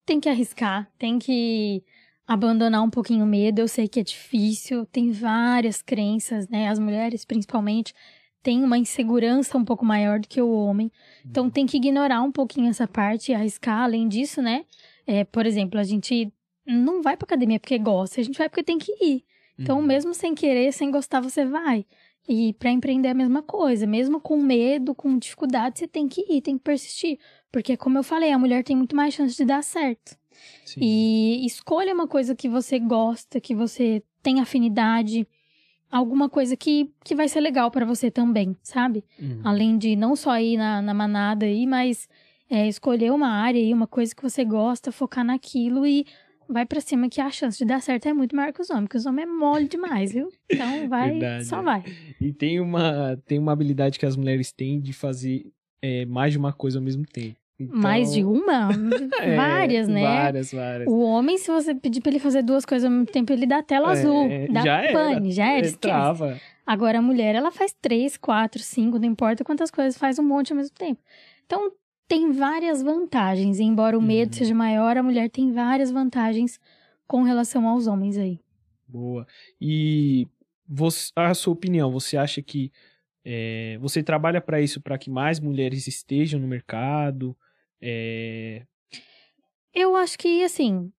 tem 0.05 0.19
que 0.19 0.27
arriscar, 0.27 0.91
tem 0.97 1.17
que 1.17 1.83
abandonar 2.27 2.83
um 2.83 2.89
pouquinho 2.89 3.23
o 3.23 3.27
medo. 3.27 3.59
Eu 3.59 3.67
sei 3.67 3.87
que 3.87 3.99
é 3.99 4.03
difícil, 4.03 4.85
tem 4.85 5.11
várias 5.11 5.81
crenças, 5.81 6.47
né? 6.49 6.67
As 6.67 6.77
mulheres, 6.77 7.23
principalmente, 7.23 7.93
têm 8.43 8.63
uma 8.63 8.77
insegurança 8.77 9.57
um 9.57 9.63
pouco 9.65 9.85
maior 9.85 10.19
do 10.19 10.27
que 10.27 10.41
o 10.41 10.51
homem. 10.51 10.91
Então 11.25 11.45
Uhum. 11.45 11.49
tem 11.49 11.65
que 11.65 11.77
ignorar 11.77 12.21
um 12.21 12.31
pouquinho 12.31 12.69
essa 12.69 12.87
parte 12.87 13.31
e 13.31 13.35
arriscar. 13.35 13.83
Além 13.83 14.07
disso, 14.07 14.41
né? 14.41 14.65
É, 15.05 15.23
por 15.23 15.45
exemplo, 15.45 15.79
a 15.79 15.83
gente 15.83 16.31
não 16.65 17.01
vai 17.01 17.15
pra 17.15 17.25
academia 17.25 17.59
porque 17.59 17.77
gosta, 17.77 18.19
a 18.19 18.23
gente 18.23 18.37
vai 18.37 18.49
porque 18.49 18.63
tem 18.63 18.77
que 18.77 18.91
ir. 19.01 19.23
Então, 19.59 19.79
Uhum. 19.79 19.85
mesmo 19.85 20.13
sem 20.13 20.35
querer, 20.35 20.71
sem 20.73 20.91
gostar, 20.91 21.19
você 21.21 21.45
vai. 21.45 21.85
E 22.29 22.53
para 22.59 22.69
empreender 22.69 23.07
é 23.07 23.11
a 23.11 23.15
mesma 23.15 23.41
coisa, 23.41 23.87
mesmo 23.87 24.19
com 24.19 24.35
medo, 24.37 24.93
com 24.93 25.17
dificuldade, 25.17 25.79
você 25.79 25.87
tem 25.87 26.07
que 26.09 26.21
ir, 26.29 26.41
tem 26.41 26.57
que 26.57 26.63
persistir. 26.63 27.17
Porque, 27.51 27.77
como 27.77 27.97
eu 27.97 28.03
falei, 28.03 28.31
a 28.33 28.37
mulher 28.37 28.63
tem 28.65 28.75
muito 28.75 28.95
mais 28.95 29.13
chance 29.13 29.35
de 29.35 29.45
dar 29.45 29.63
certo. 29.63 30.17
Sim. 30.65 30.79
E 30.81 31.45
escolha 31.45 31.93
uma 31.93 32.07
coisa 32.07 32.35
que 32.35 32.49
você 32.49 32.79
gosta, 32.79 33.39
que 33.39 33.55
você 33.55 34.03
tem 34.21 34.39
afinidade, 34.39 35.27
alguma 35.91 36.29
coisa 36.29 36.55
que, 36.55 36.91
que 37.03 37.15
vai 37.15 37.27
ser 37.27 37.41
legal 37.41 37.71
para 37.71 37.85
você 37.85 38.11
também, 38.11 38.55
sabe? 38.61 39.03
Uhum. 39.19 39.41
Além 39.43 39.77
de 39.77 39.95
não 39.95 40.15
só 40.15 40.37
ir 40.39 40.57
na, 40.57 40.81
na 40.81 40.93
manada 40.93 41.45
aí, 41.45 41.65
mas 41.65 42.07
é, 42.49 42.67
escolher 42.67 43.11
uma 43.11 43.29
área 43.29 43.59
aí, 43.59 43.73
uma 43.73 43.87
coisa 43.87 44.15
que 44.15 44.21
você 44.21 44.43
gosta, 44.43 44.91
focar 44.91 45.23
naquilo 45.23 45.85
e 45.85 46.05
vai 46.49 46.65
pra 46.65 46.79
cima 46.79 47.09
que 47.09 47.19
a 47.19 47.29
chance 47.29 47.57
de 47.57 47.65
dar 47.65 47.81
certo 47.81 48.07
é 48.07 48.13
muito 48.13 48.35
maior 48.35 48.53
que 48.53 48.61
os 48.61 48.69
homens, 48.69 48.85
porque 48.85 48.97
os 48.97 49.05
homens 49.05 49.27
é 49.27 49.31
mole 49.31 49.67
demais, 49.67 50.13
viu? 50.13 50.29
Então 50.49 50.87
vai, 50.87 51.11
Verdade, 51.11 51.45
só 51.45 51.61
vai. 51.61 51.83
E 52.19 52.31
tem 52.31 52.59
uma, 52.59 53.17
tem 53.25 53.37
uma 53.37 53.51
habilidade 53.51 53.99
que 53.99 54.05
as 54.05 54.15
mulheres 54.15 54.51
têm 54.51 54.79
de 54.79 54.93
fazer 54.93 55.51
é, 55.81 56.05
mais 56.05 56.31
de 56.31 56.37
uma 56.37 56.53
coisa 56.53 56.79
ao 56.79 56.83
mesmo 56.83 57.05
tempo. 57.05 57.37
Então, 57.59 57.75
Mais 57.79 58.13
de 58.13 58.23
uma? 58.23 58.69
é, 59.21 59.35
várias, 59.35 59.87
né? 59.87 60.01
Várias, 60.01 60.51
várias. 60.51 60.87
O 60.87 60.99
homem, 60.99 61.37
se 61.37 61.49
você 61.49 61.73
pedir 61.73 62.01
pra 62.01 62.11
ele 62.11 62.19
fazer 62.19 62.43
duas 62.43 62.65
coisas 62.65 62.85
ao 62.85 62.91
mesmo 62.91 63.07
tempo, 63.11 63.33
ele 63.33 63.47
dá 63.47 63.63
tela 63.63 63.89
É, 63.89 63.91
azul, 63.93 64.29
dá 64.51 64.61
já 64.61 64.81
era. 64.83 64.93
pane, 64.93 65.31
já 65.31 65.45
era, 65.51 65.65
esquece. 65.65 65.77
trava. 65.79 66.39
Agora 66.65 66.99
a 66.99 67.01
mulher, 67.01 67.33
ela 67.33 67.49
faz 67.51 67.73
três, 67.81 68.15
quatro, 68.17 68.61
cinco, 68.61 68.99
não 68.99 69.07
importa 69.07 69.43
quantas 69.43 69.71
coisas, 69.71 69.97
faz 69.97 70.19
um 70.19 70.23
monte 70.23 70.51
ao 70.51 70.57
mesmo 70.57 70.75
tempo. 70.75 71.01
Então, 71.45 71.71
tem 72.07 72.31
várias 72.31 72.83
vantagens. 72.83 73.59
Embora 73.59 73.97
o 73.97 74.01
medo 74.01 74.33
Uhum. 74.33 74.37
seja 74.37 74.53
maior, 74.53 74.95
a 74.97 75.01
mulher 75.03 75.29
tem 75.29 75.51
várias 75.51 75.89
vantagens 75.89 76.59
com 77.07 77.23
relação 77.23 77.67
aos 77.67 77.87
homens 77.87 78.17
aí. 78.17 78.39
Boa. 78.87 79.25
E 79.59 80.27
você, 80.67 81.11
a 81.15 81.33
sua 81.33 81.53
opinião, 81.53 81.89
você 81.91 82.17
acha 82.17 82.41
que 82.41 82.71
é, 83.25 83.77
você 83.81 84.01
trabalha 84.03 84.39
para 84.39 84.61
isso, 84.61 84.79
para 84.79 84.97
que 84.97 85.09
mais 85.09 85.39
mulheres 85.39 85.87
estejam 85.87 86.39
no 86.39 86.47
mercado? 86.47 87.35
É, 87.81 88.63
Eu 89.73 89.95
acho 89.95 90.17
que, 90.17 90.43
assim, 90.43 90.91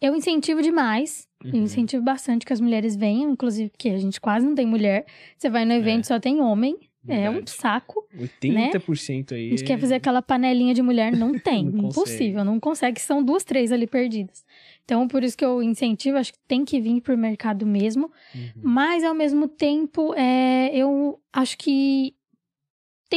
eu 0.00 0.14
incentivo 0.14 0.60
demais. 0.60 1.26
Eu 1.44 1.52
uhum. 1.52 1.62
incentivo 1.64 2.02
bastante 2.02 2.44
que 2.44 2.52
as 2.52 2.60
mulheres 2.60 2.96
venham, 2.96 3.30
inclusive 3.32 3.70
porque 3.70 3.90
a 3.90 3.98
gente 3.98 4.20
quase 4.20 4.46
não 4.46 4.54
tem 4.54 4.66
mulher. 4.66 5.06
Você 5.36 5.48
vai 5.48 5.64
no 5.64 5.72
evento, 5.72 6.06
só 6.06 6.18
tem 6.18 6.40
homem. 6.40 6.76
É 7.06 7.28
um 7.28 7.34
Verdade. 7.34 7.50
saco. 7.50 8.08
80% 8.16 9.32
aí. 9.32 9.48
A 9.48 9.50
gente 9.50 9.64
quer 9.64 9.74
é- 9.74 9.78
fazer 9.78 9.94
aquela 9.96 10.22
panelinha 10.22 10.72
de 10.72 10.80
mulher, 10.80 11.14
não 11.14 11.32
tem. 11.38 11.64
Não 11.64 11.90
impossível, 11.90 12.44
não 12.44 12.58
consegue. 12.58 12.98
São 12.98 13.22
duas, 13.22 13.44
três 13.44 13.70
ali 13.70 13.86
perdidas. 13.86 14.42
Então, 14.84 15.06
por 15.06 15.22
isso 15.22 15.36
que 15.36 15.44
eu 15.44 15.62
incentivo, 15.62 16.16
acho 16.16 16.32
que 16.32 16.38
tem 16.48 16.64
que 16.64 16.80
vir 16.80 17.02
pro 17.02 17.16
mercado 17.16 17.66
mesmo. 17.66 18.10
Uhum. 18.34 18.50
Mas, 18.62 19.04
ao 19.04 19.14
mesmo 19.14 19.46
tempo, 19.48 20.14
é, 20.14 20.70
eu 20.74 21.20
acho 21.32 21.58
que 21.58 22.14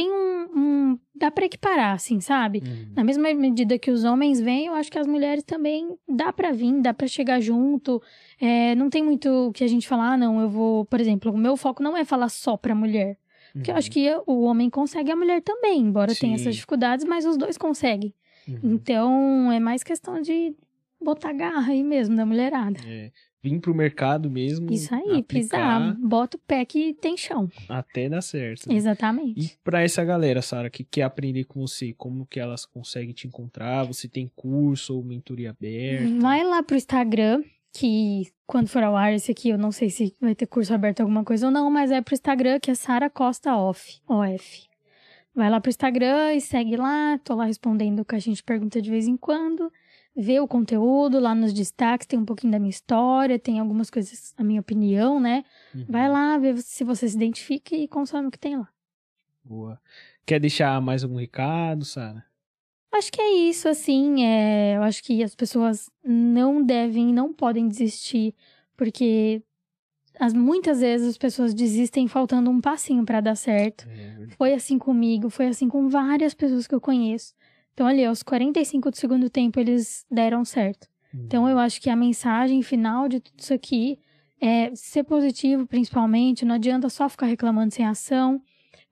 tem 0.00 0.10
um. 0.10 0.46
um- 0.56 0.98
dá 1.14 1.30
pra 1.30 1.44
equiparar, 1.46 1.94
assim, 1.94 2.20
sabe? 2.20 2.62
Uhum. 2.64 2.92
Na 2.94 3.02
mesma 3.04 3.32
medida 3.34 3.76
que 3.78 3.90
os 3.90 4.04
homens 4.04 4.40
vêm, 4.40 4.66
eu 4.66 4.74
acho 4.74 4.90
que 4.90 4.98
as 4.98 5.06
mulheres 5.06 5.42
também 5.42 5.96
dá 6.08 6.32
pra 6.32 6.52
vir, 6.52 6.80
dá 6.80 6.94
pra 6.94 7.08
chegar 7.08 7.40
junto. 7.40 8.00
É, 8.40 8.74
não 8.76 8.88
tem 8.88 9.02
muito 9.02 9.28
o 9.28 9.52
que 9.52 9.64
a 9.64 9.68
gente 9.68 9.88
falar, 9.88 10.12
ah, 10.12 10.16
não, 10.16 10.40
eu 10.40 10.48
vou, 10.48 10.84
por 10.84 11.00
exemplo, 11.00 11.32
o 11.32 11.36
meu 11.36 11.56
foco 11.56 11.82
não 11.82 11.96
é 11.96 12.04
falar 12.04 12.28
só 12.28 12.56
pra 12.56 12.74
mulher. 12.74 13.18
Porque 13.52 13.70
eu 13.72 13.76
acho 13.76 13.90
que 13.90 14.06
o 14.26 14.42
homem 14.42 14.70
consegue, 14.70 15.10
a 15.10 15.16
mulher 15.16 15.42
também, 15.42 15.80
embora 15.80 16.14
tenha 16.14 16.36
Sim. 16.36 16.42
essas 16.42 16.54
dificuldades, 16.54 17.04
mas 17.04 17.24
os 17.26 17.36
dois 17.36 17.58
conseguem. 17.58 18.14
Uhum. 18.46 18.58
Então, 18.74 19.50
é 19.52 19.58
mais 19.58 19.82
questão 19.82 20.20
de 20.22 20.54
botar 21.00 21.32
garra 21.32 21.72
aí 21.72 21.82
mesmo 21.82 22.16
da 22.16 22.26
mulherada. 22.26 22.78
É, 22.86 23.10
Vim 23.40 23.60
pro 23.60 23.74
mercado 23.74 24.28
mesmo. 24.28 24.72
Isso 24.72 24.92
aí, 24.92 25.22
pisar, 25.22 25.94
bota 25.96 26.36
o 26.36 26.40
pé 26.40 26.64
que 26.64 26.92
tem 26.94 27.16
chão. 27.16 27.48
Até 27.68 28.08
dar 28.08 28.20
certo. 28.20 28.68
né? 28.68 28.74
Exatamente. 28.74 29.54
E 29.54 29.58
pra 29.62 29.80
essa 29.80 30.04
galera, 30.04 30.42
Sara, 30.42 30.68
que 30.68 30.82
quer 30.82 31.02
aprender 31.02 31.44
com 31.44 31.60
você, 31.60 31.94
como 31.96 32.26
que 32.26 32.40
elas 32.40 32.66
conseguem 32.66 33.14
te 33.14 33.28
encontrar? 33.28 33.84
Você 33.84 34.08
tem 34.08 34.30
curso 34.34 34.96
ou 34.96 35.04
mentoria 35.04 35.50
aberta? 35.50 36.20
Vai 36.20 36.42
lá 36.42 36.64
pro 36.64 36.76
Instagram, 36.76 37.44
que 37.72 38.26
quando 38.44 38.66
for 38.66 38.82
ao 38.82 38.96
ar 38.96 39.12
esse 39.12 39.30
aqui, 39.30 39.50
eu 39.50 39.58
não 39.58 39.70
sei 39.70 39.88
se 39.88 40.12
vai 40.20 40.34
ter 40.34 40.46
curso 40.46 40.74
aberto 40.74 41.00
alguma 41.00 41.22
coisa 41.22 41.46
ou 41.46 41.52
não, 41.52 41.70
mas 41.70 41.92
é 41.92 42.00
pro 42.00 42.14
Instagram, 42.14 42.58
que 42.58 42.72
é 42.72 42.74
Sara 42.74 43.08
Costa 43.08 43.56
Off, 43.56 44.00
OF. 44.08 44.66
Vai 45.32 45.48
lá 45.48 45.60
pro 45.60 45.70
Instagram 45.70 46.34
e 46.34 46.40
segue 46.40 46.76
lá, 46.76 47.16
tô 47.22 47.36
lá 47.36 47.44
respondendo 47.44 48.00
o 48.00 48.04
que 48.04 48.16
a 48.16 48.18
gente 48.18 48.42
pergunta 48.42 48.82
de 48.82 48.90
vez 48.90 49.06
em 49.06 49.16
quando. 49.16 49.72
Vê 50.20 50.40
o 50.40 50.48
conteúdo 50.48 51.20
lá 51.20 51.32
nos 51.32 51.52
destaques, 51.52 52.04
tem 52.04 52.18
um 52.18 52.24
pouquinho 52.24 52.50
da 52.50 52.58
minha 52.58 52.70
história, 52.70 53.38
tem 53.38 53.60
algumas 53.60 53.88
coisas, 53.88 54.34
a 54.36 54.42
minha 54.42 54.60
opinião, 54.60 55.20
né? 55.20 55.44
Uhum. 55.72 55.86
Vai 55.88 56.08
lá, 56.08 56.36
vê 56.36 56.56
se 56.56 56.82
você 56.82 57.08
se 57.08 57.14
identifica 57.14 57.76
e 57.76 57.86
consome 57.86 58.26
o 58.26 58.30
que 58.30 58.38
tem 58.38 58.56
lá. 58.56 58.68
Boa. 59.44 59.80
Quer 60.26 60.40
deixar 60.40 60.80
mais 60.80 61.04
algum 61.04 61.16
recado, 61.16 61.84
Sara? 61.84 62.24
Acho 62.92 63.12
que 63.12 63.20
é 63.20 63.48
isso, 63.48 63.68
assim. 63.68 64.24
é, 64.24 64.76
eu 64.76 64.82
acho 64.82 65.04
que 65.04 65.22
as 65.22 65.36
pessoas 65.36 65.88
não 66.04 66.64
devem, 66.64 67.14
não 67.14 67.32
podem 67.32 67.68
desistir, 67.68 68.34
porque 68.76 69.40
as, 70.18 70.34
muitas 70.34 70.80
vezes 70.80 71.10
as 71.10 71.18
pessoas 71.18 71.54
desistem 71.54 72.08
faltando 72.08 72.50
um 72.50 72.60
passinho 72.60 73.04
pra 73.04 73.20
dar 73.20 73.36
certo. 73.36 73.86
É. 73.88 74.26
Foi 74.36 74.52
assim 74.52 74.78
comigo, 74.78 75.30
foi 75.30 75.46
assim 75.46 75.68
com 75.68 75.88
várias 75.88 76.34
pessoas 76.34 76.66
que 76.66 76.74
eu 76.74 76.80
conheço. 76.80 77.34
Então, 77.78 77.86
ali, 77.86 78.04
aos 78.04 78.24
45 78.24 78.90
do 78.90 78.96
segundo 78.96 79.30
tempo, 79.30 79.60
eles 79.60 80.04
deram 80.10 80.44
certo. 80.44 80.88
Então, 81.14 81.48
eu 81.48 81.60
acho 81.60 81.80
que 81.80 81.88
a 81.88 81.94
mensagem 81.94 82.60
final 82.60 83.08
de 83.08 83.20
tudo 83.20 83.38
isso 83.38 83.54
aqui 83.54 84.00
é 84.40 84.74
ser 84.74 85.04
positivo, 85.04 85.64
principalmente. 85.64 86.44
Não 86.44 86.56
adianta 86.56 86.88
só 86.88 87.08
ficar 87.08 87.26
reclamando 87.26 87.72
sem 87.72 87.86
ação 87.86 88.42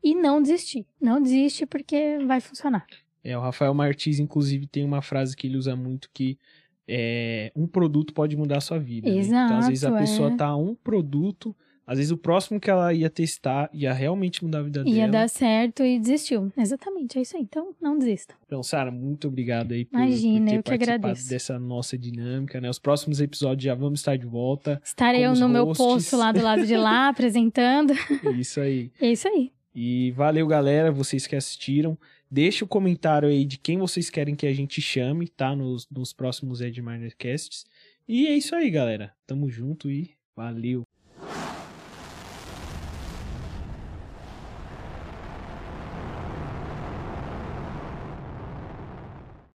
e 0.05 0.15
não 0.15 0.41
desistir. 0.41 0.87
Não 1.01 1.21
desiste 1.21 1.67
porque 1.67 2.19
vai 2.29 2.41
funcionar. 2.41 2.87
É, 3.25 3.37
o 3.37 3.41
Rafael 3.41 3.75
Martins, 3.75 4.21
inclusive, 4.21 4.69
tem 4.69 4.85
uma 4.85 5.03
frase 5.03 5.37
que 5.37 5.49
ele 5.49 5.57
usa 5.57 5.75
muito 5.75 6.09
que 6.15 6.39
é, 6.87 7.51
um 7.57 7.67
produto 7.67 8.15
pode 8.15 8.37
mudar 8.37 8.59
a 8.59 8.61
sua 8.61 8.79
vida. 8.79 9.11
né? 9.11 9.17
Então, 9.47 9.59
às 9.59 9.67
vezes 9.67 9.83
a 9.83 9.89
Exato, 9.89 10.01
pessoa 10.01 10.31
é. 10.31 10.37
tá 10.37 10.47
a 10.47 10.57
um 10.57 10.77
produto, 10.77 11.57
às 11.87 11.99
vezes 11.99 12.11
o 12.11 12.17
próximo 12.17 12.59
que 12.59 12.69
ela 12.69 12.93
ia 12.93 13.09
testar 13.09 13.71
ia 13.73 13.93
realmente 13.93 14.43
mudar 14.45 14.59
a 14.59 14.63
vida 14.63 14.83
Ia 14.87 14.95
dela. 14.95 15.09
dar 15.13 15.29
certo 15.29 15.85
e 15.85 15.99
desistiu. 16.01 16.53
Exatamente, 16.57 17.19
é 17.19 17.23
isso 17.23 17.37
aí. 17.37 17.43
Então, 17.45 17.73
não 17.81 17.97
desista. 17.99 18.35
Então, 18.45 18.63
Sara, 18.63 18.91
muito 18.91 19.29
obrigado 19.29 19.73
aí 19.73 19.85
por, 19.85 19.97
Imagina, 19.99 20.45
por 20.47 20.51
ter 20.51 20.57
eu 20.59 20.63
que 20.65 20.73
agradeço. 20.73 21.29
dessa 21.29 21.59
nossa 21.59 21.97
dinâmica, 21.97 22.61
né? 22.61 22.69
Os 22.69 22.79
próximos 22.79 23.21
episódios 23.21 23.65
já 23.65 23.75
vamos 23.75 24.01
estar 24.01 24.17
de 24.17 24.27
volta. 24.27 24.81
Estarei 24.85 25.25
eu 25.25 25.35
no 25.35 25.49
meu 25.49 25.65
hosts. 25.67 25.87
posto 25.87 26.17
lá 26.17 26.33
do 26.33 26.43
lado 26.43 26.67
de 26.67 26.77
lá, 26.77 27.07
apresentando. 27.09 27.95
Isso 28.37 28.61
aí. 28.61 28.91
É 29.01 29.13
isso 29.13 29.29
aí. 29.29 29.53
E 29.75 30.11
valeu, 30.13 30.47
galera, 30.47 30.91
vocês 30.91 31.27
que 31.27 31.37
assistiram. 31.37 31.97
Deixa 32.29 32.65
o 32.65 32.69
comentário 32.69 33.29
aí 33.29 33.45
de 33.45 33.57
quem 33.59 33.79
vocês 33.79 34.11
querem 34.11 34.35
que 34.35 34.47
a 34.47 34.53
gente 34.53 34.81
chame, 34.83 35.29
tá? 35.29 35.55
Nos, 35.55 35.87
nos 35.89 36.13
próximos 36.13 36.61
Edminercasts. 36.61 37.65
E 38.09 38.27
é 38.27 38.35
isso 38.35 38.55
aí, 38.57 38.71
galera. 38.71 39.13
Tamo 39.27 39.49
junto 39.49 39.89
e 39.91 40.11
valeu. 40.35 40.83